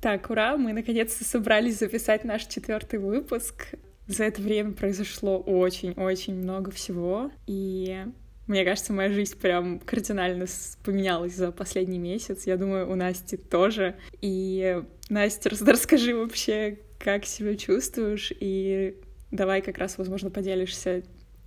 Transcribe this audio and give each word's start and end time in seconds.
Так, 0.00 0.28
ура, 0.28 0.58
мы 0.58 0.74
наконец-то 0.74 1.24
собрались 1.24 1.78
записать 1.78 2.24
наш 2.24 2.44
четвертый 2.44 2.98
выпуск. 2.98 3.68
За 4.06 4.24
это 4.24 4.42
время 4.42 4.72
произошло 4.72 5.38
очень-очень 5.38 6.34
много 6.34 6.70
всего, 6.70 7.30
и 7.46 8.04
мне 8.46 8.64
кажется, 8.66 8.92
моя 8.92 9.10
жизнь 9.10 9.38
прям 9.40 9.80
кардинально 9.80 10.44
поменялась 10.84 11.34
за 11.34 11.52
последний 11.52 11.98
месяц. 11.98 12.46
Я 12.46 12.58
думаю, 12.58 12.90
у 12.90 12.94
Насти 12.94 13.38
тоже. 13.38 13.96
И, 14.20 14.82
Настя, 15.08 15.48
расскажи 15.66 16.14
вообще, 16.14 16.80
как 16.98 17.24
себя 17.24 17.56
чувствуешь, 17.56 18.30
и 18.38 19.00
давай 19.30 19.62
как 19.62 19.78
раз, 19.78 19.96
возможно, 19.96 20.30
поделишься 20.30 21.02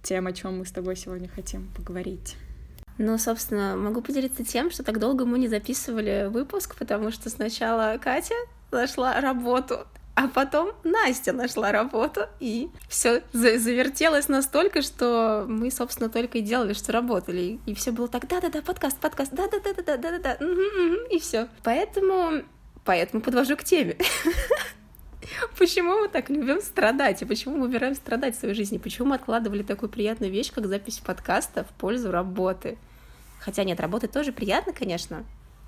тем, 0.07 0.25
о 0.25 0.31
чем 0.31 0.59
мы 0.59 0.65
с 0.65 0.71
тобой 0.71 0.95
сегодня 0.95 1.27
хотим 1.27 1.67
поговорить. 1.75 2.37
Ну, 2.97 3.17
собственно, 3.17 3.75
могу 3.75 4.01
поделиться 4.01 4.43
тем, 4.43 4.71
что 4.71 4.83
так 4.83 4.99
долго 4.99 5.25
мы 5.25 5.37
не 5.37 5.49
записывали 5.49 6.29
выпуск, 6.31 6.75
потому 6.77 7.11
что 7.11 7.29
сначала 7.29 7.97
Катя 8.01 8.33
нашла 8.71 9.19
работу, 9.19 9.85
а 10.15 10.29
потом 10.29 10.71
Настя 10.83 11.33
нашла 11.33 11.71
работу, 11.71 12.21
и 12.39 12.69
все 12.87 13.21
завертелось 13.33 14.29
настолько, 14.29 14.81
что 14.81 15.45
мы, 15.47 15.69
собственно, 15.69 16.09
только 16.09 16.39
и 16.39 16.41
делали, 16.41 16.73
что 16.73 16.91
работали. 16.93 17.59
И 17.65 17.75
все 17.75 17.91
было 17.91 18.07
так, 18.07 18.27
да-да-да, 18.27 18.61
подкаст, 18.61 18.97
подкаст, 18.97 19.33
да-да-да-да-да-да-да, 19.33 20.37
и 21.11 21.19
все. 21.19 21.49
Поэтому, 21.63 22.43
поэтому 22.83 23.21
подвожу 23.21 23.57
к 23.57 23.63
теме. 23.63 23.97
Почему 25.57 26.01
мы 26.01 26.07
так 26.07 26.29
любим 26.29 26.61
страдать? 26.61 27.21
И 27.21 27.25
почему 27.25 27.57
мы 27.57 27.67
выбираем 27.67 27.95
страдать 27.95 28.35
в 28.35 28.39
своей 28.39 28.55
жизни? 28.55 28.77
Почему 28.77 29.09
мы 29.09 29.15
откладывали 29.15 29.63
такую 29.63 29.89
приятную 29.89 30.31
вещь, 30.31 30.51
как 30.51 30.67
запись 30.67 30.99
подкаста 30.99 31.63
в 31.63 31.69
пользу 31.69 32.11
работы? 32.11 32.77
Хотя 33.39 33.63
нет, 33.63 33.79
работать 33.79 34.11
тоже 34.11 34.31
приятно, 34.31 34.73
конечно, 34.73 35.23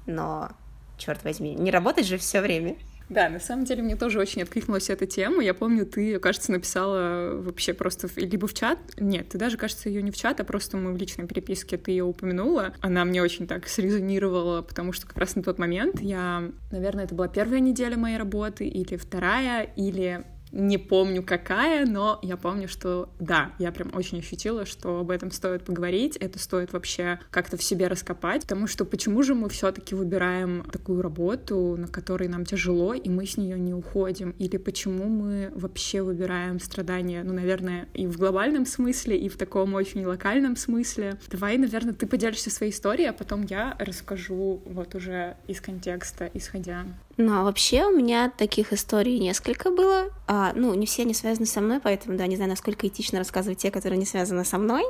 но, 0.05 0.51
черт 0.97 1.23
возьми, 1.23 1.53
не 1.55 1.71
работать 1.71 2.05
же 2.05 2.17
все 2.17 2.41
время. 2.41 2.77
Да, 3.09 3.27
на 3.29 3.39
самом 3.39 3.65
деле 3.65 3.81
мне 3.81 3.95
тоже 3.95 4.19
очень 4.19 4.43
откликнулась 4.43 4.89
эта 4.89 5.07
тема. 5.07 5.43
Я 5.43 5.53
помню, 5.53 5.85
ты, 5.85 6.19
кажется, 6.19 6.51
написала 6.51 7.33
вообще 7.41 7.73
просто 7.73 8.07
либо 8.15 8.47
в 8.47 8.53
чат. 8.53 8.77
Нет, 8.97 9.29
ты 9.29 9.37
даже, 9.37 9.57
кажется, 9.57 9.89
ее 9.89 10.03
не 10.03 10.11
в 10.11 10.17
чат, 10.17 10.39
а 10.39 10.43
просто 10.43 10.77
мы 10.77 10.93
в 10.93 10.97
личной 10.97 11.25
переписке 11.25 11.77
ты 11.77 11.91
ее 11.91 12.03
упомянула. 12.03 12.73
Она 12.81 13.05
мне 13.05 13.23
очень 13.23 13.47
так 13.47 13.67
срезонировала, 13.67 14.61
потому 14.61 14.93
что 14.93 15.07
как 15.07 15.17
раз 15.17 15.35
на 15.35 15.41
тот 15.41 15.57
момент 15.57 16.01
я, 16.01 16.51
наверное, 16.71 17.05
это 17.05 17.15
была 17.15 17.27
первая 17.27 17.59
неделя 17.59 17.97
моей 17.97 18.17
работы, 18.17 18.67
или 18.67 18.95
вторая, 18.95 19.63
или 19.75 20.23
не 20.51 20.77
помню 20.77 21.23
какая, 21.23 21.85
но 21.85 22.19
я 22.21 22.37
помню, 22.37 22.67
что 22.67 23.09
да, 23.19 23.53
я 23.59 23.71
прям 23.71 23.91
очень 23.93 24.19
ощутила, 24.19 24.65
что 24.65 24.99
об 24.99 25.11
этом 25.11 25.31
стоит 25.31 25.63
поговорить, 25.63 26.17
это 26.17 26.39
стоит 26.39 26.73
вообще 26.73 27.19
как-то 27.31 27.57
в 27.57 27.63
себе 27.63 27.87
раскопать, 27.87 28.43
потому 28.43 28.67
что 28.67 28.85
почему 28.85 29.23
же 29.23 29.35
мы 29.35 29.49
все-таки 29.49 29.95
выбираем 29.95 30.63
такую 30.71 31.01
работу, 31.01 31.75
на 31.77 31.87
которой 31.87 32.27
нам 32.27 32.45
тяжело, 32.45 32.93
и 32.93 33.09
мы 33.09 33.25
с 33.25 33.37
нее 33.37 33.59
не 33.59 33.73
уходим, 33.73 34.31
или 34.39 34.57
почему 34.57 35.05
мы 35.05 35.51
вообще 35.55 36.01
выбираем 36.01 36.59
страдания, 36.59 37.23
ну, 37.23 37.33
наверное, 37.33 37.87
и 37.93 38.07
в 38.07 38.17
глобальном 38.17 38.65
смысле, 38.65 39.17
и 39.17 39.29
в 39.29 39.37
таком 39.37 39.73
очень 39.73 40.05
локальном 40.05 40.55
смысле. 40.55 41.19
Давай, 41.29 41.57
наверное, 41.57 41.93
ты 41.93 42.07
поделишься 42.07 42.49
своей 42.49 42.71
историей, 42.71 43.09
а 43.09 43.13
потом 43.13 43.43
я 43.43 43.75
расскажу 43.79 44.61
вот 44.65 44.95
уже 44.95 45.37
из 45.47 45.61
контекста, 45.61 46.29
исходя. 46.33 46.85
Ну, 47.19 47.37
а 47.37 47.43
вообще 47.43 47.83
у 47.83 47.91
меня 47.91 48.31
таких 48.37 48.71
историй 48.71 49.19
несколько 49.19 49.71
было. 49.71 50.05
А, 50.25 50.53
ну, 50.55 50.73
не 50.73 50.85
все 50.85 51.01
они 51.01 51.13
связаны 51.13 51.45
со 51.45 51.59
мной, 51.59 51.81
поэтому, 51.83 52.17
да, 52.17 52.25
не 52.27 52.37
знаю, 52.37 52.49
насколько 52.49 52.87
этично 52.87 53.19
рассказывать 53.19 53.57
те, 53.57 53.71
которые 53.71 53.99
не 53.99 54.05
связаны 54.05 54.45
со 54.45 54.57
мной. 54.57 54.85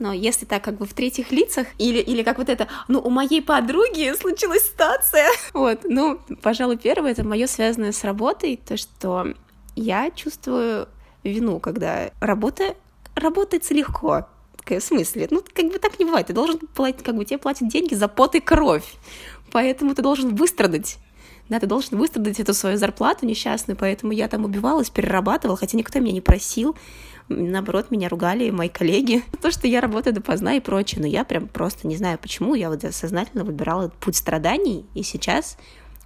Но 0.00 0.12
если 0.12 0.46
так 0.46 0.64
как 0.64 0.78
бы 0.78 0.84
в 0.84 0.94
третьих 0.94 1.30
лицах, 1.30 1.68
или, 1.78 2.00
или 2.00 2.24
как 2.24 2.38
вот 2.38 2.48
это, 2.48 2.66
ну, 2.88 2.98
у 2.98 3.08
моей 3.08 3.40
подруги 3.40 4.12
случилась 4.16 4.66
ситуация. 4.66 5.28
Вот, 5.54 5.82
ну, 5.84 6.18
пожалуй, 6.42 6.76
первое, 6.76 7.12
это 7.12 7.22
мое 7.22 7.46
связанное 7.46 7.92
с 7.92 8.02
работой, 8.02 8.56
то, 8.56 8.76
что 8.76 9.28
я 9.76 10.10
чувствую 10.10 10.88
вину, 11.22 11.60
когда 11.60 12.10
работа 12.18 12.74
работается 13.14 13.74
легко. 13.74 14.26
В 14.66 14.80
смысле? 14.80 15.28
Ну, 15.30 15.44
как 15.54 15.66
бы 15.66 15.78
так 15.78 16.00
не 16.00 16.04
бывает. 16.04 16.26
Ты 16.26 16.32
должен 16.32 16.58
платить, 16.58 17.04
как 17.04 17.14
бы 17.14 17.24
тебе 17.24 17.38
платят 17.38 17.68
деньги 17.68 17.94
за 17.94 18.08
пот 18.08 18.34
и 18.34 18.40
кровь. 18.40 18.92
Поэтому 19.52 19.94
ты 19.94 20.02
должен 20.02 20.34
выстрадать 20.34 20.98
да, 21.50 21.58
ты 21.58 21.66
должен 21.66 21.98
выстрадать 21.98 22.40
эту 22.40 22.54
свою 22.54 22.78
зарплату 22.78 23.26
несчастную, 23.26 23.76
поэтому 23.76 24.12
я 24.12 24.28
там 24.28 24.44
убивалась, 24.44 24.88
перерабатывала, 24.88 25.58
хотя 25.58 25.76
никто 25.76 25.98
меня 25.98 26.12
не 26.12 26.20
просил, 26.20 26.76
наоборот, 27.28 27.90
меня 27.90 28.08
ругали 28.08 28.50
мои 28.50 28.68
коллеги, 28.68 29.24
то, 29.42 29.50
что 29.50 29.66
я 29.66 29.80
работаю 29.80 30.14
допоздна 30.14 30.54
и 30.54 30.60
прочее, 30.60 31.00
но 31.00 31.06
я 31.06 31.24
прям 31.24 31.48
просто 31.48 31.86
не 31.86 31.96
знаю, 31.96 32.18
почему. 32.18 32.54
Я 32.54 32.70
вот 32.70 32.82
сознательно 32.92 33.44
выбирала 33.44 33.88
путь 34.00 34.16
страданий, 34.16 34.86
и 34.94 35.02
сейчас 35.02 35.58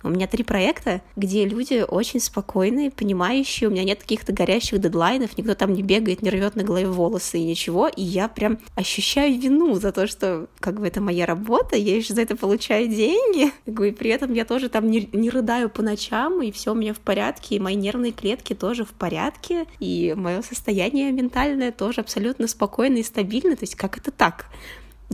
у 0.05 0.11
меня 0.11 0.27
три 0.27 0.45
проекта, 0.45 1.01
где 1.17 1.45
люди 1.47 1.85
очень 1.87 2.21
спокойные, 2.21 2.91
понимающие, 2.91 3.69
у 3.69 3.73
меня 3.73 3.85
нет 3.85 4.01
каких-то 4.01 4.33
горящих 4.33 4.81
дедлайнов, 4.81 5.37
никто 5.37 5.55
там 5.55 5.73
не 5.73 5.83
бегает, 5.83 6.23
не 6.23 6.31
рвет 6.31 6.55
на 6.57 6.63
голове 6.63 6.87
волосы 6.87 7.39
и 7.39 7.45
ничего, 7.45 7.89
и 7.89 8.03
я 8.03 8.29
прям 8.29 8.59
ощущаю 8.75 9.39
вину 9.41 9.75
за 9.77 9.93
то, 9.93 10.07
что 10.07 10.47
как 10.61 10.79
бы 10.79 10.87
это 10.87 11.01
моя 11.01 11.27
работа, 11.27 11.77
я 11.77 11.97
еще 11.97 12.15
за 12.15 12.23
это 12.23 12.37
получаю 12.37 12.89
деньги, 12.89 13.51
и 13.67 13.91
при 13.93 14.11
этом 14.11 14.33
я 14.35 14.45
тоже 14.45 14.69
там 14.69 14.91
не, 14.91 15.09
не 15.13 15.31
рыдаю 15.31 15.71
по 15.71 15.83
ночам, 15.83 16.43
и 16.43 16.53
все 16.53 16.73
у 16.73 16.75
меня 16.75 16.95
в 16.95 17.01
порядке, 17.01 17.57
и 17.57 17.61
мои 17.61 17.75
нервные 17.75 18.13
клетки 18.13 18.55
тоже 18.55 18.85
в 18.85 18.93
порядке, 18.93 19.67
и 19.81 20.15
мое 20.17 20.43
состояние 20.43 21.11
ментальное 21.13 21.73
тоже 21.73 22.03
абсолютно 22.03 22.47
спокойно 22.47 22.99
и 22.99 23.03
стабильно, 23.03 23.57
то 23.57 23.63
есть 23.63 23.75
как 23.75 23.97
это 23.97 24.11
так? 24.11 24.47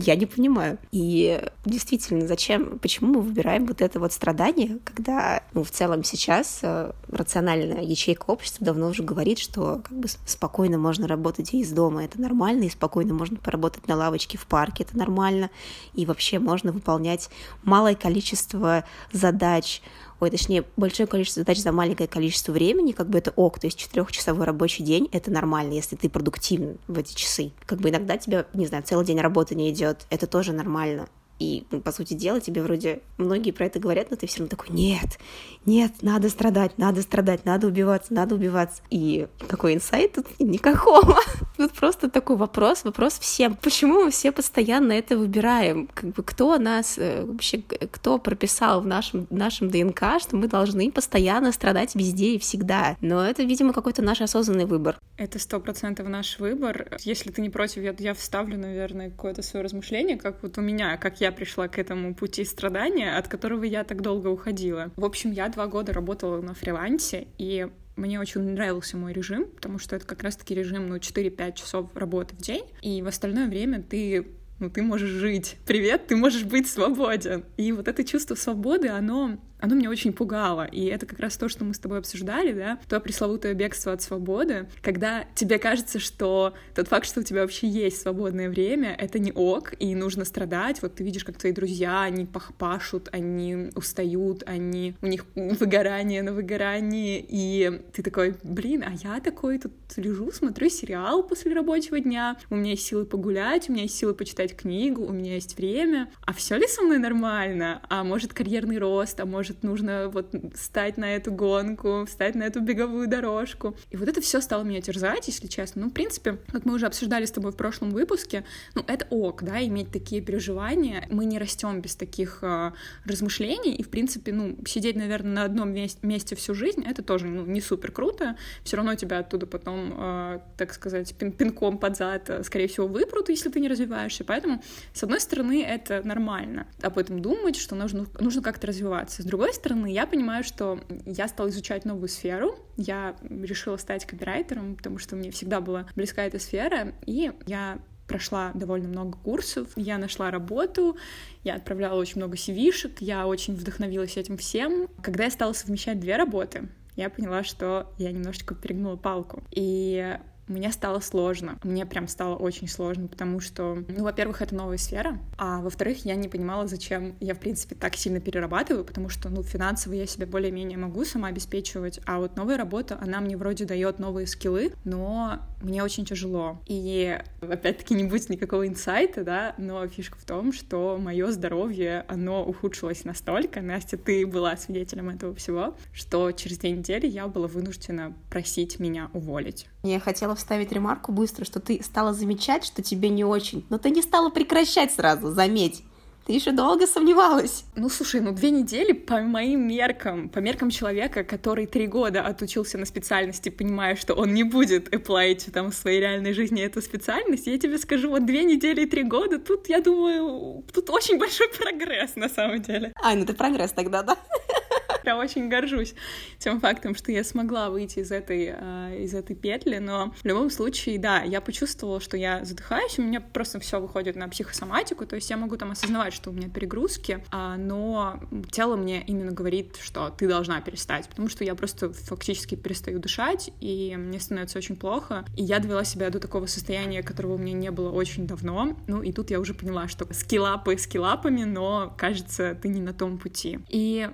Я 0.01 0.15
не 0.15 0.25
понимаю. 0.25 0.77
И 0.91 1.41
действительно, 1.65 2.27
зачем, 2.27 2.79
почему 2.79 3.15
мы 3.15 3.21
выбираем 3.21 3.65
вот 3.65 3.81
это 3.81 3.99
вот 3.99 4.13
страдание, 4.13 4.79
когда, 4.83 5.43
ну, 5.53 5.63
в 5.63 5.71
целом 5.71 6.03
сейчас 6.03 6.59
э, 6.63 6.91
рациональная 7.09 7.81
ячейка 7.81 8.29
общества 8.29 8.65
давно 8.65 8.87
уже 8.87 9.03
говорит, 9.03 9.39
что 9.39 9.81
как 9.83 9.97
бы 9.97 10.07
спокойно 10.25 10.77
можно 10.77 11.07
работать 11.07 11.53
и 11.53 11.61
из 11.61 11.71
дома, 11.71 12.03
это 12.03 12.19
нормально, 12.19 12.63
и 12.63 12.69
спокойно 12.69 13.13
можно 13.13 13.37
поработать 13.37 13.87
на 13.87 13.95
лавочке 13.95 14.37
в 14.37 14.45
парке, 14.45 14.83
это 14.83 14.97
нормально, 14.97 15.49
и 15.93 16.05
вообще 16.05 16.39
можно 16.39 16.71
выполнять 16.71 17.29
малое 17.63 17.95
количество 17.95 18.83
задач 19.11 19.81
ой, 20.21 20.29
точнее, 20.29 20.63
большое 20.77 21.07
количество 21.07 21.41
задач 21.41 21.57
за 21.57 21.71
маленькое 21.71 22.07
количество 22.07 22.51
времени, 22.51 22.91
как 22.91 23.09
бы 23.09 23.17
это 23.17 23.31
ок, 23.35 23.59
то 23.59 23.67
есть 23.67 23.77
четырехчасовой 23.77 24.45
рабочий 24.45 24.83
день— 24.83 25.09
это 25.11 25.31
нормально, 25.31 25.73
если 25.73 25.95
ты 25.95 26.09
продуктивен 26.09 26.77
в 26.87 26.97
эти 26.97 27.13
часы. 27.15 27.51
Как 27.65 27.79
бы 27.79 27.89
иногда 27.89 28.17
тебя, 28.17 28.45
не 28.53 28.67
знаю, 28.67 28.83
целый 28.83 29.05
день 29.05 29.19
работы 29.19 29.55
не 29.55 29.69
идет, 29.71 30.05
это 30.09 30.27
тоже 30.27 30.53
нормально. 30.53 31.09
И, 31.41 31.65
ну, 31.71 31.81
по 31.81 31.91
сути 31.91 32.13
дела, 32.13 32.39
тебе 32.39 32.61
вроде 32.61 33.01
многие 33.17 33.49
про 33.49 33.65
это 33.65 33.79
говорят, 33.79 34.11
но 34.11 34.15
ты 34.15 34.27
все 34.27 34.39
равно 34.39 34.49
такой, 34.49 34.69
нет, 34.69 35.17
нет, 35.65 35.91
надо 36.03 36.29
страдать, 36.29 36.77
надо 36.77 37.01
страдать, 37.01 37.45
надо 37.45 37.65
убиваться, 37.65 38.13
надо 38.13 38.35
убиваться. 38.35 38.83
И 38.91 39.27
какой 39.47 39.73
инсайт 39.73 40.13
тут 40.13 40.27
никакого. 40.39 41.17
Тут 41.57 41.73
просто 41.73 42.09
такой 42.09 42.37
вопрос, 42.37 42.83
вопрос 42.83 43.19
всем. 43.19 43.55
Почему 43.55 44.05
мы 44.05 44.11
все 44.11 44.31
постоянно 44.31 44.93
это 44.93 45.15
выбираем? 45.17 45.87
Как 45.93 46.09
бы 46.09 46.23
кто 46.23 46.57
нас 46.57 46.97
э, 46.97 47.23
вообще, 47.23 47.61
кто 47.91 48.17
прописал 48.17 48.81
в 48.81 48.87
нашем, 48.87 49.27
нашем 49.29 49.69
ДНК, 49.69 50.19
что 50.19 50.35
мы 50.35 50.47
должны 50.47 50.91
постоянно 50.91 51.51
страдать 51.51 51.93
везде 51.93 52.35
и 52.35 52.39
всегда? 52.39 52.97
Но 53.01 53.23
это, 53.23 53.43
видимо, 53.43 53.73
какой-то 53.73 54.01
наш 54.01 54.21
осознанный 54.21 54.65
выбор. 54.65 54.97
Это 55.17 55.37
сто 55.37 55.59
процентов 55.59 56.07
наш 56.07 56.39
выбор. 56.39 56.97
Если 57.01 57.29
ты 57.31 57.41
не 57.41 57.51
против, 57.51 57.83
я, 57.83 57.93
я 57.99 58.13
вставлю, 58.15 58.57
наверное, 58.57 59.11
какое-то 59.11 59.43
свое 59.43 59.63
размышление, 59.63 60.17
как 60.17 60.41
вот 60.41 60.57
у 60.57 60.61
меня, 60.61 60.97
как 60.97 61.21
я 61.21 61.30
пришла 61.31 61.67
к 61.67 61.77
этому 61.77 62.13
пути 62.15 62.43
страдания, 62.45 63.17
от 63.17 63.27
которого 63.27 63.63
я 63.63 63.83
так 63.83 64.01
долго 64.01 64.27
уходила. 64.27 64.91
В 64.95 65.05
общем, 65.05 65.31
я 65.31 65.49
два 65.49 65.67
года 65.67 65.93
работала 65.93 66.41
на 66.41 66.53
фрилансе, 66.53 67.27
и 67.37 67.67
мне 67.95 68.19
очень 68.19 68.41
нравился 68.41 68.97
мой 68.97 69.13
режим, 69.13 69.45
потому 69.45 69.79
что 69.79 69.95
это 69.95 70.05
как 70.05 70.23
раз-таки 70.23 70.55
режим, 70.55 70.87
ну, 70.87 70.95
4-5 70.97 71.53
часов 71.55 71.89
работы 71.95 72.35
в 72.35 72.39
день, 72.39 72.65
и 72.81 73.01
в 73.01 73.07
остальное 73.07 73.47
время 73.47 73.81
ты 73.81 74.27
ну, 74.61 74.69
ты 74.69 74.83
можешь 74.83 75.09
жить. 75.09 75.57
Привет, 75.65 76.05
ты 76.05 76.15
можешь 76.15 76.43
быть 76.43 76.69
свободен. 76.69 77.43
И 77.57 77.71
вот 77.71 77.87
это 77.87 78.03
чувство 78.03 78.35
свободы, 78.35 78.89
оно 78.89 79.39
оно 79.61 79.75
меня 79.75 79.89
очень 79.89 80.13
пугало. 80.13 80.65
И 80.65 80.85
это 80.85 81.05
как 81.05 81.19
раз 81.19 81.37
то, 81.37 81.47
что 81.47 81.63
мы 81.63 81.73
с 81.73 81.79
тобой 81.79 81.99
обсуждали, 81.99 82.53
да, 82.53 82.79
то 82.89 82.99
пресловутое 82.99 83.53
бегство 83.53 83.93
от 83.93 84.01
свободы, 84.01 84.67
когда 84.81 85.25
тебе 85.35 85.59
кажется, 85.59 85.99
что 85.99 86.53
тот 86.75 86.87
факт, 86.87 87.05
что 87.05 87.21
у 87.21 87.23
тебя 87.23 87.41
вообще 87.41 87.67
есть 87.67 88.01
свободное 88.01 88.49
время, 88.49 88.95
это 88.97 89.19
не 89.19 89.31
ок, 89.31 89.73
и 89.79 89.95
нужно 89.95 90.25
страдать. 90.25 90.81
Вот 90.81 90.95
ты 90.95 91.03
видишь, 91.03 91.23
как 91.23 91.37
твои 91.37 91.51
друзья, 91.51 92.01
они 92.01 92.27
пашут, 92.57 93.09
они 93.11 93.69
устают, 93.75 94.43
они, 94.45 94.95
у 95.01 95.07
них 95.07 95.25
выгорание 95.35 96.23
на 96.23 96.33
выгорании, 96.33 97.25
и 97.27 97.81
ты 97.93 98.03
такой, 98.03 98.35
блин, 98.43 98.83
а 98.85 98.91
я 98.91 99.19
такой 99.19 99.59
тут 99.59 99.73
лежу, 99.97 100.31
смотрю 100.31 100.69
сериал 100.69 101.23
после 101.23 101.53
рабочего 101.53 101.99
дня, 101.99 102.37
у 102.49 102.55
меня 102.55 102.71
есть 102.71 102.85
силы 102.85 103.05
погулять, 103.05 103.69
у 103.69 103.73
меня 103.73 103.83
есть 103.83 103.97
силы 103.97 104.13
почитать 104.13 104.55
книгу, 104.55 105.03
у 105.03 105.11
меня 105.11 105.35
есть 105.35 105.57
время, 105.57 106.09
а 106.25 106.33
все 106.33 106.57
ли 106.57 106.67
со 106.67 106.81
мной 106.81 106.97
нормально? 106.97 107.81
А 107.89 108.03
может 108.03 108.33
карьерный 108.33 108.77
рост, 108.77 109.19
а 109.19 109.25
может 109.25 109.50
может, 109.51 109.63
нужно 109.63 110.09
вот 110.09 110.33
стать 110.55 110.97
на 110.97 111.15
эту 111.15 111.31
гонку, 111.31 112.05
встать 112.05 112.35
на 112.35 112.43
эту 112.43 112.61
беговую 112.61 113.07
дорожку. 113.07 113.75
И 113.89 113.97
вот 113.97 114.07
это 114.07 114.21
все 114.21 114.41
стало 114.41 114.63
меня 114.63 114.81
терзать, 114.81 115.27
если 115.27 115.47
честно. 115.47 115.83
Ну, 115.83 115.89
в 115.89 115.93
принципе, 115.93 116.37
как 116.51 116.65
мы 116.65 116.73
уже 116.73 116.85
обсуждали 116.85 117.25
с 117.25 117.31
тобой 117.31 117.51
в 117.51 117.55
прошлом 117.55 117.91
выпуске, 117.91 118.43
ну, 118.75 118.83
это 118.87 119.05
ок, 119.09 119.43
да, 119.43 119.61
иметь 119.65 119.91
такие 119.91 120.21
переживания. 120.21 121.07
Мы 121.09 121.25
не 121.25 121.39
растем 121.39 121.81
без 121.81 121.95
таких 121.95 122.39
э, 122.41 122.71
размышлений, 123.05 123.73
и, 123.73 123.83
в 123.83 123.89
принципе, 123.89 124.31
ну, 124.33 124.57
сидеть, 124.65 124.95
наверное, 124.95 125.33
на 125.33 125.43
одном 125.43 125.71
месте 125.73 126.35
всю 126.35 126.53
жизнь, 126.53 126.83
это 126.85 127.03
тоже, 127.03 127.25
ну, 127.25 127.45
не 127.45 127.61
супер 127.61 127.91
круто. 127.91 128.37
Все 128.63 128.77
равно 128.77 128.95
тебя 128.95 129.19
оттуда 129.19 129.45
потом, 129.45 129.93
э, 129.97 130.39
так 130.57 130.73
сказать, 130.73 131.13
пин 131.15 131.31
пинком 131.31 131.77
под 131.77 131.97
зад, 131.97 132.29
э, 132.29 132.43
скорее 132.43 132.67
всего, 132.67 132.87
выпрут, 132.87 133.29
если 133.29 133.49
ты 133.49 133.59
не 133.59 133.67
развиваешься. 133.67 134.23
Поэтому, 134.23 134.61
с 134.93 135.03
одной 135.03 135.19
стороны, 135.19 135.63
это 135.63 136.01
нормально 136.03 136.67
об 136.81 136.97
этом 136.97 137.21
думать, 137.21 137.55
что 137.55 137.75
нужно, 137.75 138.05
нужно 138.19 138.41
как-то 138.41 138.67
развиваться. 138.67 139.21
С 139.21 139.25
другой 139.25 139.40
стороны, 139.49 139.91
я 139.91 140.05
понимаю, 140.05 140.43
что 140.43 140.79
я 141.05 141.27
стала 141.27 141.49
изучать 141.49 141.85
новую 141.85 142.09
сферу, 142.09 142.55
я 142.77 143.15
решила 143.29 143.77
стать 143.77 144.05
копирайтером, 144.05 144.75
потому 144.75 144.97
что 144.97 145.15
мне 145.15 145.31
всегда 145.31 145.61
была 145.61 145.87
близка 145.95 146.23
эта 146.23 146.39
сфера, 146.39 146.93
и 147.05 147.31
я 147.47 147.79
прошла 148.07 148.51
довольно 148.53 148.89
много 148.89 149.17
курсов, 149.17 149.69
я 149.77 149.97
нашла 149.97 150.31
работу, 150.31 150.97
я 151.43 151.55
отправляла 151.55 151.97
очень 151.99 152.17
много 152.17 152.35
CV-шек, 152.35 152.97
я 152.99 153.25
очень 153.25 153.55
вдохновилась 153.55 154.17
этим 154.17 154.37
всем. 154.37 154.89
Когда 155.01 155.23
я 155.25 155.31
стала 155.31 155.53
совмещать 155.53 155.99
две 155.99 156.17
работы, 156.17 156.67
я 156.97 157.09
поняла, 157.09 157.43
что 157.43 157.93
я 157.97 158.11
немножечко 158.11 158.53
перегнула 158.53 158.97
палку. 158.97 159.43
И 159.51 160.17
мне 160.51 160.71
стало 160.71 160.99
сложно. 160.99 161.57
Мне 161.63 161.85
прям 161.85 162.07
стало 162.07 162.35
очень 162.35 162.67
сложно, 162.67 163.07
потому 163.07 163.39
что, 163.39 163.83
ну, 163.87 164.03
во-первых, 164.03 164.41
это 164.41 164.53
новая 164.53 164.77
сфера, 164.77 165.17
а 165.37 165.61
во-вторых, 165.61 166.05
я 166.05 166.15
не 166.15 166.27
понимала, 166.27 166.67
зачем 166.67 167.15
я, 167.19 167.33
в 167.33 167.39
принципе, 167.39 167.75
так 167.75 167.95
сильно 167.95 168.19
перерабатываю, 168.19 168.85
потому 168.85 169.09
что, 169.09 169.29
ну, 169.29 169.43
финансово 169.43 169.93
я 169.93 170.05
себя 170.05 170.27
более-менее 170.27 170.77
могу 170.77 171.05
сама 171.05 171.29
обеспечивать, 171.29 171.99
а 172.05 172.19
вот 172.19 172.35
новая 172.35 172.57
работа, 172.57 172.97
она 173.01 173.21
мне 173.21 173.37
вроде 173.37 173.65
дает 173.65 173.99
новые 173.99 174.27
скиллы, 174.27 174.73
но 174.83 175.39
мне 175.61 175.83
очень 175.83 176.05
тяжело. 176.05 176.59
И, 176.67 177.19
опять-таки, 177.41 177.93
не 177.93 178.03
будет 178.03 178.29
никакого 178.29 178.67
инсайта, 178.67 179.23
да, 179.23 179.55
но 179.57 179.87
фишка 179.87 180.17
в 180.17 180.25
том, 180.25 180.51
что 180.51 180.97
мое 180.99 181.31
здоровье, 181.31 182.05
оно 182.07 182.43
ухудшилось 182.43 183.05
настолько, 183.05 183.61
Настя, 183.61 183.97
ты 183.97 184.25
была 184.27 184.57
свидетелем 184.57 185.09
этого 185.09 185.33
всего, 185.35 185.75
что 185.93 186.31
через 186.31 186.57
две 186.57 186.71
недели 186.71 187.07
я 187.07 187.27
была 187.27 187.47
вынуждена 187.47 188.13
просить 188.29 188.79
меня 188.79 189.09
уволить. 189.13 189.67
Я 189.83 189.99
хотела 189.99 190.35
вставить 190.35 190.71
ремарку 190.71 191.11
быстро, 191.11 191.43
что 191.43 191.59
ты 191.59 191.81
стала 191.83 192.13
замечать, 192.13 192.63
что 192.63 192.83
тебе 192.83 193.09
не 193.09 193.25
очень, 193.25 193.65
но 193.69 193.79
ты 193.79 193.89
не 193.89 194.03
стала 194.03 194.29
прекращать 194.29 194.91
сразу, 194.91 195.31
заметь. 195.31 195.83
Ты 196.25 196.33
еще 196.33 196.51
долго 196.51 196.85
сомневалась. 196.85 197.65
Ну, 197.75 197.89
слушай, 197.89 198.21
ну 198.21 198.31
две 198.31 198.51
недели 198.51 198.91
по 198.91 199.19
моим 199.21 199.67
меркам, 199.67 200.29
по 200.29 200.37
меркам 200.37 200.69
человека, 200.69 201.23
который 201.23 201.65
три 201.65 201.87
года 201.87 202.21
отучился 202.21 202.77
на 202.77 202.85
специальности, 202.85 203.49
понимая, 203.49 203.95
что 203.95 204.13
он 204.13 204.31
не 204.35 204.43
будет 204.43 204.93
эплайить 204.93 205.47
там 205.51 205.71
в 205.71 205.75
своей 205.75 205.99
реальной 205.99 206.33
жизни 206.33 206.61
эту 206.61 206.79
специальность, 206.83 207.47
я 207.47 207.57
тебе 207.57 207.79
скажу, 207.79 208.09
вот 208.09 208.25
две 208.27 208.43
недели 208.43 208.81
и 208.81 208.85
три 208.85 209.01
года, 209.01 209.39
тут, 209.39 209.67
я 209.67 209.81
думаю, 209.81 210.63
тут 210.71 210.91
очень 210.91 211.17
большой 211.17 211.49
прогресс 211.57 212.15
на 212.15 212.29
самом 212.29 212.61
деле. 212.61 212.93
А, 213.01 213.15
ну 213.15 213.23
это 213.23 213.33
прогресс 213.33 213.71
тогда, 213.71 214.03
да? 214.03 214.15
прям 215.03 215.19
очень 215.19 215.49
горжусь 215.49 215.93
тем 216.37 216.59
фактом, 216.59 216.95
что 216.95 217.11
я 217.11 217.23
смогла 217.23 217.69
выйти 217.69 217.99
из 217.99 218.11
этой, 218.11 218.53
э, 218.55 219.03
из 219.03 219.13
этой 219.13 219.35
петли, 219.35 219.77
но 219.77 220.13
в 220.21 220.25
любом 220.25 220.49
случае, 220.49 220.99
да, 220.99 221.21
я 221.21 221.41
почувствовала, 221.41 221.99
что 221.99 222.17
я 222.17 222.43
задыхаюсь, 222.43 222.99
у 222.99 223.03
меня 223.03 223.21
просто 223.21 223.59
все 223.59 223.79
выходит 223.79 224.15
на 224.15 224.27
психосоматику, 224.27 225.05
то 225.05 225.15
есть 225.15 225.29
я 225.29 225.37
могу 225.37 225.57
там 225.57 225.71
осознавать, 225.71 226.13
что 226.13 226.29
у 226.29 226.33
меня 226.33 226.49
перегрузки, 226.49 227.23
а, 227.31 227.57
но 227.57 228.19
тело 228.51 228.75
мне 228.75 229.03
именно 229.03 229.31
говорит, 229.31 229.77
что 229.81 230.09
ты 230.09 230.27
должна 230.27 230.61
перестать, 230.61 231.07
потому 231.07 231.29
что 231.29 231.43
я 231.43 231.55
просто 231.55 231.93
фактически 231.93 232.55
перестаю 232.55 232.99
дышать, 232.99 233.51
и 233.59 233.95
мне 233.97 234.19
становится 234.19 234.57
очень 234.57 234.75
плохо, 234.75 235.25
и 235.35 235.43
я 235.43 235.59
довела 235.59 235.83
себя 235.83 236.09
до 236.09 236.19
такого 236.19 236.45
состояния, 236.45 237.03
которого 237.03 237.35
у 237.35 237.37
меня 237.37 237.53
не 237.53 237.71
было 237.71 237.91
очень 237.91 238.27
давно, 238.27 238.77
ну 238.87 239.01
и 239.01 239.11
тут 239.11 239.31
я 239.31 239.39
уже 239.39 239.53
поняла, 239.53 239.87
что 239.87 240.11
скиллапы 240.13 240.77
скиллапами, 240.77 241.43
но 241.43 241.93
кажется, 241.97 242.57
ты 242.61 242.67
не 242.67 242.81
на 242.81 242.93
том 242.93 243.17
пути. 243.17 243.59
И 243.69 244.09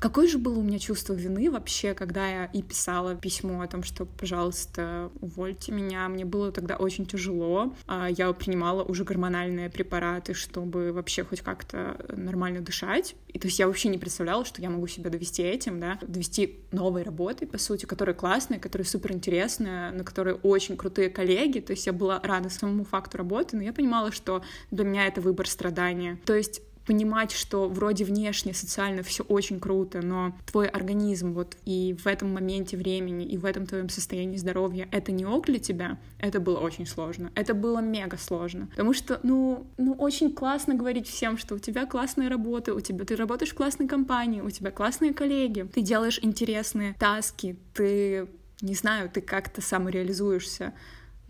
Какое 0.00 0.26
же 0.26 0.38
было 0.38 0.58
у 0.58 0.62
меня 0.62 0.78
чувство 0.78 1.12
вины 1.12 1.50
вообще, 1.50 1.92
когда 1.92 2.26
я 2.26 2.44
и 2.46 2.62
писала 2.62 3.14
письмо 3.14 3.60
о 3.60 3.66
том, 3.66 3.82
что, 3.82 4.06
пожалуйста, 4.06 5.10
увольте 5.20 5.72
меня. 5.72 6.08
Мне 6.08 6.24
было 6.24 6.50
тогда 6.52 6.76
очень 6.76 7.04
тяжело. 7.04 7.74
А, 7.86 8.08
я 8.08 8.32
принимала 8.32 8.82
уже 8.82 9.04
гормональные 9.04 9.68
препараты, 9.68 10.32
чтобы 10.32 10.92
вообще 10.92 11.22
хоть 11.22 11.42
как-то 11.42 12.02
нормально 12.08 12.62
дышать. 12.62 13.14
И 13.28 13.38
то 13.38 13.46
есть 13.46 13.58
я 13.58 13.66
вообще 13.66 13.90
не 13.90 13.98
представляла, 13.98 14.46
что 14.46 14.62
я 14.62 14.70
могу 14.70 14.86
себя 14.86 15.10
довести 15.10 15.42
этим, 15.42 15.78
да, 15.78 15.98
довести 16.00 16.60
новой 16.72 17.02
работой, 17.02 17.46
по 17.46 17.58
сути, 17.58 17.84
которая 17.84 18.14
классная, 18.14 18.58
которая 18.58 18.86
супер 18.86 19.12
интересная, 19.12 19.92
на 19.92 20.02
которой 20.02 20.34
очень 20.42 20.78
крутые 20.78 21.10
коллеги. 21.10 21.60
То 21.60 21.72
есть 21.72 21.86
я 21.86 21.92
была 21.92 22.20
рада 22.22 22.48
самому 22.48 22.84
факту 22.84 23.18
работы, 23.18 23.58
но 23.58 23.62
я 23.62 23.74
понимала, 23.74 24.12
что 24.12 24.42
для 24.70 24.84
меня 24.84 25.06
это 25.06 25.20
выбор 25.20 25.46
страдания. 25.46 26.18
То 26.24 26.34
есть 26.34 26.62
понимать, 26.90 27.30
что 27.30 27.68
вроде 27.68 28.04
внешне, 28.04 28.52
социально 28.52 29.04
все 29.04 29.22
очень 29.22 29.60
круто, 29.60 30.02
но 30.02 30.34
твой 30.44 30.66
организм 30.66 31.34
вот 31.34 31.56
и 31.64 31.96
в 32.02 32.08
этом 32.08 32.34
моменте 32.34 32.76
времени, 32.76 33.24
и 33.24 33.38
в 33.38 33.44
этом 33.44 33.64
твоем 33.64 33.88
состоянии 33.88 34.36
здоровья 34.36 34.88
это 34.90 35.12
не 35.12 35.24
ок 35.24 35.46
для 35.46 35.60
тебя, 35.60 36.00
это 36.18 36.40
было 36.40 36.58
очень 36.58 36.86
сложно. 36.86 37.30
Это 37.36 37.54
было 37.54 37.78
мега 37.78 38.16
сложно. 38.16 38.66
Потому 38.66 38.92
что, 38.92 39.20
ну, 39.22 39.68
ну 39.78 39.92
очень 39.92 40.32
классно 40.32 40.74
говорить 40.74 41.06
всем, 41.06 41.38
что 41.38 41.54
у 41.54 41.58
тебя 41.60 41.86
классная 41.86 42.28
работа, 42.28 42.74
у 42.74 42.80
тебя 42.80 43.04
ты 43.04 43.14
работаешь 43.14 43.52
в 43.52 43.54
классной 43.54 43.86
компании, 43.86 44.40
у 44.40 44.50
тебя 44.50 44.72
классные 44.72 45.14
коллеги, 45.14 45.68
ты 45.72 45.82
делаешь 45.82 46.18
интересные 46.20 46.96
таски, 46.98 47.56
ты 47.72 48.26
не 48.62 48.74
знаю, 48.74 49.08
ты 49.08 49.20
как-то 49.20 49.62
самореализуешься 49.62 50.72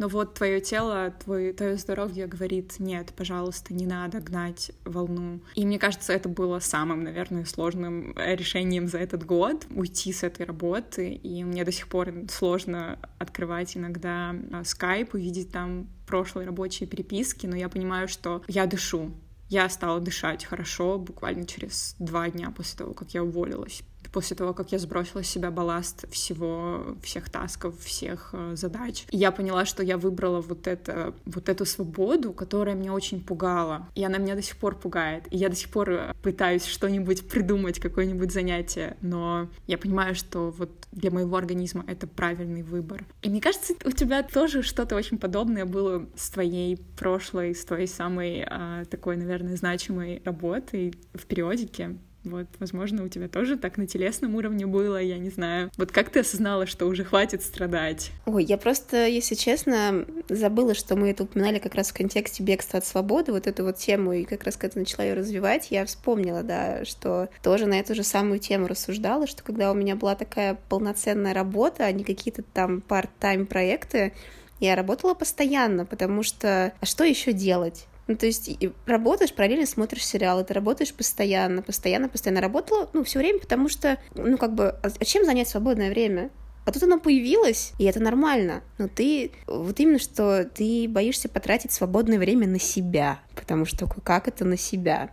но 0.01 0.09
вот 0.09 0.33
твое 0.33 0.63
тело, 0.63 1.13
твой, 1.23 1.53
твое 1.53 1.77
здоровье 1.77 2.27
говорит, 2.27 2.77
нет, 2.79 3.13
пожалуйста, 3.15 3.75
не 3.75 3.85
надо 3.85 4.21
гнать 4.21 4.73
волну. 4.87 5.41
И 5.55 5.67
мне 5.67 5.79
кажется, 5.79 6.15
это 6.15 6.31
было 6.31 6.59
самым, 6.59 7.05
наверное, 7.05 7.45
сложным 7.45 8.15
решением 8.17 8.89
за 8.89 8.97
этот 8.97 9.27
год, 9.27 9.67
уйти 9.69 10.15
с 10.15 10.23
этой 10.23 10.47
работы, 10.47 11.11
и 11.13 11.45
мне 11.45 11.67
до 11.67 11.71
сих 11.71 11.87
пор 11.87 12.15
сложно 12.31 12.99
открывать 13.19 13.77
иногда 13.77 14.35
скайп, 14.65 15.13
увидеть 15.13 15.53
там 15.53 15.87
прошлые 16.07 16.47
рабочие 16.47 16.89
переписки, 16.89 17.47
но 17.47 17.55
я 17.55 17.69
понимаю, 17.69 18.09
что 18.09 18.43
я 18.49 18.65
дышу, 18.65 19.13
я 19.51 19.69
стала 19.69 20.01
дышать 20.01 20.47
хорошо 20.47 20.99
буквально 20.99 21.45
через 21.47 21.95
два 21.99 22.31
дня 22.31 22.51
после 22.51 22.79
того, 22.79 22.95
как 22.95 23.11
я 23.11 23.23
уволилась 23.23 23.83
после 24.13 24.37
того, 24.37 24.55
как 24.55 24.73
я 24.73 24.79
сбросила 24.79 25.23
с 25.23 25.29
себя 25.29 25.51
балласт 25.51 26.11
всего, 26.11 26.97
всех 27.03 27.31
тасков, 27.31 27.79
всех 27.81 28.31
э, 28.33 28.53
задач. 28.57 29.05
И 29.11 29.17
я 29.17 29.31
поняла, 29.31 29.65
что 29.65 29.83
я 29.83 29.99
выбрала 29.99 30.41
вот, 30.41 30.67
это, 30.67 31.15
вот 31.27 31.49
эту 31.49 31.65
свободу, 31.65 32.33
которая 32.33 32.75
меня 32.75 32.93
очень 32.93 33.23
пугала. 33.23 33.89
И 33.95 34.05
она 34.05 34.19
меня 34.19 34.35
до 34.35 34.43
сих 34.43 34.57
пор 34.57 34.77
пугает. 34.77 35.25
И 35.31 35.37
я 35.37 35.49
до 35.49 35.57
сих 35.57 35.71
пор 35.71 35.91
э, 35.91 36.15
пытаюсь 36.23 36.65
что-нибудь 36.65 37.29
придумать, 37.29 37.79
какое-нибудь 37.79 38.33
занятие, 38.33 38.97
но 39.01 39.49
я 39.67 39.79
понимаю, 39.79 40.15
что 40.15 40.51
вот 40.51 40.71
для 40.93 41.11
моего 41.11 41.37
организма 41.37 41.85
это 41.87 42.07
правильный 42.07 42.63
выбор. 42.63 43.05
И 43.23 43.29
мне 43.29 43.41
кажется, 43.41 43.75
у 43.85 43.93
тебя 43.93 44.23
тоже 44.23 44.63
что-то 44.63 44.97
очень 44.97 45.19
подобное 45.19 45.65
было 45.65 46.07
с 46.17 46.31
твоей 46.31 46.77
прошлой, 46.77 47.55
с 47.55 47.65
твоей 47.65 47.87
самой 47.87 48.45
а, 48.47 48.85
такой, 48.87 49.17
наверное, 49.17 49.57
значимой 49.57 50.23
работой 50.25 50.95
в 51.15 51.27
периодике. 51.27 51.97
Вот, 52.25 52.47
возможно, 52.59 53.05
у 53.05 53.09
тебя 53.09 53.29
тоже 53.29 53.57
так 53.57 53.79
на 53.79 53.87
телесном 53.87 54.35
уровне 54.35 54.67
было, 54.67 55.01
я 55.01 55.19
не 55.19 55.31
знаю. 55.31 55.71
Вот 55.77 55.91
как 55.91 56.11
ты 56.11 56.21
осознала, 56.21 56.67
что 56.67 56.87
уже 56.87 57.05
хватит 57.05 57.43
страдать? 57.43 58.11
Ой, 58.27 58.45
я 58.45 58.59
просто, 58.59 59.07
если 59.07 59.35
честно, 59.35 60.05
забыла, 60.29 60.75
что 60.75 60.97
мы 60.97 61.11
это 61.11 61.25
упоминали 61.25 61.59
как 61.59 61.75
раз 61.75 61.91
в 61.91 61.95
контексте 61.95 62.43
бегства 62.43 62.79
от 62.79 62.85
свободы, 62.85 63.33
вот 63.33 63.47
эту 63.47 63.65
вот 63.65 63.79
тему, 63.79 64.13
и 64.13 64.25
как 64.25 64.45
раз 64.45 64.57
когда 64.57 64.81
начала 64.81 65.05
ее 65.05 65.15
развивать, 65.15 65.69
я 65.71 65.87
вспомнила, 65.87 66.43
да, 66.43 66.85
что 66.85 67.31
тоже 67.43 67.67
на 67.67 67.79
эту 67.79 67.95
же 67.95 68.03
самую 68.03 68.39
тему 68.39 68.67
рассуждала, 68.67 69.27
что 69.27 69.43
когда 69.43 69.71
у 69.71 69.75
меня 69.75 69.97
была 69.97 70.15
такая 70.15 70.59
полноценная 70.69 71.33
работа, 71.33 71.85
а 71.85 71.93
не 71.93 72.05
какие-то 72.05 72.43
там 72.43 72.83
part-time 72.87 73.47
проекты, 73.47 74.13
я 74.61 74.77
работала 74.77 75.15
постоянно, 75.15 75.87
потому 75.87 76.23
что 76.23 76.75
а 76.79 76.87
что 76.87 77.05
еще 77.05 77.33
делать? 77.33 77.87
Ну, 78.11 78.17
то 78.17 78.27
есть 78.27 78.51
работаешь, 78.87 79.33
параллельно 79.33 79.67
смотришь 79.67 80.05
сериалы, 80.05 80.43
ты 80.43 80.53
работаешь 80.53 80.93
постоянно, 80.93 81.63
постоянно, 81.63 82.09
постоянно. 82.09 82.41
Работала, 82.41 82.91
ну, 82.93 83.05
все 83.05 83.21
время, 83.21 83.39
потому 83.39 83.69
что, 83.69 83.99
ну, 84.17 84.37
как 84.37 84.53
бы, 84.53 84.75
а, 84.83 85.05
чем 85.05 85.25
занять 85.25 85.49
свободное 85.49 85.91
время? 85.91 86.31
А 86.67 86.73
тут 86.73 86.83
оно 86.83 86.99
появилось, 86.99 87.71
и 87.79 87.85
это 87.85 88.01
нормально. 88.01 88.65
Но 88.79 88.89
ты, 88.89 89.31
вот 89.47 89.79
именно, 89.79 90.01
что 90.01 90.45
ты 90.45 90.89
боишься 90.89 91.29
потратить 91.29 91.71
свободное 91.71 92.19
время 92.19 92.49
на 92.49 92.59
себя, 92.59 93.21
потому 93.37 93.65
что 93.65 93.87
как 93.87 94.27
это 94.27 94.45
на 94.45 94.57
себя? 94.57 95.11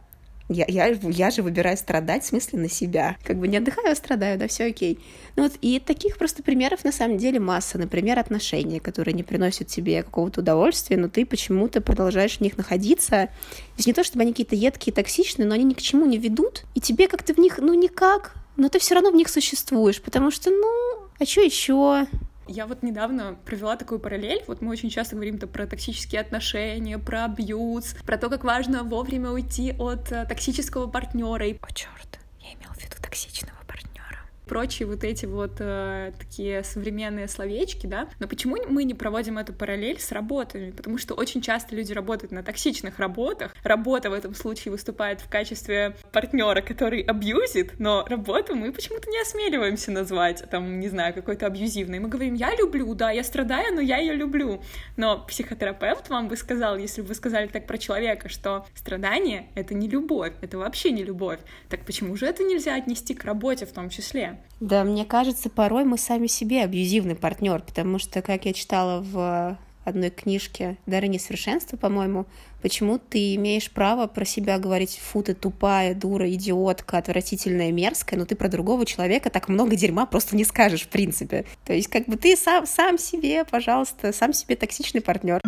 Я, 0.49 0.65
я, 0.67 0.87
я 0.87 1.29
же 1.29 1.41
выбираю 1.41 1.75
страдать, 1.75 2.23
в 2.23 2.27
смысле, 2.27 2.59
на 2.59 2.69
себя. 2.69 3.17
Как 3.23 3.37
бы 3.37 3.47
не 3.47 3.57
отдыхаю, 3.57 3.91
а 3.91 3.95
страдаю, 3.95 4.39
да, 4.39 4.47
все 4.47 4.65
окей. 4.65 4.99
Ну 5.35 5.43
вот, 5.43 5.53
и 5.61 5.79
таких 5.79 6.17
просто 6.17 6.41
примеров 6.41 6.85
на 6.85 6.91
самом 6.93 7.17
деле 7.17 7.39
масса. 7.39 7.77
Например, 7.77 8.17
отношения, 8.17 8.79
которые 8.79 9.13
не 9.13 9.23
приносят 9.23 9.67
тебе 9.67 10.03
какого-то 10.03 10.39
удовольствия, 10.39 10.95
но 10.97 11.09
ты 11.09 11.25
почему-то 11.25 11.81
продолжаешь 11.81 12.37
в 12.37 12.41
них 12.41 12.57
находиться. 12.57 13.09
То 13.09 13.29
есть 13.77 13.87
не 13.87 13.93
то, 13.93 14.05
чтобы 14.05 14.21
они 14.21 14.31
какие-то 14.31 14.55
едкие, 14.55 14.93
токсичные, 14.93 15.45
но 15.47 15.55
они 15.55 15.65
ни 15.65 15.73
к 15.73 15.81
чему 15.81 16.05
не 16.05 16.17
ведут, 16.17 16.63
и 16.75 16.79
тебе 16.79 17.09
как-то 17.09 17.33
в 17.33 17.37
них, 17.37 17.57
ну, 17.57 17.73
никак, 17.73 18.35
но 18.55 18.69
ты 18.69 18.79
все 18.79 18.95
равно 18.95 19.11
в 19.11 19.15
них 19.15 19.27
существуешь, 19.27 20.01
потому 20.01 20.31
что, 20.31 20.49
ну, 20.49 21.07
а 21.19 21.25
что 21.25 21.41
еще? 21.41 22.07
Я 22.47 22.65
вот 22.65 22.83
недавно 22.83 23.37
провела 23.45 23.75
такую 23.75 23.99
параллель. 23.99 24.43
Вот 24.47 24.61
мы 24.61 24.71
очень 24.71 24.89
часто 24.89 25.15
говорим 25.15 25.35
-то 25.35 25.47
про 25.47 25.67
токсические 25.67 26.21
отношения, 26.21 26.97
про 26.97 27.25
абьюз, 27.25 27.95
про 28.05 28.17
то, 28.17 28.29
как 28.29 28.43
важно 28.43 28.83
вовремя 28.83 29.31
уйти 29.31 29.73
от 29.77 30.11
э, 30.11 30.25
токсического 30.25 30.87
партнера. 30.87 31.45
И... 31.47 31.57
О, 31.61 31.71
черт, 31.73 32.19
я 32.39 32.53
имел 32.53 32.71
в 32.73 32.77
виду 32.77 32.95
токсичного 33.01 33.56
прочие 34.47 34.87
вот 34.87 35.03
эти 35.03 35.25
вот 35.25 35.57
э, 35.59 36.11
такие 36.17 36.63
современные 36.63 37.27
словечки, 37.27 37.85
да. 37.85 38.09
Но 38.19 38.27
почему 38.27 38.57
мы 38.67 38.83
не 38.83 38.93
проводим 38.93 39.37
эту 39.37 39.53
параллель 39.53 39.99
с 39.99 40.11
работами? 40.11 40.71
Потому 40.71 40.97
что 40.97 41.13
очень 41.13 41.41
часто 41.41 41.75
люди 41.75 41.93
работают 41.93 42.31
на 42.31 42.43
токсичных 42.43 42.99
работах. 42.99 43.55
Работа 43.63 44.09
в 44.09 44.13
этом 44.13 44.33
случае 44.33 44.71
выступает 44.71 45.21
в 45.21 45.29
качестве 45.29 45.95
партнера, 46.11 46.61
который 46.61 47.01
абьюзит, 47.01 47.79
но 47.79 48.05
работу 48.07 48.55
мы 48.55 48.71
почему-то 48.71 49.09
не 49.09 49.21
осмеливаемся 49.21 49.91
назвать, 49.91 50.43
там, 50.49 50.79
не 50.79 50.89
знаю, 50.89 51.13
какой-то 51.13 51.45
абьюзивной. 51.45 51.99
Мы 51.99 52.09
говорим, 52.09 52.33
я 52.33 52.55
люблю, 52.55 52.93
да, 52.95 53.11
я 53.11 53.23
страдаю, 53.23 53.75
но 53.75 53.81
я 53.81 53.97
ее 53.97 54.13
люблю. 54.13 54.61
Но 54.95 55.25
психотерапевт 55.25 56.09
вам 56.09 56.27
бы 56.27 56.37
сказал, 56.37 56.77
если 56.77 57.01
бы 57.01 57.09
вы 57.09 57.15
сказали 57.15 57.47
так 57.47 57.67
про 57.67 57.77
человека, 57.77 58.29
что 58.29 58.65
страдание— 58.75 59.49
это 59.55 59.73
не 59.73 59.87
любовь, 59.87 60.33
это 60.41 60.57
вообще 60.57 60.91
не 60.91 61.03
любовь. 61.03 61.39
Так 61.69 61.85
почему 61.85 62.15
же 62.15 62.25
это 62.25 62.43
нельзя 62.43 62.75
отнести 62.75 63.13
к 63.13 63.23
работе 63.23 63.65
в 63.65 63.71
том 63.71 63.89
числе? 63.89 64.36
Да, 64.59 64.83
мне 64.83 65.05
кажется, 65.05 65.49
порой 65.49 65.83
мы 65.83 65.97
сами 65.97 66.27
себе 66.27 66.63
абьюзивный 66.63 67.15
партнер, 67.15 67.61
потому 67.61 67.99
что, 67.99 68.21
как 68.21 68.45
я 68.45 68.53
читала 68.53 69.01
в 69.01 69.57
одной 69.87 70.09
книжке 70.09 70.77
«Дары 70.85 71.07
несовершенства», 71.07 71.77
по-моему, 71.77 72.25
почему 72.61 72.99
ты 72.99 73.35
имеешь 73.35 73.71
право 73.71 74.07
про 74.07 74.25
себя 74.25 74.59
говорить 74.59 74.99
«фу, 75.01 75.23
ты 75.23 75.33
тупая, 75.33 75.95
дура, 75.95 76.29
идиотка, 76.29 76.97
отвратительная, 76.97 77.71
мерзкая», 77.71 78.19
но 78.19 78.25
ты 78.25 78.35
про 78.35 78.49
другого 78.49 78.85
человека 78.85 79.29
так 79.29 79.47
много 79.47 79.75
дерьма 79.75 80.05
просто 80.05 80.35
не 80.35 80.43
скажешь, 80.43 80.81
в 80.81 80.89
принципе. 80.89 81.45
То 81.65 81.73
есть 81.73 81.87
как 81.87 82.05
бы 82.07 82.17
ты 82.17 82.35
сам, 82.35 82.65
сам 82.65 82.97
себе, 82.97 83.45
пожалуйста, 83.45 84.11
сам 84.11 84.33
себе 84.33 84.55
токсичный 84.55 85.01
партнер. 85.01 85.39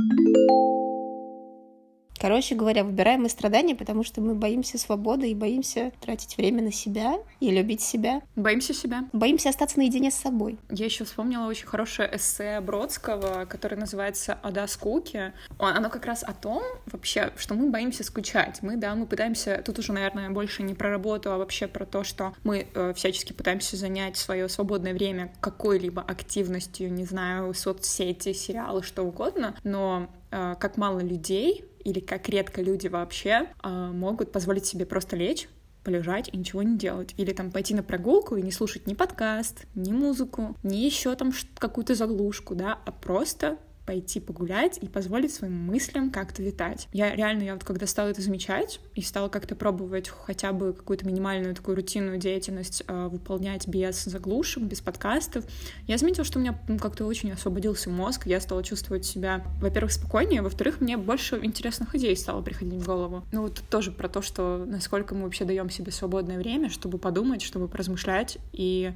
Короче 2.20 2.56
говоря, 2.56 2.84
выбираем 2.84 3.22
мы 3.22 3.30
страдания, 3.30 3.76
потому 3.76 4.04
что 4.04 4.20
мы 4.20 4.36
боимся 4.36 4.78
свободы 4.78 5.32
и 5.32 5.36
боимся 5.36 5.92
тратить 6.02 6.36
время 6.38 6.62
на 6.62 6.72
себя 6.72 7.16
и 7.40 7.50
любить 7.50 7.82
себя. 7.82 8.22
Боимся 8.36 8.74
себя. 8.74 9.06
Боимся 9.14 9.50
остаться 9.50 9.78
наедине 9.80 10.12
с 10.12 10.16
собой. 10.16 10.58
Я 10.70 10.86
еще 10.86 11.06
вспомнила 11.06 11.46
очень 11.46 11.66
хорошее 11.66 12.10
эссе 12.14 12.60
Бродского, 12.60 13.46
которое 13.46 13.78
называется 13.78 14.38
«Ода 14.44 14.68
скуки». 14.68 15.34
Оно 15.58 15.90
как 15.90 16.06
раз 16.06 16.24
о 16.24 16.34
том 16.34 16.62
вообще, 16.88 17.32
что 17.38 17.56
мы 17.56 17.70
боимся 17.70 18.04
скучать. 18.04 18.60
Мы, 18.62 18.76
да, 18.76 18.96
мы 18.96 19.06
пытаемся, 19.06 19.62
тут 19.64 19.80
уже, 19.80 19.94
наверное, 19.94 20.30
больше 20.30 20.64
не 20.64 20.74
про 20.74 20.90
работу, 20.90 21.32
а 21.32 21.38
вообще 21.38 21.68
про 21.68 21.86
то, 21.86 22.04
что 22.04 22.34
мы 22.44 22.68
э, 22.74 22.94
всячески 22.96 23.32
пытаемся 23.32 23.78
занять 23.78 24.18
свое 24.18 24.50
свободное 24.50 24.94
время 24.94 25.32
какой-либо 25.40 26.02
активностью, 26.02 26.92
не 26.92 27.06
знаю, 27.06 27.54
соцсети, 27.54 28.34
сериалы, 28.34 28.84
что 28.84 29.04
угодно, 29.04 29.56
но 29.64 30.10
э, 30.32 30.56
как 30.60 30.76
мало 30.76 31.00
людей 31.00 31.69
или 31.84 32.00
как 32.00 32.30
редко 32.30 32.62
люди 32.62 32.88
вообще 32.88 33.48
э, 33.64 33.70
могут 33.70 34.32
позволить 34.32 34.66
себе 34.66 34.86
просто 34.86 35.16
лечь, 35.16 35.50
полежать 35.84 36.30
и 36.32 36.38
ничего 36.38 36.64
не 36.64 36.78
делать. 36.78 37.14
Или 37.18 37.34
там 37.34 37.52
пойти 37.52 37.74
на 37.74 37.84
прогулку 37.84 38.36
и 38.36 38.42
не 38.42 38.52
слушать 38.52 38.88
ни 38.88 38.94
подкаст, 38.94 39.66
ни 39.76 39.92
музыку, 39.92 40.56
ни 40.64 40.78
еще 40.78 41.16
там 41.16 41.32
какую-то 41.58 41.96
заглушку, 41.96 42.56
да, 42.56 42.80
а 42.86 42.92
просто 42.92 43.58
пойти 43.90 44.20
погулять 44.20 44.78
и 44.84 44.88
позволить 44.88 45.34
своим 45.34 45.56
мыслям 45.66 46.12
как-то 46.12 46.44
витать. 46.44 46.88
Я 46.94 47.16
реально, 47.16 47.42
я 47.42 47.54
вот 47.56 47.64
когда 47.64 47.88
стала 47.88 48.10
это 48.10 48.22
замечать 48.22 48.80
и 48.94 49.02
стала 49.02 49.30
как-то 49.30 49.56
пробовать 49.56 50.10
хотя 50.10 50.54
бы 50.54 50.74
какую-то 50.74 51.08
минимальную 51.08 51.56
такую 51.56 51.76
рутинную 51.76 52.20
деятельность 52.20 52.84
э, 52.88 53.08
выполнять 53.08 53.68
без 53.68 54.04
заглушек, 54.04 54.62
без 54.62 54.82
подкастов, 54.82 55.44
я 55.88 55.98
заметила, 55.98 56.24
что 56.24 56.38
у 56.38 56.42
меня 56.44 56.62
ну, 56.68 56.78
как-то 56.78 57.08
очень 57.08 57.32
освободился 57.32 57.90
мозг, 57.90 58.28
я 58.28 58.40
стала 58.40 58.64
чувствовать 58.64 59.08
себя, 59.08 59.44
во-первых, 59.60 59.92
спокойнее, 59.92 60.44
во-вторых, 60.44 60.82
мне 60.82 60.96
больше 60.96 61.40
интересных 61.42 61.96
идей 61.96 62.16
стало 62.16 62.44
приходить 62.44 62.80
в 62.80 62.86
голову. 62.86 63.24
Ну 63.32 63.42
вот 63.42 63.60
тоже 63.72 63.92
про 63.92 64.08
то, 64.08 64.22
что 64.22 64.66
насколько 64.68 65.16
мы 65.16 65.24
вообще 65.24 65.46
даем 65.46 65.72
себе 65.72 65.92
свободное 65.92 66.38
время, 66.38 66.70
чтобы 66.70 67.00
подумать, 67.00 67.42
чтобы 67.42 67.68
поразмышлять 67.68 68.38
и 68.54 68.94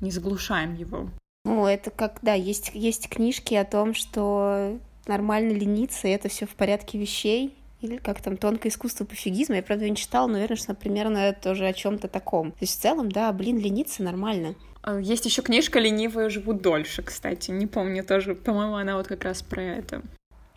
не 0.00 0.12
заглушаем 0.12 0.76
его. 0.76 1.10
Ну, 1.46 1.64
это 1.64 1.92
как, 1.92 2.18
да, 2.22 2.34
есть, 2.34 2.72
есть 2.74 3.08
книжки 3.08 3.54
о 3.54 3.64
том, 3.64 3.94
что 3.94 4.80
нормально 5.06 5.52
лениться, 5.52 6.08
и 6.08 6.10
это 6.10 6.28
все 6.28 6.44
в 6.44 6.56
порядке 6.56 6.98
вещей, 6.98 7.54
или 7.80 7.98
как 7.98 8.20
там 8.20 8.36
тонкое 8.36 8.72
искусство 8.72 9.04
пофигизма. 9.04 9.54
Я, 9.54 9.62
правда, 9.62 9.88
не 9.88 9.94
читала, 9.94 10.26
но 10.26 10.38
уверена, 10.38 10.56
что, 10.56 10.74
примерно 10.74 11.32
тоже 11.32 11.68
о 11.68 11.72
чем-то 11.72 12.08
таком. 12.08 12.50
То 12.50 12.58
есть 12.62 12.76
в 12.76 12.82
целом, 12.82 13.12
да, 13.12 13.32
блин, 13.32 13.60
лениться 13.60 14.02
нормально. 14.02 14.56
А, 14.82 14.98
есть 14.98 15.24
еще 15.24 15.40
книжка 15.40 15.78
«Ленивые 15.78 16.30
живут 16.30 16.62
дольше», 16.62 17.04
кстати. 17.04 17.52
Не 17.52 17.68
помню 17.68 18.02
тоже. 18.02 18.34
По-моему, 18.34 18.74
она 18.74 18.96
вот 18.96 19.06
как 19.06 19.22
раз 19.22 19.42
про 19.42 19.62
это. 19.62 20.02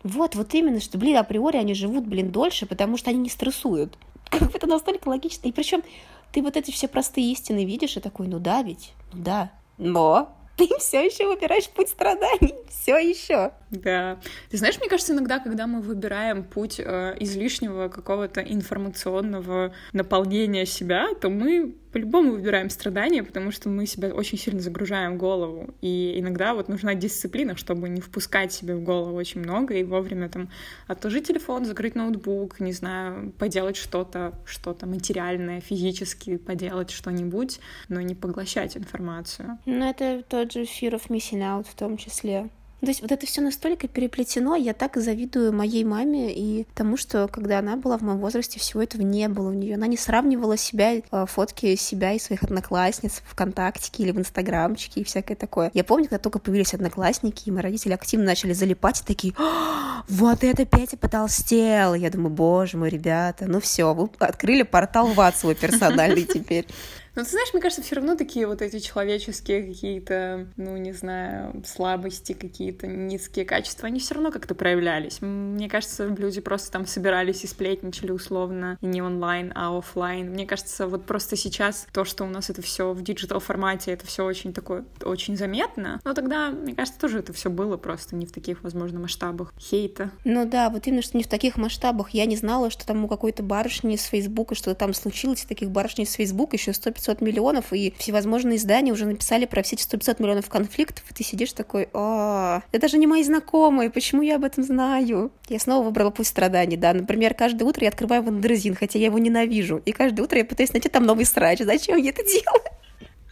Вот, 0.02 0.34
вот 0.34 0.52
именно, 0.54 0.80
что, 0.80 0.98
блин, 0.98 1.18
априори 1.18 1.58
они 1.58 1.74
живут, 1.74 2.04
блин, 2.04 2.32
дольше, 2.32 2.66
потому 2.66 2.96
что 2.96 3.10
они 3.10 3.20
не 3.20 3.28
стрессуют. 3.28 3.96
Как 4.28 4.52
это 4.56 4.66
настолько 4.66 5.08
логично. 5.08 5.46
И 5.46 5.52
причем 5.52 5.84
ты 6.32 6.42
вот 6.42 6.56
эти 6.56 6.72
все 6.72 6.88
простые 6.88 7.30
истины 7.30 7.64
видишь 7.64 7.96
и 7.96 8.00
такой, 8.00 8.26
ну 8.26 8.40
да 8.40 8.62
ведь, 8.62 8.92
ну 9.12 9.22
да. 9.22 9.52
Но 9.78 10.34
ты 10.60 10.68
все 10.78 11.06
еще 11.06 11.26
выбираешь 11.26 11.68
путь 11.70 11.88
страданий, 11.88 12.54
все 12.68 12.98
еще. 12.98 13.52
Да. 13.70 14.18
Ты 14.50 14.58
знаешь, 14.58 14.78
мне 14.78 14.90
кажется, 14.90 15.14
иногда, 15.14 15.38
когда 15.38 15.66
мы 15.66 15.80
выбираем 15.80 16.44
путь 16.44 16.78
э, 16.78 17.16
излишнего 17.18 17.88
какого-то 17.88 18.42
информационного 18.42 19.72
наполнения 19.94 20.66
себя, 20.66 21.14
то 21.18 21.30
мы 21.30 21.74
по-любому 21.92 22.32
выбираем 22.32 22.70
страдания, 22.70 23.22
потому 23.22 23.50
что 23.50 23.68
мы 23.68 23.86
себя 23.86 24.08
очень 24.08 24.38
сильно 24.38 24.60
загружаем 24.60 25.14
в 25.14 25.18
голову. 25.18 25.74
И 25.80 26.18
иногда 26.18 26.54
вот 26.54 26.68
нужна 26.68 26.94
дисциплина, 26.94 27.56
чтобы 27.56 27.88
не 27.88 28.00
впускать 28.00 28.52
себе 28.52 28.76
в 28.76 28.82
голову 28.82 29.16
очень 29.16 29.40
много 29.40 29.74
и 29.74 29.84
вовремя 29.84 30.28
там 30.28 30.48
отложить 30.86 31.26
телефон, 31.26 31.64
закрыть 31.64 31.94
ноутбук, 31.94 32.60
не 32.60 32.72
знаю, 32.72 33.32
поделать 33.38 33.76
что-то, 33.76 34.34
что-то 34.44 34.86
материальное, 34.86 35.60
физически 35.60 36.36
поделать 36.36 36.90
что-нибудь, 36.90 37.60
но 37.88 38.00
не 38.00 38.14
поглощать 38.14 38.76
информацию. 38.76 39.58
Ну, 39.66 39.88
это 39.88 40.22
тот 40.28 40.52
же 40.52 40.62
fear 40.62 40.92
of 40.92 41.08
missing 41.08 41.40
out 41.40 41.66
в 41.68 41.74
том 41.74 41.96
числе. 41.96 42.50
То 42.80 42.86
есть 42.86 43.02
вот 43.02 43.12
это 43.12 43.26
все 43.26 43.42
настолько 43.42 43.88
переплетено, 43.88 44.56
я 44.56 44.72
так 44.72 44.96
завидую 44.96 45.52
моей 45.52 45.84
маме 45.84 46.32
и 46.34 46.66
тому, 46.74 46.96
что 46.96 47.28
когда 47.28 47.58
она 47.58 47.76
была 47.76 47.98
в 47.98 48.00
моем 48.02 48.18
возрасте, 48.18 48.58
всего 48.58 48.82
этого 48.82 49.02
не 49.02 49.28
было 49.28 49.50
у 49.50 49.52
нее. 49.52 49.74
Она 49.74 49.86
не 49.86 49.98
сравнивала 49.98 50.56
себя, 50.56 50.94
э, 50.94 51.02
фотки 51.26 51.74
себя 51.76 52.12
и 52.12 52.18
своих 52.18 52.42
одноклассниц 52.42 53.22
в 53.24 53.32
ВКонтактике 53.32 54.04
или 54.04 54.12
в 54.12 54.18
Инстаграмчике 54.18 55.00
и 55.00 55.04
всякое 55.04 55.34
такое. 55.34 55.70
Я 55.74 55.84
помню, 55.84 56.04
когда 56.04 56.18
только 56.18 56.38
появились 56.38 56.72
одноклассники, 56.72 57.48
и 57.48 57.52
мои 57.52 57.62
родители 57.62 57.92
активно 57.92 58.24
начали 58.24 58.54
залипать 58.54 59.02
и 59.02 59.04
такие, 59.04 59.34
«А, 59.36 60.04
вот 60.08 60.42
это 60.42 60.64
Петя 60.64 60.96
потолстел. 60.96 61.94
Я 61.94 62.10
думаю, 62.10 62.30
боже 62.30 62.78
мой, 62.78 62.88
ребята, 62.88 63.44
ну 63.46 63.60
все, 63.60 63.92
вы 63.92 64.08
открыли 64.18 64.62
портал 64.62 65.08
в 65.08 65.20
ад 65.20 65.36
свой 65.36 65.54
персональный 65.54 66.24
теперь. 66.24 66.66
Но 67.14 67.24
ты 67.24 67.30
знаешь, 67.30 67.52
мне 67.52 67.62
кажется, 67.62 67.82
все 67.82 67.96
равно 67.96 68.16
такие 68.16 68.46
вот 68.46 68.62
эти 68.62 68.78
человеческие 68.78 69.62
какие-то, 69.64 70.48
ну, 70.56 70.76
не 70.76 70.92
знаю, 70.92 71.62
слабости, 71.66 72.32
какие-то 72.32 72.86
низкие 72.86 73.44
качества, 73.44 73.86
они 73.88 74.00
все 74.00 74.14
равно 74.14 74.30
как-то 74.30 74.54
проявлялись. 74.54 75.20
Мне 75.20 75.68
кажется, 75.68 76.06
люди 76.06 76.40
просто 76.40 76.70
там 76.70 76.86
собирались 76.86 77.44
и 77.44 77.46
сплетничали 77.46 78.12
условно, 78.12 78.78
и 78.80 78.86
не 78.86 79.02
онлайн, 79.02 79.52
а 79.54 79.76
офлайн. 79.76 80.30
Мне 80.30 80.46
кажется, 80.46 80.86
вот 80.86 81.06
просто 81.06 81.36
сейчас 81.36 81.86
то, 81.92 82.04
что 82.04 82.24
у 82.24 82.28
нас 82.28 82.50
это 82.50 82.62
все 82.62 82.92
в 82.92 83.02
digital 83.02 83.40
формате, 83.40 83.92
это 83.92 84.06
все 84.06 84.24
очень 84.24 84.52
такое, 84.52 84.84
очень 85.02 85.36
заметно. 85.36 86.00
Но 86.04 86.14
тогда, 86.14 86.50
мне 86.50 86.74
кажется, 86.74 87.00
тоже 87.00 87.18
это 87.18 87.32
все 87.32 87.50
было 87.50 87.76
просто 87.76 88.14
не 88.16 88.26
в 88.26 88.32
таких, 88.32 88.62
возможно, 88.62 89.00
масштабах 89.00 89.52
хейта. 89.58 90.10
Ну 90.24 90.48
да, 90.48 90.70
вот 90.70 90.86
именно, 90.86 91.02
что 91.02 91.16
не 91.16 91.24
в 91.24 91.28
таких 91.28 91.56
масштабах. 91.56 92.10
Я 92.10 92.26
не 92.26 92.36
знала, 92.36 92.70
что 92.70 92.86
там 92.86 93.04
у 93.04 93.08
какой-то 93.08 93.42
барышни 93.42 93.96
с 93.96 94.04
Фейсбука 94.04 94.54
что-то 94.54 94.74
там 94.76 94.94
случилось, 94.94 95.42
таких 95.42 95.70
барышней 95.70 96.06
с 96.06 96.12
Фейсбука 96.12 96.56
еще 96.56 96.72
100 96.72 96.92
500 97.00 97.20
миллионов, 97.22 97.72
и 97.72 97.94
всевозможные 97.98 98.56
издания 98.56 98.92
уже 98.92 99.06
написали 99.06 99.46
про 99.46 99.62
все 99.62 99.76
эти 99.76 99.86
100-500 99.86 100.22
миллионов 100.22 100.48
конфликтов, 100.48 101.04
и 101.10 101.14
ты 101.14 101.24
сидишь 101.24 101.52
такой, 101.52 101.88
а, 101.94 102.62
это 102.72 102.82
даже 102.82 102.98
не 102.98 103.06
мои 103.06 103.24
знакомые, 103.24 103.90
почему 103.90 104.22
я 104.22 104.36
об 104.36 104.44
этом 104.44 104.62
знаю? 104.64 105.32
Я 105.48 105.58
снова 105.58 105.84
выбрала 105.84 106.10
путь 106.10 106.26
страданий, 106.26 106.76
да, 106.76 106.92
например, 106.92 107.34
каждое 107.34 107.64
утро 107.64 107.84
я 107.84 107.88
открываю 107.88 108.22
Wonderzine, 108.22 108.74
хотя 108.74 108.98
я 108.98 109.06
его 109.06 109.18
ненавижу, 109.18 109.80
и 109.84 109.92
каждое 109.92 110.22
утро 110.22 110.38
я 110.38 110.44
пытаюсь 110.44 110.72
найти 110.72 110.88
там 110.88 111.04
новый 111.04 111.24
срач, 111.24 111.60
зачем 111.60 111.96
я 111.96 112.10
это 112.10 112.22
делаю? 112.22 112.62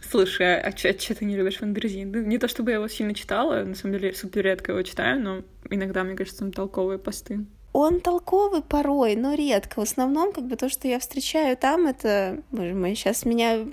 Слушай, 0.09 0.59
а, 0.59 0.69
а 0.69 0.75
что 0.75 1.13
ты 1.13 1.25
не 1.25 1.37
любишь 1.37 1.61
Wonderzine? 1.61 2.11
Ну, 2.11 2.21
не 2.21 2.39
то 2.39 2.47
чтобы 2.47 2.71
я 2.71 2.77
его 2.77 2.87
сильно 2.87 3.13
читала, 3.13 3.63
на 3.63 3.75
самом 3.75 3.99
деле 3.99 4.13
супер 4.13 4.43
редко 4.43 4.71
его 4.71 4.81
читаю, 4.81 5.21
но 5.21 5.43
иногда, 5.69 6.03
мне 6.03 6.15
кажется, 6.15 6.39
там 6.39 6.51
толковые 6.51 6.97
посты. 6.97 7.45
Он 7.73 8.01
толковый 8.01 8.61
порой, 8.61 9.15
но 9.15 9.33
редко. 9.33 9.79
В 9.79 9.83
основном, 9.83 10.33
как 10.33 10.45
бы 10.45 10.55
то, 10.55 10.69
что 10.69 10.87
я 10.87 10.99
встречаю 10.99 11.55
там, 11.55 11.85
это, 11.85 12.41
боже 12.51 12.73
мой, 12.73 12.95
сейчас 12.95 13.25
меня 13.25 13.67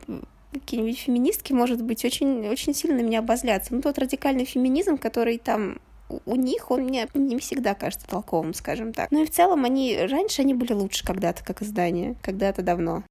какие-нибудь 0.52 0.98
феминистки, 0.98 1.52
может 1.52 1.82
быть, 1.82 2.04
очень, 2.04 2.48
очень 2.48 2.74
сильно 2.74 3.00
меня 3.00 3.20
обозлятся. 3.20 3.74
Ну, 3.74 3.82
тот 3.82 3.98
радикальный 3.98 4.44
феминизм, 4.44 4.98
который 4.98 5.38
там 5.38 5.78
у 6.24 6.36
них 6.36 6.70
он 6.70 6.82
мне 6.82 7.08
не 7.14 7.38
всегда 7.38 7.74
кажется 7.74 8.06
толковым, 8.06 8.54
скажем 8.54 8.92
так. 8.92 9.10
Ну 9.10 9.22
и 9.22 9.26
в 9.26 9.30
целом 9.30 9.64
они 9.64 9.96
раньше 10.08 10.42
они 10.42 10.54
были 10.54 10.72
лучше 10.72 11.04
когда-то, 11.04 11.44
как 11.44 11.62
издание, 11.62 12.16
когда-то 12.22 12.62
давно. 12.62 13.02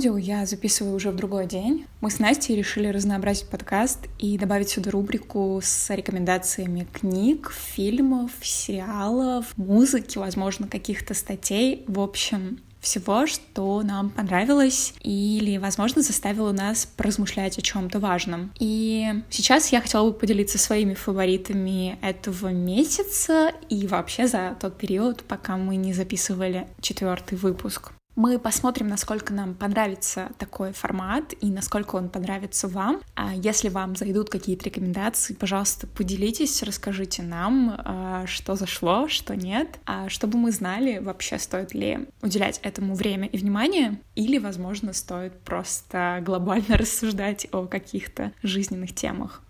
Аудио 0.00 0.16
я 0.16 0.46
записываю 0.46 0.96
уже 0.96 1.10
в 1.10 1.16
другой 1.16 1.46
день. 1.46 1.84
Мы 2.00 2.10
с 2.10 2.18
Настей 2.18 2.56
решили 2.56 2.88
разнообразить 2.88 3.50
подкаст 3.50 3.98
и 4.18 4.38
добавить 4.38 4.70
сюда 4.70 4.90
рубрику 4.92 5.60
с 5.62 5.94
рекомендациями 5.94 6.88
книг, 6.90 7.52
фильмов, 7.52 8.30
сериалов, 8.40 9.44
музыки, 9.58 10.16
возможно, 10.16 10.66
каких-то 10.66 11.12
статей. 11.12 11.84
В 11.86 12.00
общем, 12.00 12.60
всего, 12.80 13.26
что 13.26 13.82
нам 13.82 14.08
понравилось 14.08 14.94
или, 15.02 15.58
возможно, 15.58 16.00
заставило 16.00 16.52
нас 16.52 16.86
поразмышлять 16.86 17.58
о 17.58 17.60
чем-то 17.60 17.98
важном. 17.98 18.52
И 18.58 19.06
сейчас 19.28 19.70
я 19.70 19.82
хотела 19.82 20.06
бы 20.06 20.14
поделиться 20.14 20.56
своими 20.56 20.94
фаворитами 20.94 21.98
этого 22.00 22.48
месяца 22.48 23.52
и 23.68 23.86
вообще 23.86 24.26
за 24.28 24.56
тот 24.58 24.78
период, 24.78 25.24
пока 25.24 25.58
мы 25.58 25.76
не 25.76 25.92
записывали 25.92 26.66
четвертый 26.80 27.36
выпуск. 27.36 27.92
Мы 28.16 28.38
посмотрим, 28.38 28.88
насколько 28.88 29.32
нам 29.32 29.54
понравится 29.54 30.30
такой 30.38 30.72
формат 30.72 31.32
и 31.40 31.50
насколько 31.50 31.96
он 31.96 32.08
понравится 32.08 32.68
вам. 32.68 33.00
А 33.14 33.34
если 33.34 33.68
вам 33.68 33.96
зайдут 33.96 34.30
какие-то 34.30 34.64
рекомендации, 34.64 35.32
пожалуйста, 35.32 35.86
поделитесь, 35.86 36.62
расскажите 36.62 37.22
нам, 37.22 37.74
а, 37.78 38.26
что 38.26 38.56
зашло, 38.56 39.08
что 39.08 39.36
нет, 39.36 39.78
а 39.86 40.08
чтобы 40.08 40.38
мы 40.38 40.50
знали, 40.50 40.98
вообще 40.98 41.38
стоит 41.38 41.72
ли 41.72 42.08
уделять 42.20 42.58
этому 42.62 42.94
время 42.94 43.28
и 43.28 43.38
внимание, 43.38 44.00
или, 44.16 44.38
возможно, 44.38 44.92
стоит 44.92 45.40
просто 45.40 46.20
глобально 46.22 46.76
рассуждать 46.76 47.46
о 47.52 47.66
каких-то 47.66 48.32
жизненных 48.42 48.94
темах. 48.94 49.42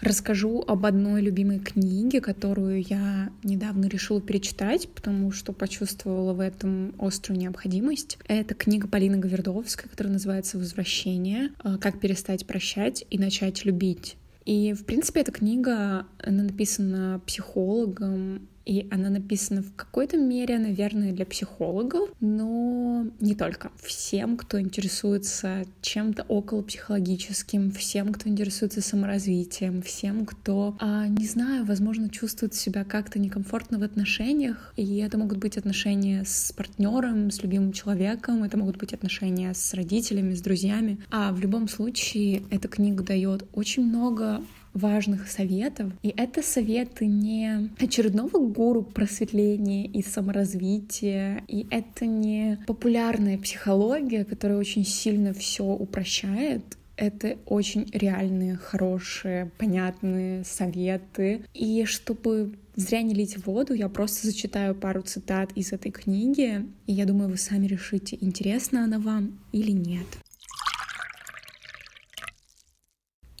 Расскажу 0.00 0.62
об 0.66 0.84
одной 0.84 1.22
любимой 1.22 1.58
книге, 1.58 2.20
которую 2.20 2.82
я 2.82 3.30
недавно 3.42 3.86
решила 3.86 4.20
перечитать, 4.20 4.88
потому 4.90 5.32
что 5.32 5.52
почувствовала 5.52 6.32
в 6.32 6.40
этом 6.40 6.94
острую 6.98 7.40
необходимость. 7.40 8.18
Это 8.28 8.54
книга 8.54 8.88
Полины 8.88 9.16
Гавердовской, 9.16 9.88
которая 9.88 10.12
называется 10.12 10.58
«Возвращение. 10.58 11.50
Как 11.80 11.98
перестать 11.98 12.46
прощать 12.46 13.04
и 13.10 13.18
начать 13.18 13.64
любить». 13.64 14.16
И, 14.44 14.74
в 14.74 14.84
принципе, 14.84 15.22
эта 15.22 15.32
книга, 15.32 16.06
она 16.22 16.44
написана 16.44 17.20
психологом 17.26 18.48
и 18.66 18.88
она 18.90 19.08
написана 19.10 19.62
в 19.62 19.74
какой-то 19.74 20.16
мере, 20.16 20.58
наверное, 20.58 21.12
для 21.12 21.24
психологов, 21.24 22.10
но 22.20 23.06
не 23.20 23.34
только. 23.36 23.70
Всем, 23.82 24.36
кто 24.36 24.60
интересуется 24.60 25.64
чем-то 25.80 26.24
около 26.24 26.62
психологическим, 26.62 27.70
всем, 27.70 28.12
кто 28.12 28.28
интересуется 28.28 28.82
саморазвитием, 28.82 29.82
всем, 29.82 30.26
кто, 30.26 30.76
а, 30.80 31.06
не 31.06 31.26
знаю, 31.26 31.64
возможно, 31.64 32.08
чувствует 32.08 32.54
себя 32.54 32.84
как-то 32.84 33.20
некомфортно 33.20 33.78
в 33.78 33.84
отношениях. 33.84 34.74
И 34.76 34.96
это 34.96 35.16
могут 35.16 35.38
быть 35.38 35.56
отношения 35.56 36.24
с 36.26 36.52
партнером, 36.52 37.30
с 37.30 37.42
любимым 37.42 37.72
человеком, 37.72 38.42
это 38.42 38.58
могут 38.58 38.78
быть 38.78 38.92
отношения 38.92 39.54
с 39.54 39.74
родителями, 39.74 40.34
с 40.34 40.40
друзьями. 40.40 40.98
А 41.10 41.32
в 41.32 41.38
любом 41.38 41.68
случае 41.68 42.42
эта 42.50 42.66
книга 42.66 43.04
дает 43.04 43.44
очень 43.52 43.86
много 43.86 44.42
важных 44.76 45.28
советов. 45.28 45.92
И 46.02 46.12
это 46.16 46.42
советы 46.42 47.06
не 47.06 47.70
очередного 47.78 48.38
гуру 48.38 48.82
просветления 48.82 49.86
и 49.86 50.02
саморазвития, 50.02 51.42
и 51.48 51.66
это 51.70 52.06
не 52.06 52.58
популярная 52.66 53.38
психология, 53.38 54.24
которая 54.24 54.58
очень 54.58 54.84
сильно 54.84 55.32
все 55.32 55.64
упрощает. 55.64 56.62
Это 56.96 57.36
очень 57.44 57.90
реальные, 57.92 58.56
хорошие, 58.56 59.50
понятные 59.58 60.44
советы. 60.44 61.42
И 61.52 61.84
чтобы 61.84 62.54
зря 62.74 63.02
не 63.02 63.14
лить 63.14 63.44
воду, 63.44 63.74
я 63.74 63.88
просто 63.88 64.26
зачитаю 64.26 64.74
пару 64.74 65.02
цитат 65.02 65.52
из 65.54 65.72
этой 65.72 65.90
книги, 65.90 66.64
и 66.86 66.92
я 66.92 67.04
думаю, 67.04 67.30
вы 67.30 67.36
сами 67.36 67.66
решите, 67.66 68.16
интересна 68.20 68.84
она 68.84 68.98
вам 68.98 69.38
или 69.52 69.72
нет. 69.72 70.06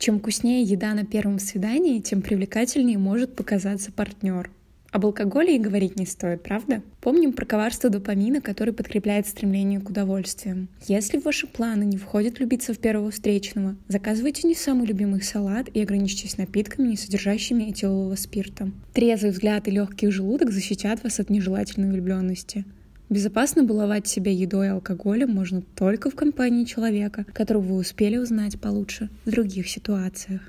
Чем 0.06 0.20
вкуснее 0.20 0.62
еда 0.62 0.94
на 0.94 1.04
первом 1.04 1.40
свидании, 1.40 1.98
тем 1.98 2.22
привлекательнее 2.22 2.96
может 2.96 3.34
показаться 3.34 3.90
партнер. 3.90 4.52
Об 4.92 5.04
алкоголе 5.04 5.56
и 5.56 5.58
говорить 5.58 5.98
не 5.98 6.06
стоит, 6.06 6.44
правда? 6.44 6.80
Помним 7.00 7.32
про 7.32 7.44
коварство 7.44 7.90
допамина, 7.90 8.40
который 8.40 8.72
подкрепляет 8.72 9.26
стремление 9.26 9.80
к 9.80 9.90
удовольствиям. 9.90 10.68
Если 10.86 11.18
в 11.18 11.24
ваши 11.24 11.48
планы 11.48 11.82
не 11.82 11.96
входит 11.96 12.38
влюбиться 12.38 12.72
в 12.72 12.78
первого 12.78 13.10
встречного, 13.10 13.74
заказывайте 13.88 14.46
не 14.46 14.54
самый 14.54 14.86
любимый 14.86 15.22
салат 15.22 15.68
и 15.74 15.82
ограничьтесь 15.82 16.38
напитками, 16.38 16.90
не 16.90 16.96
содержащими 16.96 17.64
этилового 17.64 18.14
спирта. 18.14 18.70
Трезвый 18.92 19.32
взгляд 19.32 19.66
и 19.66 19.72
легкий 19.72 20.08
желудок 20.10 20.52
защитят 20.52 21.02
вас 21.02 21.18
от 21.18 21.30
нежелательной 21.30 21.90
влюбленности. 21.90 22.64
Безопасно 23.08 23.62
баловать 23.62 24.08
себя 24.08 24.32
едой 24.32 24.66
и 24.66 24.70
алкоголем 24.70 25.30
можно 25.30 25.62
только 25.62 26.10
в 26.10 26.16
компании 26.16 26.64
человека, 26.64 27.24
которого 27.32 27.62
вы 27.62 27.76
успели 27.76 28.16
узнать 28.16 28.60
получше 28.60 29.08
в 29.24 29.30
других 29.30 29.68
ситуациях. 29.68 30.40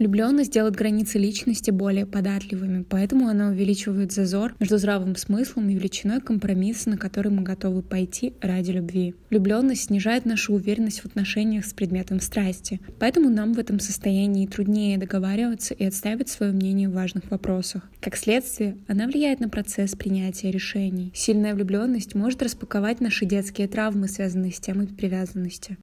Влюбленность 0.00 0.50
делает 0.50 0.76
границы 0.76 1.18
личности 1.18 1.70
более 1.70 2.06
податливыми, 2.06 2.86
поэтому 2.88 3.28
она 3.28 3.48
увеличивает 3.48 4.12
зазор 4.12 4.54
между 4.58 4.78
здравым 4.78 5.14
смыслом 5.14 5.68
и 5.68 5.74
величиной 5.74 6.22
компромисса, 6.22 6.88
на 6.88 6.96
который 6.96 7.30
мы 7.30 7.42
готовы 7.42 7.82
пойти 7.82 8.32
ради 8.40 8.70
любви. 8.70 9.14
Влюбленность 9.28 9.84
снижает 9.84 10.24
нашу 10.24 10.54
уверенность 10.54 11.00
в 11.00 11.04
отношениях 11.04 11.66
с 11.66 11.74
предметом 11.74 12.20
страсти, 12.20 12.80
поэтому 12.98 13.28
нам 13.28 13.52
в 13.52 13.58
этом 13.58 13.78
состоянии 13.78 14.46
труднее 14.46 14.96
договариваться 14.96 15.74
и 15.74 15.84
отстаивать 15.84 16.30
свое 16.30 16.52
мнение 16.52 16.88
в 16.88 16.94
важных 16.94 17.30
вопросах. 17.30 17.82
Как 18.00 18.16
следствие, 18.16 18.78
она 18.88 19.06
влияет 19.06 19.40
на 19.40 19.50
процесс 19.50 19.94
принятия 19.94 20.50
решений. 20.50 21.12
Сильная 21.14 21.54
влюбленность 21.54 22.14
может 22.14 22.42
распаковать 22.42 23.02
наши 23.02 23.26
детские 23.26 23.68
травмы, 23.68 24.08
связанные 24.08 24.52
с 24.52 24.60
темой 24.60 24.86
привязанности. 24.86 25.76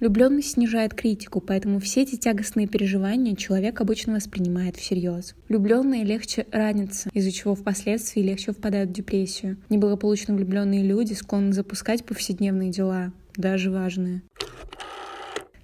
Влюбленность 0.00 0.52
снижает 0.52 0.94
критику, 0.94 1.42
поэтому 1.42 1.78
все 1.78 2.02
эти 2.02 2.16
тягостные 2.16 2.66
переживания 2.66 3.36
человек 3.36 3.82
обычно 3.82 4.14
воспринимает 4.14 4.76
всерьез. 4.76 5.34
Влюбленные 5.48 6.04
легче 6.04 6.46
ранятся, 6.50 7.10
из-за 7.12 7.30
чего 7.30 7.54
впоследствии 7.54 8.22
легче 8.22 8.52
впадают 8.52 8.90
в 8.90 8.94
депрессию. 8.94 9.58
Неблагополучно 9.68 10.34
влюбленные 10.34 10.82
люди 10.82 11.12
склонны 11.12 11.52
запускать 11.52 12.06
повседневные 12.06 12.70
дела, 12.70 13.12
даже 13.36 13.70
важные. 13.70 14.22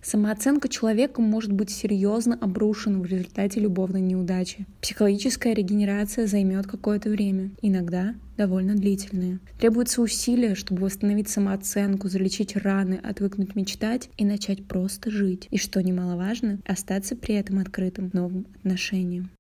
Самооценка 0.07 0.69
человека 0.69 1.21
может 1.21 1.51
быть 1.51 1.69
серьезно 1.69 2.39
обрушена 2.41 3.01
в 3.01 3.07
результате 3.07 3.59
любовной 3.59 4.01
неудачи. 4.01 4.65
Психологическая 4.81 5.53
регенерация 5.53 6.29
займет 6.29 6.69
какое-то 6.69 7.11
время, 7.11 7.51
иногда 7.61 8.15
довольно 8.37 8.77
длительное. 8.77 9.41
Требуется 9.59 10.01
усилия, 10.01 10.55
чтобы 10.55 10.83
восстановить 10.83 11.29
самооценку, 11.29 12.07
залечить 12.07 12.55
раны, 12.55 13.01
отвыкнуть 13.03 13.57
мечтать 13.57 14.09
и 14.17 14.25
начать 14.25 14.65
просто 14.65 15.11
жить. 15.11 15.49
И 15.51 15.59
что 15.59 15.83
немаловажно, 15.83 16.61
остаться 16.65 17.17
при 17.17 17.35
этом 17.35 17.59
открытым 17.59 18.11
новым 18.13 18.47
отношениям. 18.61 19.31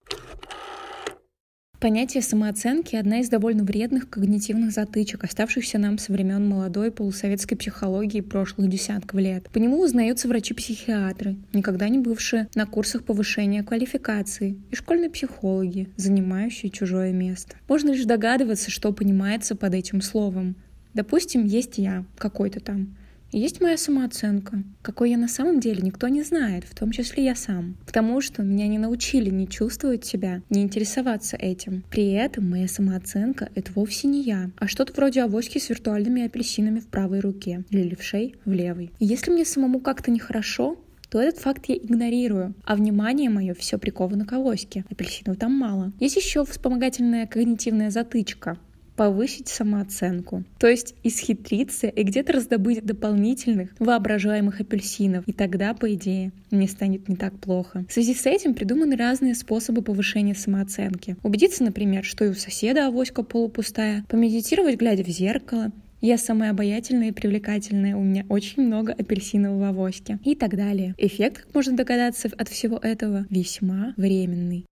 Понятие 1.78 2.22
самооценки— 2.22 2.96
одна 2.96 3.20
из 3.20 3.28
довольно 3.28 3.62
вредных 3.62 4.08
когнитивных 4.08 4.72
затычек, 4.72 5.24
оставшихся 5.24 5.78
нам 5.78 5.98
со 5.98 6.10
времен 6.10 6.48
молодой 6.48 6.90
полусоветской 6.90 7.54
психологии 7.58 8.22
прошлых 8.22 8.70
десятков 8.70 9.20
лет. 9.20 9.50
По 9.50 9.58
нему 9.58 9.82
узнаются 9.82 10.26
врачи-психиатры, 10.26 11.36
никогда 11.52 11.90
не 11.90 11.98
бывшие 11.98 12.48
на 12.54 12.64
курсах 12.64 13.04
повышения 13.04 13.62
квалификации, 13.62 14.56
и 14.70 14.74
школьные 14.74 15.10
психологи, 15.10 15.90
занимающие 15.96 16.70
чужое 16.70 17.12
место. 17.12 17.56
Можно 17.68 17.90
лишь 17.90 18.06
догадываться, 18.06 18.70
что 18.70 18.90
понимается 18.92 19.54
под 19.54 19.74
этим 19.74 20.00
словом. 20.00 20.56
Допустим, 20.94 21.44
есть 21.44 21.76
я, 21.76 22.06
какой-то 22.16 22.60
там, 22.60 22.96
Есть 23.32 23.60
моя 23.60 23.76
самооценка. 23.76 24.62
Какой 24.82 25.10
я 25.10 25.18
на 25.18 25.28
самом 25.28 25.60
деле, 25.60 25.82
никто 25.82 26.08
не 26.08 26.22
знает, 26.22 26.64
в 26.64 26.74
том 26.74 26.92
числе 26.92 27.24
я 27.24 27.34
сам. 27.34 27.76
Потому 27.84 28.20
что 28.20 28.42
меня 28.42 28.68
не 28.68 28.78
научили 28.78 29.30
не 29.30 29.48
чувствовать 29.48 30.04
себя, 30.04 30.42
не 30.48 30.62
интересоваться 30.62 31.36
этим. 31.36 31.84
При 31.90 32.12
этом 32.12 32.48
моя 32.48 32.68
самооценка— 32.68 33.50
это 33.54 33.72
вовсе 33.74 34.06
не 34.08 34.22
я, 34.22 34.50
а 34.58 34.68
что-то 34.68 34.92
вроде 34.94 35.22
авоськи 35.22 35.58
с 35.58 35.68
виртуальными 35.68 36.24
апельсинами 36.24 36.78
в 36.78 36.86
правой 36.86 37.20
руке 37.20 37.64
или 37.70 37.82
левшей 37.82 38.36
в 38.44 38.52
левой. 38.52 38.92
И 39.00 39.04
если 39.04 39.32
мне 39.32 39.44
самому 39.44 39.80
как-то 39.80 40.10
нехорошо, 40.10 40.78
то 41.08 41.20
этот 41.20 41.40
факт 41.40 41.66
я 41.66 41.76
игнорирую, 41.76 42.54
а 42.64 42.76
внимание 42.76 43.30
мое 43.30 43.54
все 43.54 43.78
приковано 43.78 44.24
к 44.24 44.32
авоське. 44.32 44.84
Апельсинов 44.90 45.36
там 45.36 45.52
мало. 45.52 45.92
Есть 46.00 46.16
еще 46.16 46.44
вспомогательная 46.44 47.26
когнитивная 47.26 47.90
затычка 47.90 48.58
повысить 48.96 49.48
самооценку. 49.48 50.44
То 50.58 50.66
есть 50.66 50.94
исхитриться 51.02 51.86
и 51.86 52.02
где-то 52.02 52.32
раздобыть 52.32 52.84
дополнительных 52.84 53.70
воображаемых 53.78 54.60
апельсинов. 54.60 55.26
И 55.26 55.32
тогда, 55.32 55.74
по 55.74 55.92
идее, 55.94 56.32
мне 56.50 56.68
станет 56.68 57.08
не 57.08 57.16
так 57.16 57.38
плохо. 57.38 57.84
В 57.88 57.92
связи 57.92 58.14
с 58.14 58.26
этим 58.26 58.54
придуманы 58.54 58.96
разные 58.96 59.34
способы 59.34 59.82
повышения 59.82 60.34
самооценки. 60.34 61.16
Убедиться, 61.22 61.62
например, 61.62 62.04
что 62.04 62.24
и 62.24 62.28
у 62.30 62.34
соседа 62.34 62.86
авоська 62.86 63.22
полупустая, 63.22 64.04
помедитировать, 64.08 64.76
глядя 64.76 65.04
в 65.04 65.08
зеркало, 65.08 65.70
я 66.00 66.18
самая 66.18 66.50
обаятельная 66.50 67.08
и 67.08 67.12
привлекательная, 67.12 67.96
у 67.96 68.02
меня 68.02 68.26
очень 68.28 68.62
много 68.62 68.92
апельсинов 68.92 69.58
в 69.58 69.62
авоське 69.62 70.18
и 70.24 70.34
так 70.34 70.54
далее. 70.54 70.94
Эффект, 70.98 71.42
как 71.44 71.54
можно 71.54 71.76
догадаться 71.76 72.30
от 72.36 72.48
всего 72.48 72.76
этого, 72.76 73.26
весьма 73.30 73.94
временный. 73.96 74.66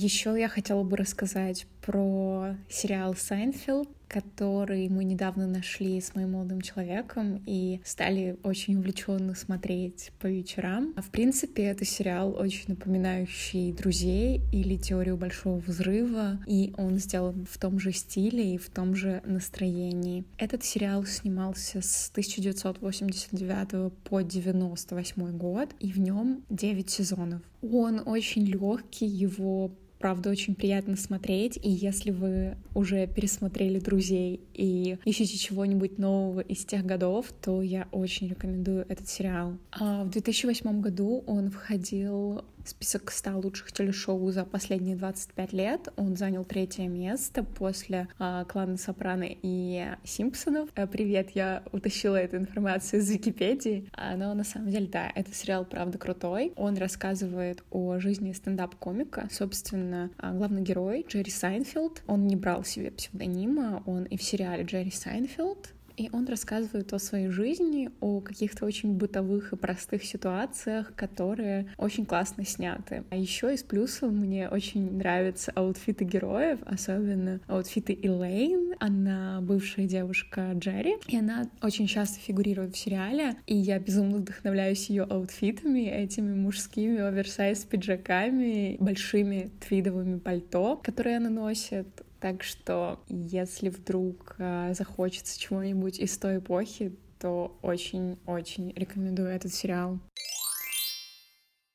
Еще 0.00 0.38
я 0.38 0.48
хотела 0.48 0.84
бы 0.84 0.96
рассказать 0.96 1.66
про 1.80 2.54
сериал 2.68 3.16
«Сайнфелд», 3.16 3.88
который 4.06 4.88
мы 4.88 5.02
недавно 5.02 5.48
нашли 5.48 6.00
с 6.00 6.14
моим 6.14 6.32
молодым 6.32 6.60
человеком 6.60 7.42
и 7.46 7.80
стали 7.84 8.36
очень 8.44 8.76
увлеченно 8.76 9.34
смотреть 9.34 10.12
по 10.20 10.28
вечерам. 10.28 10.94
А 10.96 11.02
в 11.02 11.10
принципе, 11.10 11.64
это 11.64 11.84
сериал 11.84 12.32
очень 12.38 12.66
напоминающий 12.68 13.72
«Друзей» 13.72 14.40
или 14.52 14.76
«Теорию 14.76 15.16
большого 15.16 15.58
взрыва», 15.58 16.38
и 16.46 16.72
он 16.76 16.98
сделан 16.98 17.44
в 17.50 17.58
том 17.58 17.80
же 17.80 17.90
стиле 17.90 18.54
и 18.54 18.56
в 18.56 18.70
том 18.70 18.94
же 18.94 19.20
настроении. 19.26 20.24
Этот 20.38 20.62
сериал 20.62 21.04
снимался 21.06 21.82
с 21.82 22.08
1989 22.12 23.92
по 24.04 24.20
98 24.20 25.36
год, 25.36 25.74
и 25.80 25.90
в 25.90 25.98
нем 25.98 26.44
9 26.50 26.88
сезонов. 26.88 27.42
Он 27.62 28.00
очень 28.06 28.44
легкий, 28.44 29.06
его 29.06 29.72
правда, 29.98 30.30
очень 30.30 30.54
приятно 30.54 30.96
смотреть. 30.96 31.58
И 31.62 31.70
если 31.70 32.10
вы 32.10 32.56
уже 32.74 33.06
пересмотрели 33.06 33.78
«Друзей» 33.78 34.40
и 34.54 34.98
ищете 35.04 35.36
чего-нибудь 35.36 35.98
нового 35.98 36.40
из 36.40 36.64
тех 36.64 36.84
годов, 36.84 37.32
то 37.42 37.62
я 37.62 37.88
очень 37.92 38.28
рекомендую 38.28 38.86
этот 38.88 39.08
сериал. 39.08 39.58
А 39.72 40.04
в 40.04 40.10
2008 40.10 40.80
году 40.80 41.24
он 41.26 41.50
входил 41.50 42.42
список 42.68 43.10
100 43.10 43.38
лучших 43.38 43.72
телешоу 43.72 44.30
за 44.30 44.44
последние 44.44 44.96
25 44.96 45.52
лет. 45.52 45.88
Он 45.96 46.16
занял 46.16 46.44
третье 46.44 46.88
место 46.88 47.42
после 47.42 48.08
э, 48.18 48.44
«Клана 48.48 48.76
Сопрано» 48.76 49.26
и 49.28 49.86
«Симпсонов». 50.04 50.70
Э, 50.74 50.86
привет, 50.86 51.30
я 51.34 51.62
утащила 51.72 52.16
эту 52.16 52.36
информацию 52.36 53.00
из 53.00 53.10
Википедии. 53.10 53.88
А, 53.92 54.16
но 54.16 54.34
на 54.34 54.44
самом 54.44 54.70
деле, 54.70 54.86
да, 54.86 55.10
этот 55.14 55.34
сериал 55.34 55.64
правда 55.64 55.98
крутой. 55.98 56.52
Он 56.56 56.76
рассказывает 56.76 57.64
о 57.70 57.98
жизни 57.98 58.32
стендап-комика. 58.32 59.28
Собственно, 59.30 60.10
э, 60.18 60.32
главный 60.32 60.62
герой 60.62 61.04
Джерри 61.08 61.30
Сайнфелд. 61.30 62.02
Он 62.06 62.26
не 62.26 62.36
брал 62.36 62.64
себе 62.64 62.90
псевдонима, 62.90 63.82
он 63.86 64.04
и 64.04 64.16
в 64.16 64.22
сериале 64.22 64.64
Джерри 64.64 64.90
Сайнфелд 64.90 65.74
и 65.98 66.08
он 66.12 66.26
рассказывает 66.26 66.92
о 66.92 66.98
своей 66.98 67.28
жизни, 67.28 67.90
о 68.00 68.20
каких-то 68.20 68.64
очень 68.64 68.92
бытовых 68.92 69.52
и 69.52 69.56
простых 69.56 70.04
ситуациях, 70.04 70.92
которые 70.94 71.66
очень 71.76 72.06
классно 72.06 72.44
сняты. 72.46 73.04
А 73.10 73.16
еще 73.16 73.52
из 73.52 73.62
плюсов 73.62 74.12
мне 74.12 74.48
очень 74.48 74.96
нравятся 74.96 75.50
аутфиты 75.54 76.04
героев, 76.04 76.60
особенно 76.64 77.40
аутфиты 77.48 77.98
Элейн. 78.00 78.74
Она 78.78 79.40
бывшая 79.42 79.86
девушка 79.86 80.52
Джерри, 80.54 80.96
и 81.08 81.18
она 81.18 81.48
очень 81.62 81.88
часто 81.88 82.20
фигурирует 82.20 82.76
в 82.76 82.78
сериале, 82.78 83.34
и 83.46 83.56
я 83.56 83.78
безумно 83.80 84.18
вдохновляюсь 84.18 84.88
ее 84.88 85.02
аутфитами, 85.02 85.88
этими 85.88 86.34
мужскими 86.34 87.00
оверсайз 87.00 87.64
пиджаками, 87.64 88.76
большими 88.78 89.50
твидовыми 89.66 90.18
пальто, 90.18 90.76
которые 90.76 91.16
она 91.16 91.30
носит. 91.30 91.88
Так 92.20 92.42
что, 92.42 93.00
если 93.08 93.68
вдруг 93.68 94.34
э, 94.38 94.74
захочется 94.74 95.38
чего-нибудь 95.38 96.00
из 96.00 96.18
той 96.18 96.38
эпохи, 96.38 96.96
то 97.20 97.56
очень-очень 97.62 98.72
рекомендую 98.74 99.28
этот 99.28 99.54
сериал. 99.54 99.98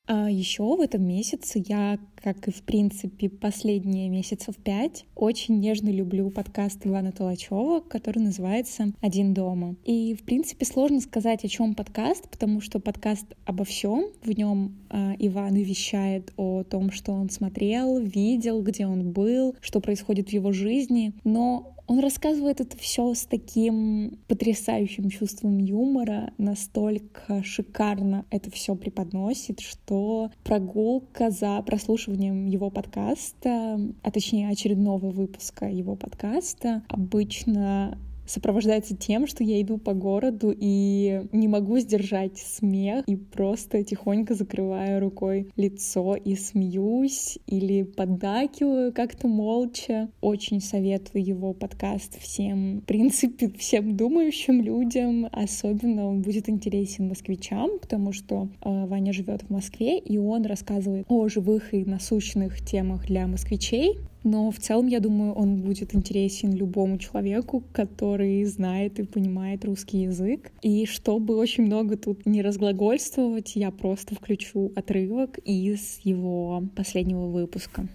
А 0.06 0.30
еще 0.30 0.76
в 0.76 0.80
этом 0.82 1.02
месяце 1.02 1.64
я, 1.66 1.98
как 2.16 2.46
и 2.46 2.50
в 2.50 2.62
принципе 2.62 3.30
последние 3.30 4.10
месяцев 4.10 4.54
пять, 4.56 5.06
очень 5.14 5.60
нежно 5.60 5.88
люблю 5.88 6.28
подкаст 6.28 6.86
Ивана 6.86 7.10
Толачева, 7.10 7.80
который 7.80 8.18
называется 8.18 8.92
«Один 9.00 9.32
дома». 9.32 9.76
И 9.84 10.14
в 10.14 10.24
принципе 10.24 10.66
сложно 10.66 11.00
сказать, 11.00 11.44
о 11.44 11.48
чем 11.48 11.74
подкаст, 11.74 12.28
потому 12.28 12.60
что 12.60 12.80
подкаст 12.80 13.34
обо 13.46 13.64
всем. 13.64 14.08
В 14.22 14.30
нем 14.30 14.76
э, 14.90 15.14
Иван 15.20 15.54
вещает 15.54 16.34
о 16.36 16.64
том, 16.64 16.90
что 16.90 17.12
он 17.12 17.30
смотрел, 17.30 17.98
видел, 17.98 18.62
где 18.62 18.86
он 18.86 19.10
был, 19.10 19.56
что 19.62 19.80
происходит 19.80 20.28
в 20.28 20.32
его 20.34 20.52
жизни. 20.52 21.14
Но 21.24 21.74
он 21.86 21.98
рассказывает 21.98 22.60
это 22.60 22.78
все 22.78 23.14
с 23.14 23.26
таким 23.26 24.18
потрясающим 24.26 25.10
чувством 25.10 25.58
юмора, 25.58 26.32
настолько 26.38 27.42
шикарно 27.44 28.24
это 28.30 28.50
все 28.50 28.74
преподносит, 28.74 29.60
что 29.60 29.93
прогулка 30.42 31.30
за 31.30 31.60
прослушиванием 31.62 32.46
его 32.46 32.70
подкаста, 32.70 33.80
а 34.02 34.10
точнее 34.10 34.48
очередного 34.50 35.10
выпуска 35.10 35.66
его 35.66 35.96
подкаста, 35.96 36.82
обычно 36.88 37.98
сопровождается 38.26 38.96
тем, 38.96 39.26
что 39.26 39.44
я 39.44 39.60
иду 39.60 39.78
по 39.78 39.92
городу 39.92 40.54
и 40.56 41.22
не 41.32 41.48
могу 41.48 41.78
сдержать 41.78 42.38
смех 42.38 43.04
и 43.06 43.16
просто 43.16 43.82
тихонько 43.84 44.34
закрываю 44.34 45.00
рукой 45.00 45.50
лицо 45.56 46.14
и 46.16 46.34
смеюсь 46.34 47.38
или 47.46 47.82
поддакиваю 47.82 48.92
как-то 48.92 49.28
молча. 49.28 50.08
Очень 50.20 50.60
советую 50.60 51.24
его 51.24 51.52
подкаст 51.52 52.18
всем, 52.20 52.80
в 52.80 52.84
принципе, 52.84 53.50
всем 53.58 53.96
думающим 53.96 54.60
людям. 54.62 55.28
Особенно 55.32 56.08
он 56.08 56.22
будет 56.22 56.48
интересен 56.48 57.08
москвичам, 57.08 57.78
потому 57.80 58.12
что 58.12 58.48
э, 58.62 58.86
Ваня 58.86 59.12
живет 59.12 59.42
в 59.42 59.50
Москве, 59.50 59.98
и 59.98 60.18
он 60.18 60.44
рассказывает 60.46 61.06
о 61.08 61.28
живых 61.28 61.74
и 61.74 61.84
насущных 61.84 62.60
темах 62.64 63.06
для 63.06 63.26
москвичей 63.26 63.98
но 64.24 64.50
в 64.50 64.58
целом, 64.58 64.86
я 64.86 65.00
думаю, 65.00 65.32
он 65.34 65.58
будет 65.58 65.94
интересен 65.94 66.52
любому 66.52 66.98
человеку, 66.98 67.62
который 67.72 68.44
знает 68.44 68.98
и 68.98 69.04
понимает 69.04 69.64
русский 69.64 70.02
язык. 70.02 70.50
И 70.62 70.86
чтобы 70.86 71.36
очень 71.36 71.66
много 71.66 71.96
тут 71.96 72.26
не 72.26 72.42
разглагольствовать, 72.42 73.56
я 73.56 73.70
просто 73.70 74.14
включу 74.14 74.72
отрывок 74.74 75.38
из 75.38 76.00
его 76.02 76.62
последнего 76.74 77.26
выпуска 77.26 77.86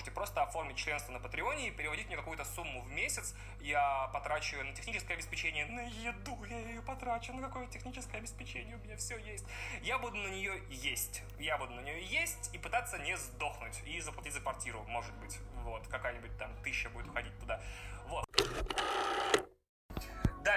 можете 0.00 0.12
просто 0.12 0.42
оформить 0.42 0.76
членство 0.76 1.12
на 1.12 1.18
Патреоне 1.18 1.68
и 1.68 1.70
переводить 1.72 2.06
мне 2.06 2.16
какую-то 2.16 2.44
сумму 2.44 2.82
в 2.82 2.92
месяц. 2.94 3.34
Я 3.70 4.10
потрачу 4.12 4.56
на 4.64 4.72
техническое 4.72 5.14
обеспечение, 5.14 5.64
на 5.66 5.82
еду 5.82 6.36
я 6.46 6.58
ее 6.58 6.82
потрачу, 6.82 7.32
на 7.32 7.40
какое 7.40 7.68
техническое 7.68 8.18
обеспечение 8.18 8.74
у 8.74 8.80
меня 8.80 8.96
все 8.96 9.16
есть. 9.16 9.44
Я 9.80 9.96
буду 10.00 10.16
на 10.16 10.26
нее 10.26 10.60
есть. 10.70 11.22
Я 11.38 11.56
буду 11.56 11.74
на 11.74 11.80
нее 11.80 12.04
есть 12.04 12.52
и 12.52 12.58
пытаться 12.58 12.98
не 12.98 13.16
сдохнуть. 13.16 13.80
И 13.86 14.00
заплатить 14.00 14.32
за 14.32 14.40
квартиру, 14.40 14.84
может 14.88 15.14
быть. 15.18 15.38
Вот, 15.62 15.86
какая-нибудь 15.86 16.36
там 16.36 16.50
тысяча 16.64 16.90
будет 16.90 17.06
уходить 17.06 17.38
туда. 17.38 17.62
Вот. 18.08 18.26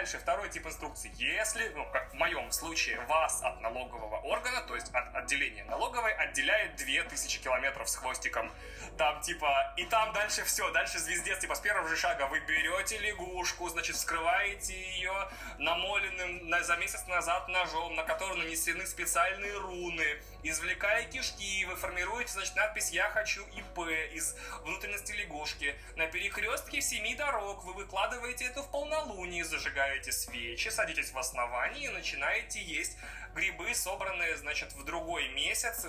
Дальше, 0.04 0.20
второй 0.20 0.50
тип 0.50 0.68
инструкции. 0.68 1.10
Если, 1.16 1.70
ну, 1.70 1.90
как 1.94 2.12
в 2.12 2.16
моем 2.16 2.52
случае, 2.52 3.00
вас 3.06 3.42
от 3.42 3.62
налогового 3.62 4.18
органа, 4.18 4.60
то 4.64 4.76
есть 4.76 4.94
от 4.94 5.16
отделения 5.16 5.64
налоговой, 5.64 6.14
отделяет 6.16 6.76
2000 6.76 7.40
километров 7.40 7.90
с 7.90 7.96
хвостиком, 7.96 8.52
там, 8.98 9.22
типа, 9.22 9.74
и 9.78 9.86
там 9.86 10.12
дальше 10.12 10.44
все, 10.44 10.70
дальше 10.72 11.00
звездец, 11.00 11.40
типа, 11.40 11.56
с 11.56 11.62
первого 11.62 11.88
же 11.88 11.96
шага 11.96 12.28
вы 12.28 12.42
берете 12.42 12.98
лягушку, 12.98 13.70
значит, 13.70 13.96
вскрываете 13.96 14.74
ее 14.74 15.30
намоленным 15.58 16.50
на, 16.50 16.62
за 16.64 16.76
месяц 16.76 17.08
назад 17.08 17.48
ножом, 17.48 17.96
на 17.96 18.04
который 18.04 18.36
нанесены 18.36 18.86
специальные 18.86 19.58
руны, 19.58 20.22
извлекая 20.44 21.06
кишки, 21.06 21.64
вы 21.64 21.78
формируете, 21.78 22.34
значит, 22.34 22.58
надпись 22.58 22.92
«Я 22.92 23.10
хочу 23.10 23.42
ИП» 23.56 23.80
из 24.14 24.36
внутренности 24.64 25.14
лягушки. 25.14 25.74
На 25.96 26.08
перекрестке 26.08 26.82
семи 26.82 27.16
дорог 27.16 27.64
вы 27.64 27.74
выкладываете 27.74 28.46
это 28.46 28.64
в 28.64 28.70
полнолуние, 28.70 29.46
зажигаете 29.94 30.12
свечи, 30.12 30.70
садитесь 30.70 31.12
в 31.12 31.18
основании 31.18 31.86
и 31.86 31.90
начинаете 31.90 32.62
есть 32.62 32.98
грибы, 33.36 33.74
собранные, 33.76 34.38
значит, 34.38 34.74
в 34.74 34.84
другой 34.86 35.30
месяц, 35.30 35.86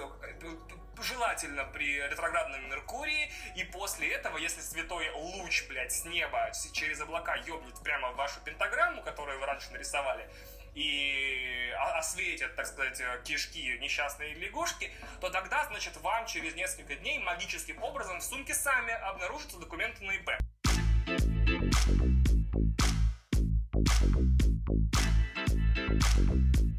желательно 1.01 1.65
при 1.65 1.97
ретроградном 1.97 2.69
Меркурии, 2.69 3.31
и 3.57 3.65
после 3.65 4.13
этого, 4.13 4.39
если 4.39 4.61
святой 4.61 5.11
луч, 5.11 5.65
блядь, 5.69 5.93
с 5.93 6.05
неба 6.05 6.53
через 6.73 7.01
облака 7.01 7.35
ёбнет 7.47 7.83
прямо 7.83 8.13
в 8.13 8.17
вашу 8.17 8.41
пентаграмму, 8.41 9.03
которую 9.03 9.39
вы 9.41 9.47
раньше 9.47 9.71
нарисовали, 9.73 10.29
и 10.75 11.73
осветят, 11.95 12.57
так 12.57 12.67
сказать, 12.67 13.01
кишки 13.25 13.79
несчастной 13.79 14.35
лягушки, 14.35 14.91
то 15.21 15.31
тогда, 15.31 15.65
значит, 15.67 15.97
вам 15.99 16.27
через 16.27 16.55
несколько 16.55 16.97
дней 16.97 17.19
магическим 17.19 17.83
образом 17.83 18.19
в 18.21 18.25
сумке 18.25 18.55
сами 18.55 18.93
обнаружатся 18.93 19.59
документы 19.59 20.05
на 20.05 20.13
ИП. 20.13 20.31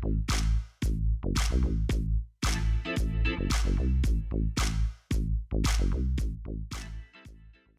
Bye. 0.06 0.45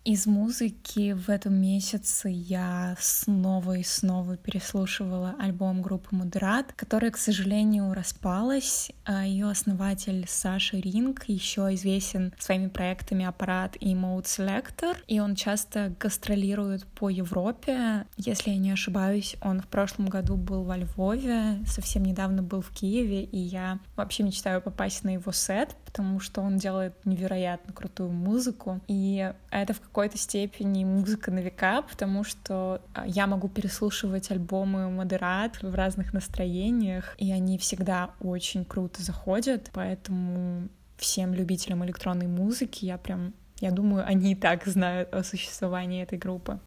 Из 0.06 0.24
музыки 0.24 1.14
в 1.14 1.28
этом 1.28 1.54
месяце 1.60 2.28
я 2.28 2.96
снова 3.00 3.78
и 3.78 3.82
снова 3.82 4.36
переслушивала 4.36 5.34
альбом 5.36 5.82
группы 5.82 6.14
Модерат, 6.14 6.72
которая, 6.74 7.10
к 7.10 7.16
сожалению, 7.16 7.92
распалась. 7.92 8.92
А 9.04 9.26
Ее 9.26 9.50
основатель 9.50 10.24
Саша 10.28 10.76
Ринг 10.76 11.24
еще 11.24 11.74
известен 11.74 12.32
своими 12.38 12.68
проектами 12.68 13.24
Аппарат 13.24 13.76
и 13.80 13.94
Mode 13.94 14.26
Selector, 14.26 14.96
и 15.08 15.18
он 15.18 15.34
часто 15.34 15.92
гастролирует 15.98 16.86
по 16.86 17.08
Европе. 17.08 18.06
Если 18.16 18.50
я 18.50 18.58
не 18.58 18.70
ошибаюсь, 18.70 19.34
он 19.42 19.60
в 19.60 19.66
прошлом 19.66 20.06
году 20.06 20.36
был 20.36 20.62
во 20.62 20.76
Львове, 20.76 21.58
совсем 21.66 22.04
недавно 22.04 22.44
был 22.44 22.60
в 22.60 22.70
Киеве, 22.70 23.24
и 23.24 23.38
я 23.38 23.80
вообще 23.96 24.22
мечтаю 24.22 24.62
попасть 24.62 25.02
на 25.02 25.14
его 25.14 25.32
сет, 25.32 25.74
потому 25.96 26.20
что 26.20 26.42
он 26.42 26.58
делает 26.58 26.92
невероятно 27.06 27.72
крутую 27.72 28.10
музыку, 28.10 28.80
и 28.86 29.32
это 29.50 29.72
в 29.72 29.80
какой-то 29.80 30.18
степени 30.18 30.84
музыка 30.84 31.30
на 31.30 31.38
века, 31.38 31.80
потому 31.80 32.22
что 32.22 32.82
а, 32.92 33.06
я 33.06 33.26
могу 33.26 33.48
переслушивать 33.48 34.30
альбомы 34.30 34.90
Модерат 34.90 35.62
в 35.62 35.74
разных 35.74 36.12
настроениях, 36.12 37.14
и 37.16 37.32
они 37.32 37.56
всегда 37.56 38.10
очень 38.20 38.66
круто 38.66 39.02
заходят, 39.02 39.70
поэтому 39.72 40.68
всем 40.98 41.32
любителям 41.32 41.82
электронной 41.82 42.26
музыки 42.26 42.84
я 42.84 42.98
прям 42.98 43.32
я 43.60 43.70
думаю, 43.70 44.06
они 44.06 44.32
и 44.32 44.34
так 44.34 44.66
знают 44.66 45.14
о 45.14 45.24
существовании 45.24 46.02
этой 46.02 46.18
группы. 46.18 46.60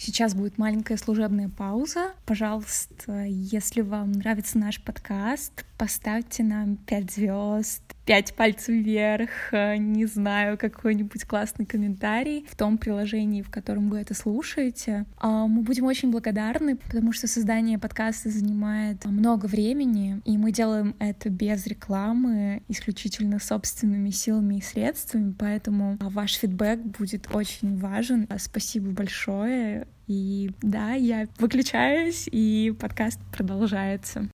Сейчас 0.00 0.32
будет 0.32 0.58
маленькая 0.58 0.96
служебная 0.96 1.48
пауза. 1.48 2.12
Пожалуйста, 2.24 3.24
если 3.24 3.80
вам 3.80 4.12
нравится 4.12 4.56
наш 4.56 4.80
подкаст, 4.80 5.64
поставьте 5.76 6.44
нам 6.44 6.76
5 6.76 7.10
звезд, 7.10 7.82
5 8.06 8.34
пальцев 8.34 8.68
вверх, 8.68 9.30
не 9.52 10.06
знаю, 10.06 10.56
какой-нибудь 10.56 11.24
классный 11.24 11.66
комментарий 11.66 12.46
в 12.48 12.56
том 12.56 12.78
приложении, 12.78 13.42
в 13.42 13.50
котором 13.50 13.90
вы 13.90 13.98
это 13.98 14.14
слушаете. 14.14 15.04
А, 15.18 15.48
мы 15.48 15.62
будем 15.62 15.84
очень 15.84 16.12
благодарны, 16.12 16.76
потому 16.76 17.12
что 17.12 17.26
создание 17.26 17.78
подкаста 17.78 18.30
занимает 18.30 19.04
много 19.04 19.46
времени, 19.46 20.22
и 20.24 20.38
мы 20.38 20.52
делаем 20.52 20.94
это 21.00 21.28
без 21.28 21.66
рекламы, 21.66 22.62
исключительно 22.68 23.40
собственными 23.40 24.10
силами 24.10 24.56
и 24.56 24.62
средствами, 24.62 25.34
поэтому 25.36 25.96
ваш 26.00 26.34
фидбэк 26.36 26.80
будет 26.80 27.28
очень 27.34 27.76
важен. 27.78 28.28
Спасибо 28.38 28.90
большое. 28.92 29.87
И 30.06 30.50
да, 30.62 30.92
я 30.92 31.26
выключаюсь, 31.38 32.28
и 32.30 32.74
подкаст 32.78 33.20
продолжается. 33.32 34.28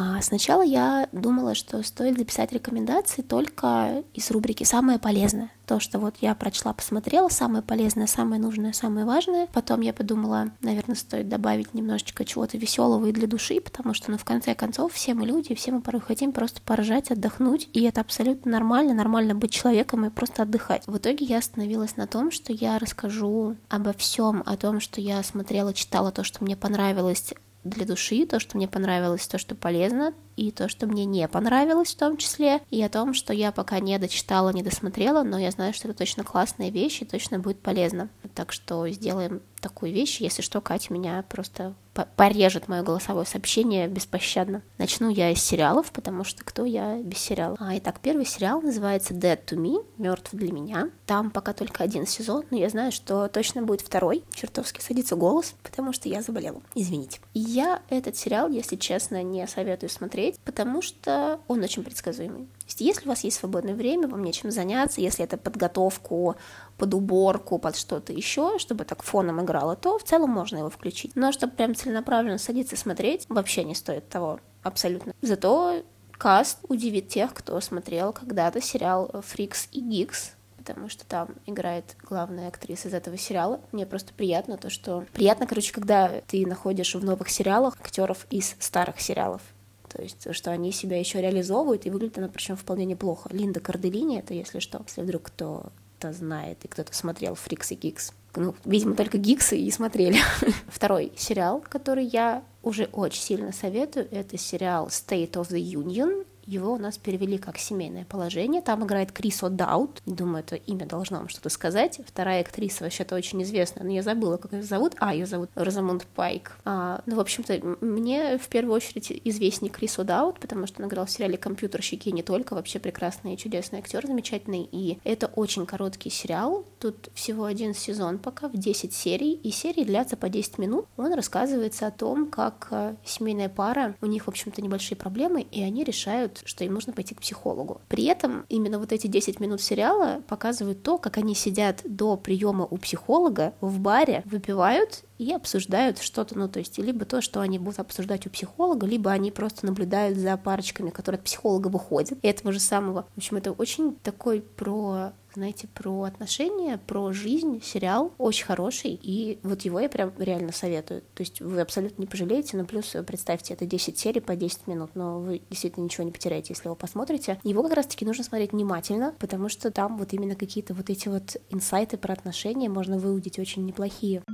А 0.00 0.22
сначала 0.22 0.62
я 0.62 1.08
думала, 1.10 1.56
что 1.56 1.82
стоит 1.82 2.18
записать 2.18 2.52
рекомендации 2.52 3.20
только 3.22 4.04
из 4.14 4.30
рубрики 4.30 4.62
«Самое 4.62 5.00
полезное». 5.00 5.50
То, 5.66 5.80
что 5.80 5.98
вот 5.98 6.14
я 6.20 6.36
прочла, 6.36 6.72
посмотрела, 6.72 7.28
самое 7.28 7.64
полезное, 7.64 8.06
самое 8.06 8.40
нужное, 8.40 8.72
самое 8.72 9.04
важное. 9.04 9.48
Потом 9.52 9.80
я 9.80 9.92
подумала, 9.92 10.52
наверное, 10.62 10.94
стоит 10.94 11.28
добавить 11.28 11.74
немножечко 11.74 12.24
чего-то 12.24 12.56
веселого 12.56 13.06
и 13.06 13.12
для 13.12 13.26
души, 13.26 13.60
потому 13.60 13.92
что, 13.92 14.12
ну, 14.12 14.18
в 14.18 14.24
конце 14.24 14.54
концов, 14.54 14.92
все 14.92 15.14
мы 15.14 15.26
люди, 15.26 15.56
все 15.56 15.72
мы 15.72 15.80
порой 15.80 16.00
хотим 16.00 16.30
просто 16.30 16.62
поржать, 16.62 17.10
отдохнуть, 17.10 17.68
и 17.72 17.82
это 17.82 18.00
абсолютно 18.00 18.52
нормально, 18.52 18.94
нормально 18.94 19.34
быть 19.34 19.50
человеком 19.50 20.06
и 20.06 20.10
просто 20.10 20.44
отдыхать. 20.44 20.86
В 20.86 20.96
итоге 20.96 21.26
я 21.26 21.38
остановилась 21.38 21.96
на 21.96 22.06
том, 22.06 22.30
что 22.30 22.52
я 22.52 22.78
расскажу 22.78 23.56
обо 23.68 23.92
всем, 23.94 24.44
о 24.46 24.56
том, 24.56 24.78
что 24.78 25.00
я 25.00 25.24
смотрела, 25.24 25.74
читала, 25.74 26.12
то, 26.12 26.22
что 26.22 26.44
мне 26.44 26.56
понравилось, 26.56 27.34
для 27.68 27.86
души, 27.86 28.26
то, 28.26 28.40
что 28.40 28.56
мне 28.56 28.68
понравилось, 28.68 29.26
то, 29.26 29.38
что 29.38 29.54
полезно, 29.54 30.14
и 30.38 30.52
то, 30.52 30.68
что 30.68 30.86
мне 30.86 31.04
не 31.04 31.26
понравилось 31.26 31.94
в 31.94 31.98
том 31.98 32.16
числе, 32.16 32.60
и 32.70 32.80
о 32.80 32.88
том, 32.88 33.12
что 33.12 33.32
я 33.32 33.50
пока 33.50 33.80
не 33.80 33.98
дочитала, 33.98 34.50
не 34.50 34.62
досмотрела, 34.62 35.24
но 35.24 35.36
я 35.36 35.50
знаю, 35.50 35.74
что 35.74 35.88
это 35.88 35.98
точно 35.98 36.22
классная 36.22 36.70
вещь 36.70 37.02
и 37.02 37.04
точно 37.04 37.40
будет 37.40 37.60
полезно. 37.60 38.08
Так 38.34 38.52
что 38.52 38.88
сделаем 38.88 39.42
такую 39.60 39.92
вещь. 39.92 40.20
Если 40.20 40.42
что, 40.42 40.60
Катя 40.60 40.92
меня 40.92 41.24
просто 41.28 41.74
порежет 42.16 42.68
мое 42.68 42.82
голосовое 42.82 43.26
сообщение 43.26 43.88
беспощадно. 43.88 44.62
Начну 44.78 45.08
я 45.08 45.30
из 45.30 45.42
сериалов, 45.42 45.90
потому 45.90 46.22
что 46.22 46.44
кто 46.44 46.64
я 46.64 46.98
без 47.02 47.18
сериала. 47.18 47.56
А, 47.58 47.76
итак, 47.76 47.98
первый 48.00 48.24
сериал 48.24 48.60
называется 48.60 49.14
Dead 49.14 49.44
to 49.44 49.56
Me, 49.56 49.84
мертв 49.96 50.30
для 50.32 50.52
меня. 50.52 50.90
Там 51.06 51.30
пока 51.30 51.52
только 51.52 51.82
один 51.82 52.06
сезон, 52.06 52.44
но 52.50 52.56
я 52.56 52.68
знаю, 52.68 52.92
что 52.92 53.26
точно 53.28 53.62
будет 53.62 53.80
второй. 53.80 54.22
Чертовски 54.32 54.80
садится 54.80 55.16
голос, 55.16 55.54
потому 55.62 55.92
что 55.92 56.08
я 56.08 56.22
заболела. 56.22 56.62
Извините. 56.74 57.20
Я 57.34 57.82
этот 57.88 58.16
сериал, 58.16 58.48
если 58.48 58.76
честно, 58.76 59.22
не 59.22 59.46
советую 59.46 59.90
смотреть, 60.28 60.40
потому 60.44 60.82
что 60.82 61.40
он 61.48 61.62
очень 61.62 61.84
предсказуемый. 61.84 62.46
То 62.46 62.64
есть, 62.66 62.80
если 62.80 63.06
у 63.06 63.08
вас 63.08 63.24
есть 63.24 63.38
свободное 63.38 63.74
время, 63.74 64.08
вам 64.08 64.22
нечем 64.22 64.50
заняться, 64.50 65.00
если 65.00 65.24
это 65.24 65.36
подготовку 65.36 66.36
под 66.76 66.94
уборку, 66.94 67.58
под 67.58 67.76
что-то 67.76 68.12
еще, 68.12 68.58
чтобы 68.58 68.84
так 68.84 69.02
фоном 69.02 69.42
играло, 69.42 69.76
то 69.76 69.98
в 69.98 70.04
целом 70.04 70.30
можно 70.30 70.58
его 70.58 70.70
включить. 70.70 71.16
Но 71.16 71.32
чтобы 71.32 71.54
прям 71.54 71.74
целенаправленно 71.74 72.38
садиться 72.38 72.76
смотреть, 72.76 73.26
вообще 73.28 73.64
не 73.64 73.74
стоит 73.74 74.08
того 74.08 74.40
абсолютно. 74.62 75.14
Зато 75.22 75.82
каст 76.12 76.58
удивит 76.68 77.08
тех, 77.08 77.32
кто 77.32 77.60
смотрел 77.60 78.12
когда-то 78.12 78.60
сериал 78.60 79.10
«Фрикс 79.24 79.68
и 79.72 79.80
Гикс», 79.80 80.32
потому 80.56 80.88
что 80.90 81.06
там 81.06 81.28
играет 81.46 81.96
главная 82.02 82.48
актриса 82.48 82.88
из 82.88 82.94
этого 82.94 83.16
сериала. 83.16 83.60
Мне 83.72 83.86
просто 83.86 84.12
приятно 84.12 84.58
то, 84.58 84.68
что... 84.68 85.06
Приятно, 85.14 85.46
короче, 85.46 85.72
когда 85.72 86.20
ты 86.26 86.46
находишь 86.46 86.94
в 86.94 87.02
новых 87.02 87.30
сериалах 87.30 87.74
актеров 87.80 88.26
из 88.28 88.54
старых 88.58 89.00
сериалов. 89.00 89.40
То 89.88 90.02
есть, 90.02 90.34
что 90.34 90.50
они 90.50 90.72
себя 90.72 90.98
еще 90.98 91.20
реализовывают, 91.20 91.86
и 91.86 91.90
выглядит 91.90 92.18
она 92.18 92.28
причем 92.28 92.56
вполне 92.56 92.84
неплохо. 92.84 93.28
Линда 93.32 93.60
Карделини, 93.60 94.18
это 94.18 94.34
если 94.34 94.58
что, 94.58 94.82
если 94.86 95.02
вдруг 95.02 95.24
кто-то 95.24 96.12
знает, 96.12 96.64
и 96.64 96.68
кто-то 96.68 96.94
смотрел 96.94 97.34
Freaks 97.34 97.72
и 97.72 97.74
Geeks. 97.74 98.12
Ну, 98.36 98.54
видимо, 98.64 98.94
только 98.94 99.18
Гиксы 99.18 99.58
и 99.58 99.70
смотрели. 99.70 100.18
Второй 100.68 101.12
сериал, 101.16 101.64
который 101.68 102.04
я 102.04 102.44
уже 102.62 102.88
очень 102.92 103.22
сильно 103.22 103.52
советую, 103.52 104.08
это 104.10 104.36
сериал 104.36 104.88
State 104.88 105.32
of 105.32 105.48
the 105.48 105.60
Union 105.60 106.26
его 106.48 106.72
у 106.72 106.78
нас 106.78 106.96
перевели 106.96 107.36
как 107.36 107.58
«Семейное 107.58 108.06
положение». 108.06 108.62
Там 108.62 108.82
играет 108.84 109.12
Крис 109.12 109.42
О'Даут. 109.42 110.00
Думаю, 110.06 110.40
это 110.40 110.56
имя 110.56 110.86
должно 110.86 111.18
вам 111.18 111.28
что-то 111.28 111.50
сказать. 111.50 112.00
Вторая 112.06 112.40
актриса 112.40 112.84
вообще-то 112.84 113.14
очень 113.14 113.42
известная, 113.42 113.84
но 113.84 113.90
я 113.90 114.02
забыла, 114.02 114.38
как 114.38 114.54
ее 114.54 114.62
зовут. 114.62 114.94
А, 114.98 115.12
ее 115.12 115.26
зовут 115.26 115.50
Розамунд 115.54 116.06
Пайк. 116.06 116.56
А, 116.64 117.02
ну, 117.04 117.16
в 117.16 117.20
общем-то, 117.20 117.76
мне 117.82 118.38
в 118.38 118.48
первую 118.48 118.74
очередь 118.74 119.12
известней 119.24 119.68
Крис 119.68 119.98
О'Даут, 119.98 120.40
потому 120.40 120.66
что 120.66 120.82
он 120.82 120.88
играл 120.88 121.04
в 121.04 121.10
сериале 121.10 121.36
«Компьютерщики» 121.36 122.08
не 122.08 122.22
только, 122.22 122.54
вообще 122.54 122.78
прекрасный 122.78 123.34
и 123.34 123.36
чудесный 123.36 123.80
актер, 123.80 124.06
замечательный. 124.06 124.66
И 124.72 124.98
это 125.04 125.26
очень 125.26 125.66
короткий 125.66 126.08
сериал. 126.08 126.64
Тут 126.78 127.10
всего 127.12 127.44
один 127.44 127.74
сезон 127.74 128.18
пока, 128.18 128.48
в 128.48 128.56
10 128.56 128.94
серий, 128.94 129.34
и 129.34 129.50
серии 129.50 129.84
длятся 129.84 130.16
по 130.16 130.30
10 130.30 130.56
минут. 130.56 130.86
Он 130.96 131.12
рассказывается 131.12 131.86
о 131.86 131.90
том, 131.90 132.30
как 132.30 132.68
э, 132.70 132.94
семейная 133.04 133.50
пара, 133.50 133.94
у 134.00 134.06
них, 134.06 134.24
в 134.24 134.28
общем-то, 134.28 134.62
небольшие 134.62 134.96
проблемы, 134.96 135.42
и 135.42 135.62
они 135.62 135.84
решают 135.84 136.37
что 136.44 136.64
им 136.64 136.74
нужно 136.74 136.92
пойти 136.92 137.14
к 137.14 137.20
психологу. 137.20 137.80
При 137.88 138.04
этом 138.04 138.44
именно 138.48 138.78
вот 138.78 138.92
эти 138.92 139.06
10 139.06 139.40
минут 139.40 139.60
сериала 139.60 140.22
показывают 140.28 140.82
то, 140.82 140.98
как 140.98 141.18
они 141.18 141.34
сидят 141.34 141.80
до 141.84 142.16
приема 142.16 142.66
у 142.66 142.76
психолога 142.76 143.54
в 143.60 143.78
баре, 143.80 144.22
выпивают 144.26 145.04
и 145.18 145.32
обсуждают 145.32 145.98
что-то, 145.98 146.38
ну, 146.38 146.48
то 146.48 146.60
есть, 146.60 146.78
либо 146.78 147.04
то, 147.04 147.20
что 147.20 147.40
они 147.40 147.58
будут 147.58 147.80
обсуждать 147.80 148.26
у 148.26 148.30
психолога, 148.30 148.86
либо 148.86 149.10
они 149.10 149.30
просто 149.30 149.66
наблюдают 149.66 150.16
за 150.16 150.36
парочками, 150.36 150.90
которые 150.90 151.18
от 151.18 151.24
психолога 151.24 151.68
выходят, 151.68 152.18
и 152.22 152.28
этого 152.28 152.52
же 152.52 152.60
самого. 152.60 153.06
В 153.14 153.18
общем, 153.18 153.36
это 153.36 153.52
очень 153.52 153.94
такой 153.96 154.40
про 154.40 155.12
знаете, 155.34 155.68
про 155.68 156.02
отношения, 156.02 156.80
про 156.86 157.12
жизнь, 157.12 157.62
сериал 157.62 158.12
очень 158.18 158.44
хороший, 158.44 158.98
и 159.00 159.38
вот 159.44 159.62
его 159.62 159.78
я 159.78 159.88
прям 159.88 160.12
реально 160.18 160.52
советую. 160.52 161.02
То 161.14 161.20
есть 161.20 161.40
вы 161.40 161.60
абсолютно 161.60 162.00
не 162.00 162.06
пожалеете, 162.08 162.56
но 162.56 162.64
плюс 162.64 162.96
представьте, 163.06 163.54
это 163.54 163.64
10 163.64 163.96
серий 163.96 164.20
по 164.20 164.34
10 164.34 164.66
минут, 164.66 164.90
но 164.94 165.20
вы 165.20 165.42
действительно 165.48 165.84
ничего 165.84 166.04
не 166.04 166.10
потеряете, 166.10 166.54
если 166.54 166.66
его 166.66 166.74
посмотрите. 166.74 167.38
Его 167.44 167.62
как 167.62 167.74
раз-таки 167.74 168.04
нужно 168.04 168.24
смотреть 168.24 168.52
внимательно, 168.52 169.14
потому 169.20 169.48
что 169.48 169.70
там 169.70 169.98
вот 169.98 170.12
именно 170.12 170.34
какие-то 170.34 170.74
вот 170.74 170.90
эти 170.90 171.08
вот 171.08 171.36
инсайты 171.50 171.98
про 171.98 172.14
отношения 172.14 172.68
можно 172.68 172.98
выудить 172.98 173.38
очень 173.38 173.64
неплохие. 173.64 174.24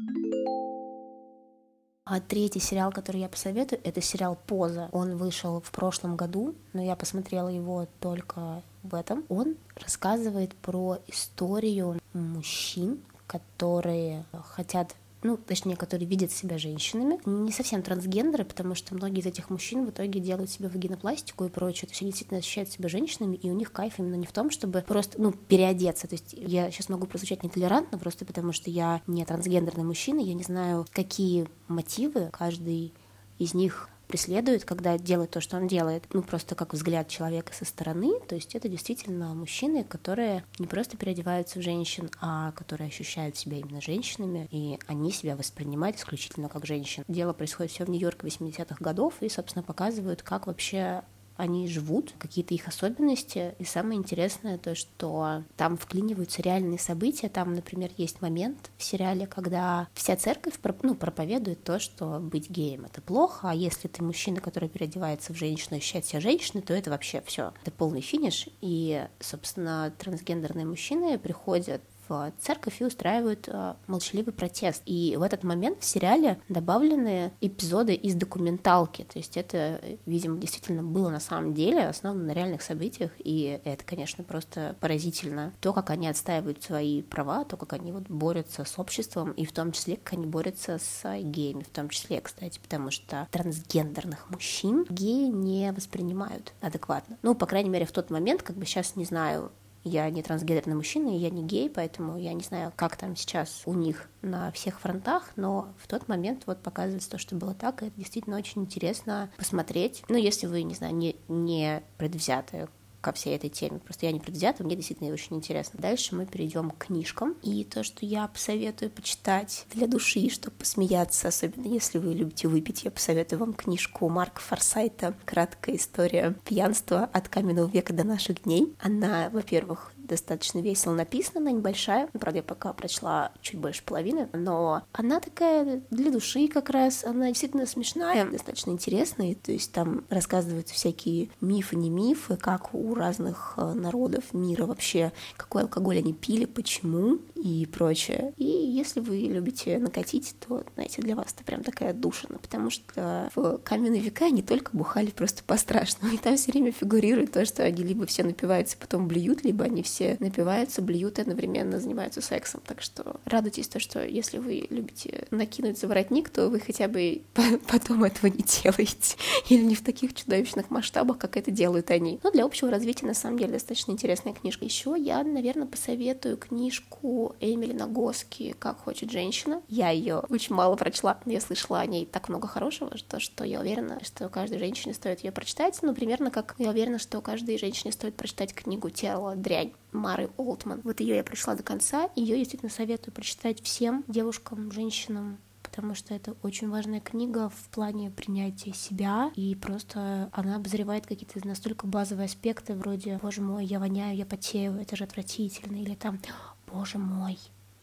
А 2.07 2.21
третий 2.21 2.61
сериал, 2.61 2.93
который 2.93 3.23
я 3.23 3.31
посоветую, 3.31 3.81
это 3.83 4.03
сериал 4.03 4.37
«Поза». 4.47 4.91
Он 4.93 5.17
вышел 5.17 5.63
в 5.63 5.71
прошлом 5.71 6.17
году, 6.17 6.55
но 6.75 6.83
я 6.83 6.97
посмотрела 6.97 7.49
его 7.49 7.89
только 7.99 8.63
в 8.83 8.95
этом. 8.95 9.25
Он 9.31 9.57
рассказывает 9.75 10.55
про 10.55 10.99
историю 11.07 11.99
мужчин, 12.13 13.01
которые 13.27 14.27
хотят 14.49 14.95
ну, 15.25 15.39
точнее, 15.39 15.75
которые 15.75 16.07
видят 16.07 16.31
себя 16.31 16.59
женщинами. 16.59 17.19
Не 17.25 17.51
совсем 17.51 17.83
трансгендеры, 17.83 18.45
потому 18.45 18.75
что 18.75 18.95
многие 18.95 19.21
из 19.21 19.27
этих 19.27 19.49
мужчин 19.49 19.87
в 19.87 19.91
итоге 19.91 20.21
делают 20.21 20.51
себе 20.51 20.69
вагинопластику 20.69 21.47
и 21.47 21.49
прочее. 21.49 21.89
То 21.89 21.93
есть 21.93 22.03
они 22.03 22.11
действительно 22.11 22.39
ощущают 22.41 22.71
себя 22.71 22.91
женщинами, 22.91 23.37
и 23.37 23.51
у 23.51 23.55
них 23.55 23.73
кайф 23.73 23.95
именно 23.99 24.17
не 24.17 24.27
в 24.27 24.33
том, 24.33 24.51
чтобы 24.51 24.85
просто, 24.87 25.21
ну, 25.21 25.33
переодеться. 25.33 26.07
То 26.07 26.15
есть 26.15 26.35
я 26.35 26.71
сейчас 26.71 26.91
могу 26.91 27.07
прозвучать 27.07 27.43
нетолерантно, 27.43 27.99
просто 27.99 28.27
потому 28.27 28.53
что 28.53 28.71
я 28.71 29.01
не 29.07 29.25
трансгендерный 29.25 29.85
мужчина, 29.85 30.21
я 30.21 30.35
не 30.35 30.45
знаю, 30.45 30.87
какие 30.93 31.49
мотивы 31.69 32.29
каждый 32.31 32.93
из 33.39 33.55
них 33.55 33.89
преследует, 34.09 34.65
когда 34.65 34.99
делает 34.99 35.31
то, 35.31 35.41
что 35.41 35.57
он 35.57 35.67
делает, 35.67 36.05
ну 36.13 36.23
просто 36.23 36.55
как 36.55 36.75
взгляд 36.75 37.09
человека 37.09 37.53
со 37.53 37.65
стороны, 37.65 38.21
то 38.29 38.35
есть 38.35 38.55
это 38.55 38.69
действительно 38.69 39.35
мужчины, 39.35 39.85
которые 39.85 40.45
не 40.59 40.67
просто 40.67 40.97
переодеваются 40.97 41.59
в 41.59 41.63
женщин, 41.63 42.11
а 42.21 42.53
которые 42.53 42.89
ощущают 42.89 43.37
себя 43.37 43.59
именно 43.59 43.81
женщинами, 43.81 44.49
и 44.51 44.79
они 44.87 45.13
себя 45.13 45.37
воспринимают 45.37 45.97
исключительно 45.97 46.49
как 46.49 46.67
женщин. 46.67 47.05
Дело 47.09 47.33
происходит 47.33 47.73
все 47.73 47.85
в 47.85 47.91
Нью-Йорке 47.91 48.27
80-х 48.27 48.77
годов, 48.81 49.15
и, 49.21 49.29
собственно, 49.29 49.63
показывают, 49.63 50.23
как 50.23 50.47
вообще 50.47 51.03
они 51.37 51.69
живут, 51.69 52.15
какие-то 52.19 52.55
их 52.55 52.69
особенности. 52.69 53.55
И 53.59 53.65
самое 53.65 53.99
интересное 53.99 54.59
то, 54.59 54.75
что 54.75 55.43
там 55.57 55.77
вклиниваются 55.77 56.43
реальные 56.43 56.79
события. 56.79 57.29
Там, 57.29 57.55
например, 57.55 57.91
есть 57.97 58.23
момент 58.23 58.71
в 58.77 58.83
сериале, 58.83 59.27
когда 59.27 59.89
вся 59.95 60.17
церковь 60.17 60.55
ну, 60.83 60.95
проповедует 60.95 61.63
то, 61.65 61.79
что 61.79 62.19
быть 62.21 62.51
геем 62.51 62.85
это 62.85 63.01
плохо, 63.01 63.51
а 63.51 63.55
если 63.55 63.89
ты 63.89 64.03
мужчина, 64.03 64.41
который 64.41 64.69
переодевается 64.69 65.33
в 65.33 65.37
женщину 65.37 65.77
ощущает 65.77 66.05
себя 66.05 66.21
женщиной, 66.21 66.63
то 66.63 66.75
это 66.75 66.91
вообще 66.91 67.23
все. 67.27 67.53
Это 67.63 67.71
полный 67.71 68.01
финиш. 68.01 68.49
И, 68.61 69.07
собственно, 69.21 69.93
трансгендерные 69.99 70.67
мужчины 70.67 71.19
приходят 71.19 71.81
в 72.09 72.33
церковь 72.39 72.81
и 72.81 72.85
устраивают 72.85 73.49
э, 73.49 73.75
молчаливый 73.87 74.33
протест. 74.33 74.83
И 74.87 75.17
в 75.19 75.23
этот 75.23 75.45
момент 75.45 75.81
в 75.81 75.85
сериале 75.85 76.39
добавлены 76.49 77.33
эпизоды 77.41 77.95
из 77.95 78.15
документалки. 78.15 79.03
То 79.03 79.19
есть 79.19 79.37
это, 79.37 79.81
видимо, 80.07 80.39
действительно 80.39 80.83
было 80.83 81.11
на 81.11 81.21
самом 81.21 81.55
деле, 81.55 81.87
основано 81.87 82.25
на 82.25 82.33
реальных 82.33 82.63
событиях. 82.63 83.11
И 83.19 83.61
это, 83.65 83.85
конечно, 83.85 84.25
просто 84.25 84.77
поразительно. 84.81 85.53
То, 85.61 85.73
как 85.73 85.91
они 85.91 86.09
отстаивают 86.09 86.63
свои 86.63 87.03
права, 87.03 87.45
то, 87.45 87.57
как 87.57 87.73
они 87.75 87.93
вот 87.93 88.09
борются 88.09 88.65
с 88.65 88.79
обществом, 88.79 89.33
и 89.33 89.45
в 89.45 89.53
том 89.53 89.73
числе, 89.73 89.97
как 89.97 90.15
они 90.15 90.27
борются 90.27 90.79
с 90.79 91.21
геями, 91.21 91.63
в 91.63 91.71
том 91.71 91.89
числе, 91.89 92.21
кстати, 92.21 92.59
потому 92.59 92.91
что 92.91 93.29
трансгендерных 93.31 94.31
мужчин 94.31 94.87
геи 94.89 95.29
не 95.29 95.73
воспринимают 95.73 96.53
адекватно. 96.61 97.19
Ну, 97.23 97.35
по 97.35 97.47
крайней 97.47 97.71
мере, 97.71 97.87
в 97.87 97.93
тот 97.93 98.11
момент, 98.11 98.43
как 98.43 98.57
бы 98.57 98.67
сейчас 98.67 98.97
не 98.97 99.05
знаю, 99.05 99.53
я 99.85 100.11
не 100.11 100.23
трансгендерный 100.23 100.75
мужчина, 100.75 101.09
и 101.09 101.19
я 101.19 101.31
не 101.31 101.43
гей, 101.43 101.71
поэтому 101.71 102.19
я 102.19 102.33
не 102.33 102.43
знаю, 102.43 102.73
как 102.75 102.97
там 102.97 103.17
сейчас 103.17 103.63
у 103.67 103.75
них 103.75 104.09
на 104.23 104.51
всех 104.53 104.81
фронтах, 104.81 105.31
но 105.37 105.69
в 105.79 105.87
тот 105.87 106.09
момент 106.09 106.45
вот 106.47 106.63
показывается 106.63 107.11
то, 107.11 107.19
что 107.19 107.37
было 107.37 107.55
так, 107.55 107.83
и 107.83 107.87
это 107.87 107.97
действительно 107.97 108.37
очень 108.37 108.63
интересно 108.63 109.31
посмотреть. 109.37 110.03
Ну, 110.09 110.17
если 110.17 110.47
вы, 110.47 110.63
не 110.63 110.75
знаю, 110.75 110.95
не, 110.95 111.17
не 111.29 111.83
предвзятые 111.99 112.69
ко 113.05 113.13
всей 113.13 113.37
этой 113.37 113.51
теме. 113.51 113.79
Просто 113.79 114.07
я 114.07 114.13
не 114.13 114.19
предвзята, 114.19 114.65
мне 114.65 114.77
действительно 114.77 115.13
очень 115.13 115.37
интересно. 115.37 115.79
Дальше 115.81 116.15
мы 116.17 116.25
перейдем 116.25 116.71
к 116.71 116.87
книжкам. 116.87 117.37
И 117.43 117.63
то, 117.65 117.85
что 117.85 118.07
я 118.07 118.27
посоветую 118.27 118.91
почитать 118.91 119.67
для 119.75 119.87
души, 119.87 120.31
чтобы 120.31 120.57
посмеяться, 120.57 121.29
особенно 121.29 121.67
если 121.67 121.99
вы 121.99 122.15
любите 122.15 122.49
выпить, 122.49 122.85
я 122.85 122.91
посоветую 122.91 123.41
вам 123.41 123.53
книжку 123.53 124.09
Марка 124.09 124.41
Форсайта 124.41 125.15
«Краткая 125.27 125.77
история 125.77 126.35
пьянства 126.45 127.05
от 127.05 127.29
каменного 127.29 127.69
века 127.69 127.93
до 127.93 128.05
наших 128.05 128.45
дней». 128.45 128.75
Она, 128.81 129.29
во-первых, 129.31 129.93
достаточно 130.05 130.61
весело 130.61 130.95
написана, 130.95 131.41
она 131.41 131.51
небольшая, 131.51 132.09
правда, 132.13 132.39
я 132.39 132.43
пока 132.43 132.73
прочла 132.73 133.33
чуть 133.41 133.59
больше 133.59 133.83
половины, 133.85 134.29
но 134.33 134.83
она 134.93 135.21
такая 135.21 135.83
для 135.91 136.11
души 136.11 136.49
как 136.49 136.71
раз, 136.71 137.05
она 137.05 137.29
действительно 137.29 137.67
смешная, 137.67 138.25
достаточно 138.31 138.71
интересная, 138.71 139.35
то 139.35 139.53
есть 139.53 139.73
там 139.73 140.05
рассказываются 140.09 140.75
всякие 140.75 141.31
мифы, 141.41 141.77
не 141.77 141.91
мифы, 141.91 142.37
как 142.37 142.75
у 142.75 142.95
разных 142.95 143.55
э, 143.57 143.73
народов 143.73 144.33
мира 144.33 144.67
вообще, 144.67 145.13
какой 145.37 145.63
алкоголь 145.63 145.99
они 145.99 146.13
пили, 146.13 146.45
почему 146.45 147.19
и 147.35 147.67
прочее. 147.67 148.33
И 148.37 148.45
если 148.45 149.01
вы 149.01 149.17
любите 149.19 149.79
накатить, 149.79 150.35
то, 150.47 150.65
знаете, 150.75 151.03
для 151.03 151.15
вас 151.15 151.33
это 151.35 151.45
прям 151.45 151.63
такая 151.63 151.93
душина, 151.93 152.39
потому 152.39 152.71
что 152.71 153.31
в 153.35 153.59
каменные 153.59 154.01
века 154.01 154.31
не 154.31 154.43
только 154.43 154.77
бухали 154.77 155.11
просто 155.11 155.43
по-страшному, 155.45 156.13
и 156.15 156.19
там 156.19 156.37
все 156.37 156.53
время 156.53 156.73
фигурирует 156.73 157.33
то, 157.33 157.45
что 157.45 157.63
они 157.63 157.83
либо 157.83 158.07
все 158.07 158.25
напиваются, 158.25 158.77
потом 158.79 159.09
блюют, 159.09 159.45
либо 159.45 159.65
они 159.65 159.83
все 159.83 159.94
все 159.95 160.17
напиваются, 160.19 160.83
блюют 160.83 161.19
и 161.19 161.23
одновременно 161.23 161.79
занимаются 161.79 162.21
сексом. 162.21 162.61
Так 162.67 162.83
что 162.83 163.21
радуйтесь 163.25 163.69
то, 163.69 163.79
что 163.79 164.05
если 164.05 164.39
вы 164.39 164.67
любите 164.71 165.29
накинуть 165.31 165.79
за 165.79 165.87
воротник, 165.87 166.31
то 166.31 166.49
вы 166.49 166.59
хотя 166.59 166.89
бы 166.89 167.23
потом 167.69 168.03
этого 168.03 168.27
не 168.27 168.43
делаете. 168.43 169.17
Или 169.49 169.63
не 169.63 169.77
в 169.77 169.85
таких 169.85 170.15
чудовищных 170.15 170.71
масштабах, 170.71 171.19
как 171.19 171.37
это 171.37 171.53
делают 171.53 171.91
они. 171.91 172.19
Но 172.25 172.33
для 172.33 172.45
общего 172.45 172.71
развития, 172.71 173.07
на 173.07 173.15
самом 173.15 173.39
деле, 173.39 173.53
достаточно 173.53 173.93
интересная 173.93 174.33
книжка. 174.33 174.65
Еще 174.65 174.97
я, 174.99 175.23
наверное, 175.23 175.67
посоветую 175.67 176.39
книжку 176.39 177.37
Эмили 177.39 177.73
Нагоски 177.73 178.57
«Как 178.59 178.81
хочет 178.81 179.13
женщина». 179.13 179.63
Я 179.69 179.91
ее 179.91 180.25
очень 180.29 180.57
мало 180.57 180.75
прочла, 180.75 181.21
но 181.25 181.33
я 181.33 181.41
слышала 181.41 181.79
о 181.79 181.87
ней 181.87 182.05
так 182.05 182.29
много 182.29 182.49
хорошего, 182.49 182.97
что, 182.97 183.21
что 183.21 183.45
я 183.45 183.61
уверена, 183.61 184.01
что 184.03 184.29
каждой 184.29 184.59
женщине 184.59 184.93
стоит 184.95 185.23
ее 185.23 185.31
прочитать. 185.31 185.79
Ну, 185.83 185.95
примерно 185.95 186.33
как 186.33 186.57
я 186.59 186.71
уверена, 186.71 186.99
что 186.99 187.21
каждой 187.21 187.59
женщине 187.59 187.93
стоит 187.93 188.17
прочитать 188.17 188.53
книгу 188.55 188.91
«Тело 188.91 189.37
дрянь». 189.37 189.73
Мары 189.95 190.31
Олтман. 190.37 190.81
Вот 190.85 191.01
ее 191.01 191.17
я 191.17 191.25
прочла 191.25 191.55
до 191.55 191.63
конца, 191.63 192.11
ее 192.17 192.37
действительно 192.37 192.71
советую 192.71 193.15
прочитать 193.15 193.63
всем 193.63 194.05
девушкам, 194.09 194.71
женщинам, 194.73 195.39
потому 195.63 195.95
что 195.95 196.15
это 196.15 196.37
очень 196.43 196.69
важная 196.69 197.01
книга 197.01 197.49
в 197.49 197.69
плане 197.71 198.11
принятия 198.11 198.73
себя, 198.73 199.33
и 199.35 199.55
просто 199.55 200.31
она 200.33 200.57
обозревает 200.57 201.07
какие-то 201.07 201.47
настолько 201.47 201.87
базовые 201.87 202.27
аспекты, 202.27 202.75
вроде 202.75 203.19
«Боже 203.23 203.41
мой, 203.41 203.65
я 203.65 203.81
воняю, 203.81 204.17
я 204.17 204.27
потею, 204.27 204.75
это 204.75 204.97
же 204.97 205.05
отвратительно», 205.05 205.77
или 205.77 205.95
там 205.95 206.21
«Боже 206.67 206.99
мой, 206.99 207.39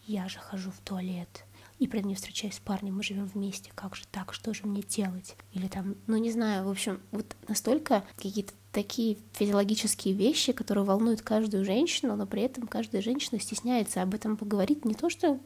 я 0.05 0.27
же 0.27 0.39
хожу 0.39 0.71
в 0.71 0.79
туалет», 0.81 1.45
и 1.79 1.87
при 1.87 1.99
этом 1.99 2.09
не 2.09 2.15
встречаюсь 2.15 2.55
с 2.55 2.59
парнем, 2.59 2.95
мы 2.95 3.03
живем 3.03 3.25
вместе, 3.25 3.71
как 3.73 3.95
же 3.95 4.03
так, 4.11 4.33
что 4.33 4.53
же 4.53 4.67
мне 4.67 4.83
делать? 4.83 5.35
Или 5.51 5.67
там, 5.67 5.95
ну 6.05 6.15
не 6.17 6.31
знаю, 6.31 6.65
в 6.65 6.69
общем, 6.69 7.01
вот 7.11 7.35
настолько 7.47 8.03
какие-то 8.15 8.53
такие 8.71 9.17
физиологические 9.33 10.13
вещи, 10.13 10.53
которые 10.53 10.85
волнуют 10.85 11.21
каждую 11.21 11.65
женщину, 11.65 12.15
но 12.15 12.25
при 12.25 12.43
этом 12.43 12.67
каждая 12.67 13.01
женщина 13.01 13.39
стесняется 13.39 14.01
об 14.01 14.13
этом 14.13 14.37
поговорить. 14.37 14.85
Не 14.85 14.93
то, 14.93 15.09
что 15.09 15.39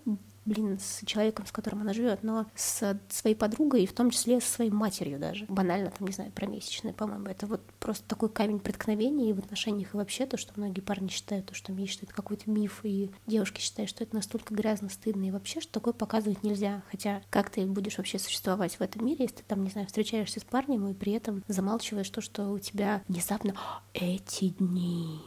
блин, 0.45 0.79
с 0.79 1.05
человеком, 1.05 1.45
с 1.45 1.51
которым 1.51 1.81
она 1.81 1.93
живет, 1.93 2.23
но 2.23 2.45
с 2.55 2.97
своей 3.09 3.35
подругой 3.35 3.83
и 3.83 3.87
в 3.87 3.93
том 3.93 4.11
числе 4.11 4.39
со 4.39 4.51
своей 4.51 4.71
матерью 4.71 5.19
даже. 5.19 5.45
Банально, 5.47 5.91
там, 5.91 6.07
не 6.07 6.13
знаю, 6.13 6.31
про 6.31 6.45
месячные, 6.45 6.93
по-моему. 6.93 7.25
Это 7.25 7.47
вот 7.47 7.61
просто 7.79 8.07
такой 8.07 8.29
камень 8.29 8.59
преткновения 8.59 9.29
и 9.29 9.33
в 9.33 9.39
отношениях 9.39 9.93
и 9.93 9.97
вообще 9.97 10.25
то, 10.25 10.37
что 10.37 10.53
многие 10.55 10.81
парни 10.81 11.07
считают, 11.07 11.47
то, 11.47 11.55
что 11.55 11.71
месяц 11.71 12.03
это 12.03 12.13
какой-то 12.13 12.49
миф, 12.49 12.81
и 12.83 13.11
девушки 13.27 13.59
считают, 13.59 13.89
что 13.89 14.03
это 14.03 14.15
настолько 14.15 14.53
грязно, 14.53 14.89
стыдно, 14.89 15.25
и 15.25 15.31
вообще, 15.31 15.61
что 15.61 15.73
такое 15.73 15.93
показывать 15.93 16.43
нельзя. 16.43 16.83
Хотя 16.91 17.21
как 17.29 17.49
ты 17.49 17.65
будешь 17.65 17.97
вообще 17.97 18.19
существовать 18.19 18.75
в 18.75 18.81
этом 18.81 19.05
мире, 19.05 19.25
если 19.25 19.37
ты 19.37 19.43
там, 19.47 19.63
не 19.63 19.69
знаю, 19.69 19.87
встречаешься 19.87 20.39
с 20.39 20.43
парнем 20.43 20.87
и 20.87 20.93
при 20.93 21.13
этом 21.13 21.43
замалчиваешь 21.47 22.09
то, 22.09 22.21
что 22.21 22.51
у 22.51 22.59
тебя 22.59 23.01
внезапно 23.07 23.55
эти 23.93 24.49
дни 24.49 25.19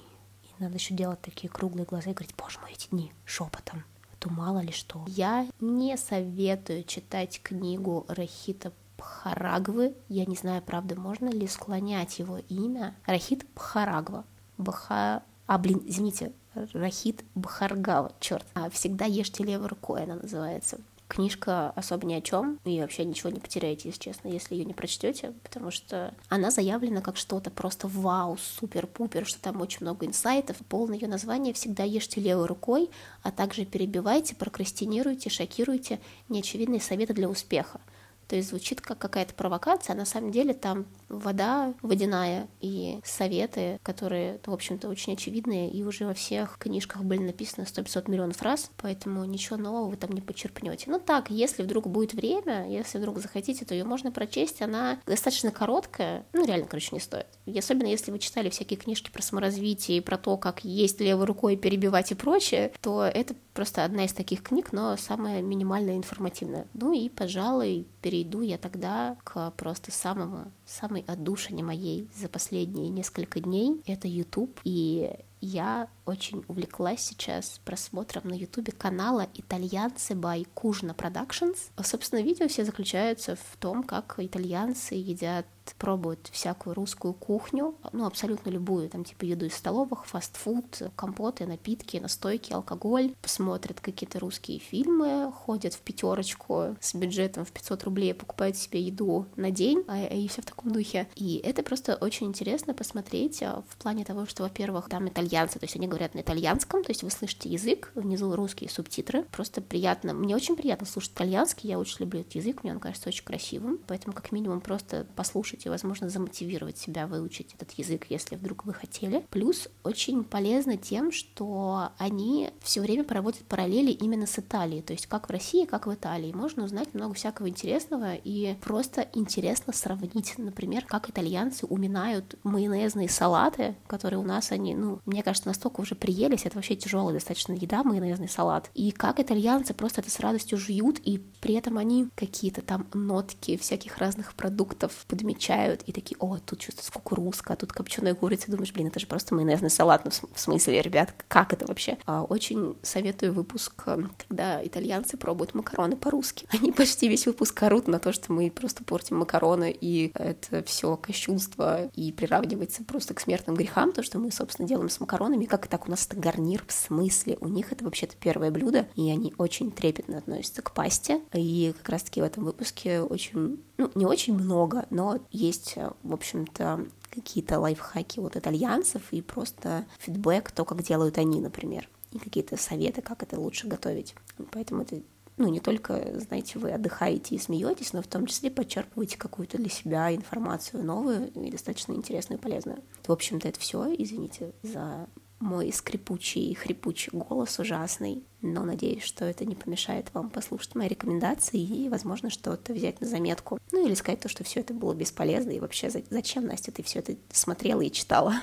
и 0.42 0.62
надо 0.62 0.74
еще 0.74 0.94
делать 0.94 1.20
такие 1.20 1.48
круглые 1.48 1.86
глаза 1.86 2.10
и 2.10 2.14
говорить, 2.14 2.34
боже 2.36 2.58
мой, 2.60 2.72
эти 2.72 2.88
дни, 2.88 3.12
шепотом 3.24 3.84
то 4.18 4.30
мало 4.30 4.60
ли 4.60 4.72
что. 4.72 5.04
Я 5.06 5.46
не 5.60 5.96
советую 5.96 6.84
читать 6.84 7.40
книгу 7.42 8.04
Рахита 8.08 8.72
Пхарагвы. 8.96 9.94
Я 10.08 10.26
не 10.26 10.34
знаю, 10.34 10.62
правда, 10.62 10.98
можно 10.98 11.28
ли 11.28 11.46
склонять 11.46 12.18
его 12.18 12.38
имя. 12.48 12.94
Рахит 13.06 13.46
Пхарагва. 13.54 14.24
Бха... 14.58 15.22
А, 15.46 15.58
блин, 15.58 15.82
извините, 15.86 16.32
Рахит 16.54 17.24
Бхаргава, 17.34 18.12
черт. 18.20 18.44
А, 18.54 18.68
«Всегда 18.70 19.04
ешьте 19.04 19.44
левой 19.44 19.68
рукой» 19.68 20.02
она 20.04 20.16
называется. 20.16 20.78
Книжка 21.08 21.70
особо 21.70 22.06
ни 22.06 22.12
о 22.12 22.20
чем, 22.20 22.60
и 22.64 22.80
вообще 22.80 23.04
ничего 23.04 23.30
не 23.30 23.40
потеряете, 23.40 23.88
если 23.88 24.02
честно, 24.02 24.28
если 24.28 24.54
ее 24.54 24.66
не 24.66 24.74
прочтете, 24.74 25.32
потому 25.42 25.70
что 25.70 26.14
она 26.28 26.50
заявлена 26.50 27.00
как 27.00 27.16
что-то 27.16 27.50
просто 27.50 27.88
вау, 27.88 28.36
супер-пупер, 28.36 29.26
что 29.26 29.40
там 29.40 29.60
очень 29.62 29.78
много 29.80 30.04
инсайтов. 30.04 30.58
Полное 30.68 30.98
ее 30.98 31.08
название 31.08 31.54
«Всегда 31.54 31.82
ешьте 31.82 32.20
левой 32.20 32.44
рукой», 32.46 32.90
а 33.22 33.32
также 33.32 33.64
перебивайте, 33.64 34.36
прокрастинируйте, 34.36 35.30
шокируйте 35.30 35.98
неочевидные 36.28 36.80
советы 36.80 37.14
для 37.14 37.28
успеха. 37.28 37.80
То 38.28 38.36
есть 38.36 38.50
звучит 38.50 38.82
как 38.82 38.98
какая-то 38.98 39.32
провокация, 39.32 39.94
а 39.94 39.96
на 39.96 40.04
самом 40.04 40.30
деле 40.30 40.52
там 40.52 40.84
вода 41.08 41.74
водяная 41.82 42.48
и 42.60 43.00
советы, 43.04 43.78
которые, 43.82 44.40
в 44.44 44.52
общем-то, 44.52 44.88
очень 44.88 45.14
очевидные 45.14 45.70
и 45.70 45.82
уже 45.82 46.06
во 46.06 46.14
всех 46.14 46.58
книжках 46.58 47.02
были 47.04 47.20
написаны 47.20 47.64
100-500 47.64 48.10
миллионов 48.10 48.42
раз, 48.42 48.70
поэтому 48.76 49.24
ничего 49.24 49.56
нового 49.56 49.90
вы 49.90 49.96
там 49.96 50.12
не 50.12 50.20
почерпнете. 50.20 50.90
Ну 50.90 50.98
так, 50.98 51.30
если 51.30 51.62
вдруг 51.62 51.88
будет 51.88 52.14
время, 52.14 52.68
если 52.68 52.98
вдруг 52.98 53.18
захотите, 53.18 53.64
то 53.64 53.74
ее 53.74 53.84
можно 53.84 54.12
прочесть, 54.12 54.62
она 54.62 55.00
достаточно 55.06 55.50
короткая, 55.50 56.26
ну 56.32 56.44
реально, 56.46 56.66
короче, 56.66 56.90
не 56.92 57.00
стоит. 57.00 57.26
И 57.46 57.58
особенно 57.58 57.88
если 57.88 58.10
вы 58.10 58.18
читали 58.18 58.50
всякие 58.50 58.78
книжки 58.78 59.10
про 59.10 59.22
саморазвитие 59.22 59.98
и 59.98 60.02
про 60.02 60.18
то, 60.18 60.36
как 60.36 60.64
есть 60.64 61.00
левой 61.00 61.26
рукой 61.26 61.56
перебивать 61.56 62.12
и 62.12 62.14
прочее, 62.14 62.72
то 62.80 63.04
это 63.04 63.34
просто 63.54 63.84
одна 63.84 64.04
из 64.04 64.12
таких 64.12 64.42
книг, 64.42 64.72
но 64.72 64.96
самая 64.96 65.42
минимально 65.42 65.96
информативная. 65.96 66.66
Ну 66.74 66.92
и, 66.92 67.08
пожалуй, 67.08 67.86
перейду 68.02 68.40
я 68.40 68.58
тогда 68.58 69.16
к 69.24 69.50
просто 69.56 69.90
самому, 69.90 70.52
самой 70.64 70.97
отдушине 71.06 71.62
моей 71.62 72.08
за 72.14 72.28
последние 72.28 72.88
несколько 72.88 73.40
дней. 73.40 73.82
Это 73.86 74.08
YouTube, 74.08 74.60
и 74.64 75.10
я 75.40 75.88
очень 76.04 76.44
увлеклась 76.48 77.00
сейчас 77.00 77.60
просмотром 77.64 78.28
на 78.28 78.34
ютубе 78.34 78.72
канала 78.72 79.28
«Итальянцы 79.34 80.14
by 80.14 80.46
Кужна 80.54 80.94
Productions». 80.94 81.56
Собственно, 81.82 82.20
видео 82.20 82.48
все 82.48 82.64
заключаются 82.64 83.36
в 83.36 83.56
том, 83.58 83.84
как 83.84 84.16
итальянцы 84.18 84.94
едят 84.94 85.46
пробуют 85.76 86.28
всякую 86.32 86.74
русскую 86.74 87.14
кухню, 87.14 87.74
ну, 87.92 88.06
абсолютно 88.06 88.50
любую, 88.50 88.88
там, 88.88 89.04
типа, 89.04 89.24
еду 89.24 89.46
из 89.46 89.54
столовых, 89.54 90.06
фастфуд, 90.06 90.82
компоты, 90.96 91.46
напитки, 91.46 91.96
настойки, 91.96 92.52
алкоголь, 92.52 93.14
посмотрят 93.22 93.80
какие-то 93.80 94.18
русские 94.20 94.58
фильмы, 94.58 95.32
ходят 95.32 95.74
в 95.74 95.80
пятерочку 95.80 96.76
с 96.80 96.94
бюджетом 96.94 97.44
в 97.44 97.52
500 97.52 97.84
рублей, 97.84 98.14
покупают 98.14 98.56
себе 98.56 98.80
еду 98.82 99.26
на 99.36 99.50
день, 99.50 99.84
а, 99.88 100.04
и 100.04 100.28
все 100.28 100.42
в 100.42 100.46
таком 100.46 100.72
духе. 100.72 101.08
И 101.14 101.40
это 101.44 101.62
просто 101.62 101.96
очень 101.96 102.26
интересно 102.26 102.74
посмотреть 102.74 103.42
а, 103.42 103.62
в 103.68 103.76
плане 103.76 104.04
того, 104.04 104.26
что, 104.26 104.42
во-первых, 104.42 104.88
там 104.88 105.08
итальянцы, 105.08 105.58
то 105.58 105.64
есть 105.64 105.76
они 105.76 105.88
говорят 105.88 106.14
на 106.14 106.20
итальянском, 106.20 106.82
то 106.82 106.90
есть 106.90 107.02
вы 107.02 107.10
слышите 107.10 107.48
язык, 107.48 107.92
внизу 107.94 108.34
русские 108.34 108.70
субтитры. 108.70 109.24
Просто 109.24 109.60
приятно, 109.60 110.12
мне 110.14 110.34
очень 110.34 110.56
приятно 110.56 110.86
слушать 110.86 111.12
итальянский, 111.12 111.68
я 111.68 111.78
очень 111.78 112.00
люблю 112.00 112.20
этот 112.20 112.34
язык, 112.34 112.62
мне 112.62 112.72
он 112.72 112.80
кажется 112.80 113.08
очень 113.08 113.24
красивым, 113.24 113.78
поэтому 113.86 114.14
как 114.14 114.32
минимум 114.32 114.60
просто 114.60 115.06
послушать 115.16 115.57
и, 115.66 115.68
возможно, 115.68 116.08
замотивировать 116.08 116.78
себя 116.78 117.06
выучить 117.06 117.54
этот 117.54 117.72
язык, 117.72 118.06
если 118.08 118.36
вдруг 118.36 118.64
вы 118.64 118.74
хотели. 118.74 119.24
Плюс 119.30 119.68
очень 119.84 120.24
полезно 120.24 120.76
тем, 120.76 121.12
что 121.12 121.90
они 121.98 122.50
все 122.60 122.80
время 122.80 123.04
проводят 123.04 123.42
параллели 123.42 123.90
именно 123.90 124.26
с 124.26 124.38
Италией, 124.38 124.82
то 124.82 124.92
есть 124.92 125.06
как 125.06 125.28
в 125.28 125.32
России, 125.32 125.64
как 125.64 125.86
в 125.86 125.94
Италии. 125.94 126.32
Можно 126.32 126.64
узнать 126.64 126.94
много 126.94 127.14
всякого 127.14 127.48
интересного 127.48 128.14
и 128.14 128.56
просто 128.60 129.08
интересно 129.14 129.72
сравнить, 129.72 130.34
например, 130.38 130.84
как 130.84 131.10
итальянцы 131.10 131.66
уминают 131.66 132.36
майонезные 132.44 133.08
салаты, 133.08 133.74
которые 133.86 134.20
у 134.20 134.24
нас 134.24 134.52
они, 134.52 134.74
ну, 134.74 135.00
мне 135.06 135.22
кажется, 135.22 135.48
настолько 135.48 135.80
уже 135.80 135.94
приелись, 135.94 136.44
это 136.44 136.56
вообще 136.56 136.76
тяжелая 136.76 137.14
достаточно 137.14 137.52
еда, 137.52 137.82
майонезный 137.82 138.28
салат. 138.28 138.70
И 138.74 138.90
как 138.90 139.20
итальянцы 139.20 139.74
просто 139.74 140.00
это 140.00 140.10
с 140.10 140.20
радостью 140.20 140.58
жуют, 140.58 140.98
и 141.04 141.18
при 141.40 141.54
этом 141.54 141.78
они 141.78 142.08
какие-то 142.14 142.62
там 142.62 142.86
нотки 142.92 143.56
всяких 143.56 143.98
разных 143.98 144.34
продуктов 144.34 145.04
подмечают, 145.08 145.47
и 145.56 145.92
такие, 145.92 146.16
о, 146.20 146.38
тут 146.38 146.60
чувствуется 146.60 146.92
кукурузка, 146.92 147.54
а 147.54 147.56
тут 147.56 147.72
копченая 147.72 148.14
курица, 148.14 148.50
думаешь, 148.50 148.72
блин, 148.72 148.88
это 148.88 149.00
же 149.00 149.06
просто 149.06 149.34
майонезный 149.34 149.70
салат, 149.70 150.04
ну, 150.04 150.10
в 150.32 150.38
смысле, 150.38 150.82
ребят, 150.82 151.14
как 151.28 151.52
это 151.52 151.66
вообще? 151.66 151.98
А, 152.06 152.22
очень 152.22 152.76
советую 152.82 153.32
выпуск, 153.32 153.82
э, 153.86 153.98
когда 154.28 154.64
итальянцы 154.64 155.16
пробуют 155.16 155.54
макароны 155.54 155.96
по-русски. 155.96 156.46
Они 156.52 156.72
почти 156.72 157.08
весь 157.08 157.26
выпуск 157.26 157.62
орут 157.62 157.88
на 157.88 157.98
то, 157.98 158.12
что 158.12 158.32
мы 158.32 158.50
просто 158.50 158.84
портим 158.84 159.18
макароны, 159.18 159.74
и 159.78 160.12
это 160.14 160.62
все 160.64 160.96
кощунство, 160.96 161.86
и 161.94 162.12
приравнивается 162.12 162.84
просто 162.84 163.14
к 163.14 163.20
смертным 163.20 163.56
грехам, 163.56 163.92
то, 163.92 164.02
что 164.02 164.18
мы, 164.18 164.30
собственно, 164.30 164.68
делаем 164.68 164.88
с 164.88 165.00
макаронами, 165.00 165.46
как 165.46 165.66
это 165.66 165.78
так? 165.78 165.86
У 165.86 165.90
нас 165.90 166.06
это 166.06 166.16
гарнир, 166.16 166.64
в 166.66 166.72
смысле, 166.72 167.38
у 167.40 167.48
них 167.48 167.72
это 167.72 167.84
вообще-то 167.84 168.16
первое 168.16 168.50
блюдо, 168.50 168.88
и 168.96 169.10
они 169.10 169.32
очень 169.38 169.70
трепетно 169.70 170.18
относятся 170.18 170.62
к 170.62 170.72
пасте, 170.72 171.20
и 171.32 171.72
как 171.78 171.88
раз-таки 171.90 172.20
в 172.20 172.24
этом 172.24 172.44
выпуске 172.44 173.00
очень, 173.00 173.62
ну, 173.76 173.90
не 173.94 174.06
очень 174.06 174.34
много, 174.34 174.86
но 174.90 175.18
есть, 175.38 175.76
в 176.02 176.12
общем-то, 176.12 176.86
какие-то 177.10 177.58
лайфхаки 177.60 178.20
вот 178.20 178.36
итальянцев 178.36 179.02
и 179.12 179.22
просто 179.22 179.86
фидбэк, 179.98 180.50
то, 180.50 180.64
как 180.64 180.82
делают 180.82 181.18
они, 181.18 181.40
например, 181.40 181.88
и 182.12 182.18
какие-то 182.18 182.56
советы, 182.56 183.02
как 183.02 183.22
это 183.22 183.38
лучше 183.38 183.66
готовить. 183.66 184.14
Поэтому 184.50 184.82
это 184.82 185.00
ну, 185.38 185.48
не 185.48 185.60
только, 185.60 186.18
знаете, 186.18 186.58
вы 186.58 186.72
отдыхаете 186.72 187.36
и 187.36 187.38
смеетесь, 187.38 187.92
но 187.92 188.02
в 188.02 188.08
том 188.08 188.26
числе 188.26 188.50
подчерпываете 188.50 189.16
какую-то 189.16 189.56
для 189.56 189.70
себя 189.70 190.12
информацию 190.12 190.84
новую 190.84 191.30
и 191.32 191.50
достаточно 191.50 191.92
интересную 191.92 192.40
и 192.40 192.42
полезную. 192.42 192.82
В 193.06 193.12
общем-то, 193.12 193.46
это 193.46 193.60
все. 193.60 193.94
Извините 193.96 194.52
за 194.62 195.08
мой 195.40 195.72
скрипучий 195.72 196.50
и 196.50 196.54
хрипучий 196.54 197.10
голос 197.12 197.58
ужасный, 197.58 198.24
но 198.42 198.64
надеюсь, 198.64 199.04
что 199.04 199.24
это 199.24 199.44
не 199.44 199.54
помешает 199.54 200.12
вам 200.14 200.30
послушать 200.30 200.74
мои 200.74 200.88
рекомендации 200.88 201.60
и, 201.60 201.88
возможно, 201.88 202.30
что-то 202.30 202.72
взять 202.72 203.00
на 203.00 203.06
заметку. 203.06 203.58
Ну 203.72 203.86
или 203.86 203.94
сказать 203.94 204.20
то, 204.20 204.28
что 204.28 204.44
все 204.44 204.60
это 204.60 204.74
было 204.74 204.94
бесполезно, 204.94 205.50
и 205.50 205.60
вообще 205.60 205.90
зачем, 206.10 206.46
Настя, 206.46 206.72
ты 206.72 206.82
все 206.82 207.00
это 207.00 207.16
смотрела 207.30 207.80
и 207.80 207.90
читала? 207.90 208.34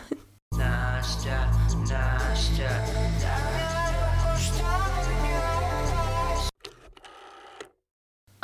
Настя, 0.51 1.51
Настя, 1.79 2.85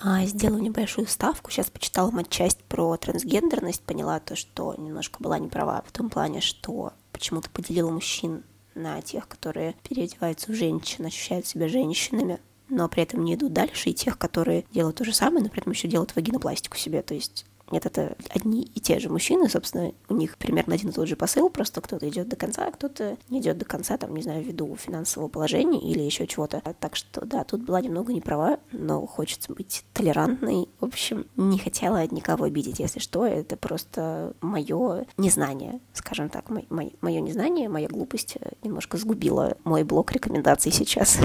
А, 0.04 0.26
сделаю 0.26 0.64
небольшую 0.64 1.06
ставку. 1.06 1.52
Сейчас 1.52 1.70
почитала 1.70 2.10
матчасть 2.10 2.64
про 2.64 2.98
трансгендерность, 2.98 3.84
поняла 3.84 4.20
то, 4.20 4.36
что 4.36 4.74
немножко 4.76 5.22
была 5.22 5.38
не 5.38 5.48
права 5.48 5.84
в 5.86 5.92
том 5.92 6.10
плане, 6.10 6.42
что 6.42 6.94
почему-то 7.22 7.52
поделила 7.52 7.92
мужчин 7.92 8.44
на 8.74 9.00
тех, 9.04 9.28
которые 9.28 9.76
переодеваются 9.88 10.52
в 10.52 10.56
женщин, 10.56 11.06
ощущают 11.06 11.46
себя 11.46 11.68
женщинами, 11.68 12.40
но 12.68 12.90
при 12.90 13.04
этом 13.04 13.24
не 13.24 13.36
идут 13.36 13.54
дальше, 13.54 13.92
и 13.92 13.94
тех, 13.94 14.18
которые 14.18 14.66
делают 14.72 14.98
то 14.98 15.06
же 15.06 15.14
самое, 15.14 15.44
но 15.44 15.50
при 15.50 15.62
этом 15.62 15.72
еще 15.72 15.88
делают 15.88 16.16
вагинопластику 16.16 16.78
себе. 16.78 17.04
То 17.04 17.14
есть 17.14 17.46
нет, 17.72 17.86
это 17.86 18.16
одни 18.30 18.64
и 18.64 18.80
те 18.80 19.00
же 19.00 19.10
мужчины, 19.10 19.50
собственно, 19.50 19.92
у 20.10 20.16
них 20.16 20.38
примерно 20.38 20.76
один 20.76 20.90
и 20.90 20.94
тот 20.94 21.08
же 21.08 21.16
посыл, 21.16 21.50
просто 21.50 21.82
кто-то 21.82 22.08
идет 22.10 22.28
до 22.28 22.36
конца, 22.36 22.68
а 22.68 22.72
кто-то 22.72 23.18
не 23.30 23.40
идет 23.40 23.58
до 23.58 23.66
конца, 23.66 23.98
там, 23.98 24.16
не 24.16 24.22
знаю, 24.22 24.44
ввиду 24.44 24.76
финансового 24.76 25.30
положения 25.30 25.80
или 25.80 26.02
еще 26.02 26.28
чего-то. 26.28 26.62
Так 26.80 26.96
что, 26.96 27.26
да, 27.26 27.44
тут 27.44 27.64
была 27.64 27.82
немного 27.82 28.14
не 28.14 28.22
права, 28.22 28.60
но 28.72 29.06
хочется 29.06 29.54
быть 29.54 29.84
толерантной. 29.94 30.70
В 30.80 30.86
общем, 30.86 31.26
не 31.36 31.58
хотела 31.58 32.06
никого 32.08 32.46
обидеть, 32.46 32.80
если 32.80 33.00
что, 33.00 33.26
это 33.26 33.58
просто 33.58 34.34
мое 34.42 35.06
незнание, 35.18 35.80
скажем 35.94 36.30
так, 36.30 36.50
мое 36.50 37.20
незнание, 37.22 37.70
моя 37.70 37.88
глупость 37.88 38.38
немножко 38.64 38.98
сгубила 38.98 39.58
мой 39.64 39.84
блок 39.84 40.12
рекомендаций 40.12 40.72
сейчас. 40.72 41.20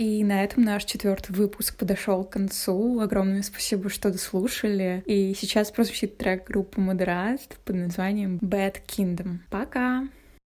И 0.00 0.24
на 0.24 0.42
этом 0.42 0.62
наш 0.62 0.86
четвертый 0.86 1.32
выпуск 1.32 1.76
подошел 1.76 2.24
к 2.24 2.30
концу. 2.30 3.00
Огромное 3.00 3.42
спасибо, 3.42 3.90
что 3.90 4.10
дослушали. 4.10 5.02
И 5.04 5.34
сейчас 5.38 5.70
прозвучит 5.70 6.16
трек 6.16 6.46
группы 6.46 6.80
Модерат 6.80 7.58
под 7.66 7.76
названием 7.76 8.38
Bad 8.38 8.76
Kingdom. 8.86 9.40
Пока! 9.50 10.08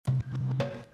thank 0.06 0.62
you 0.62 0.87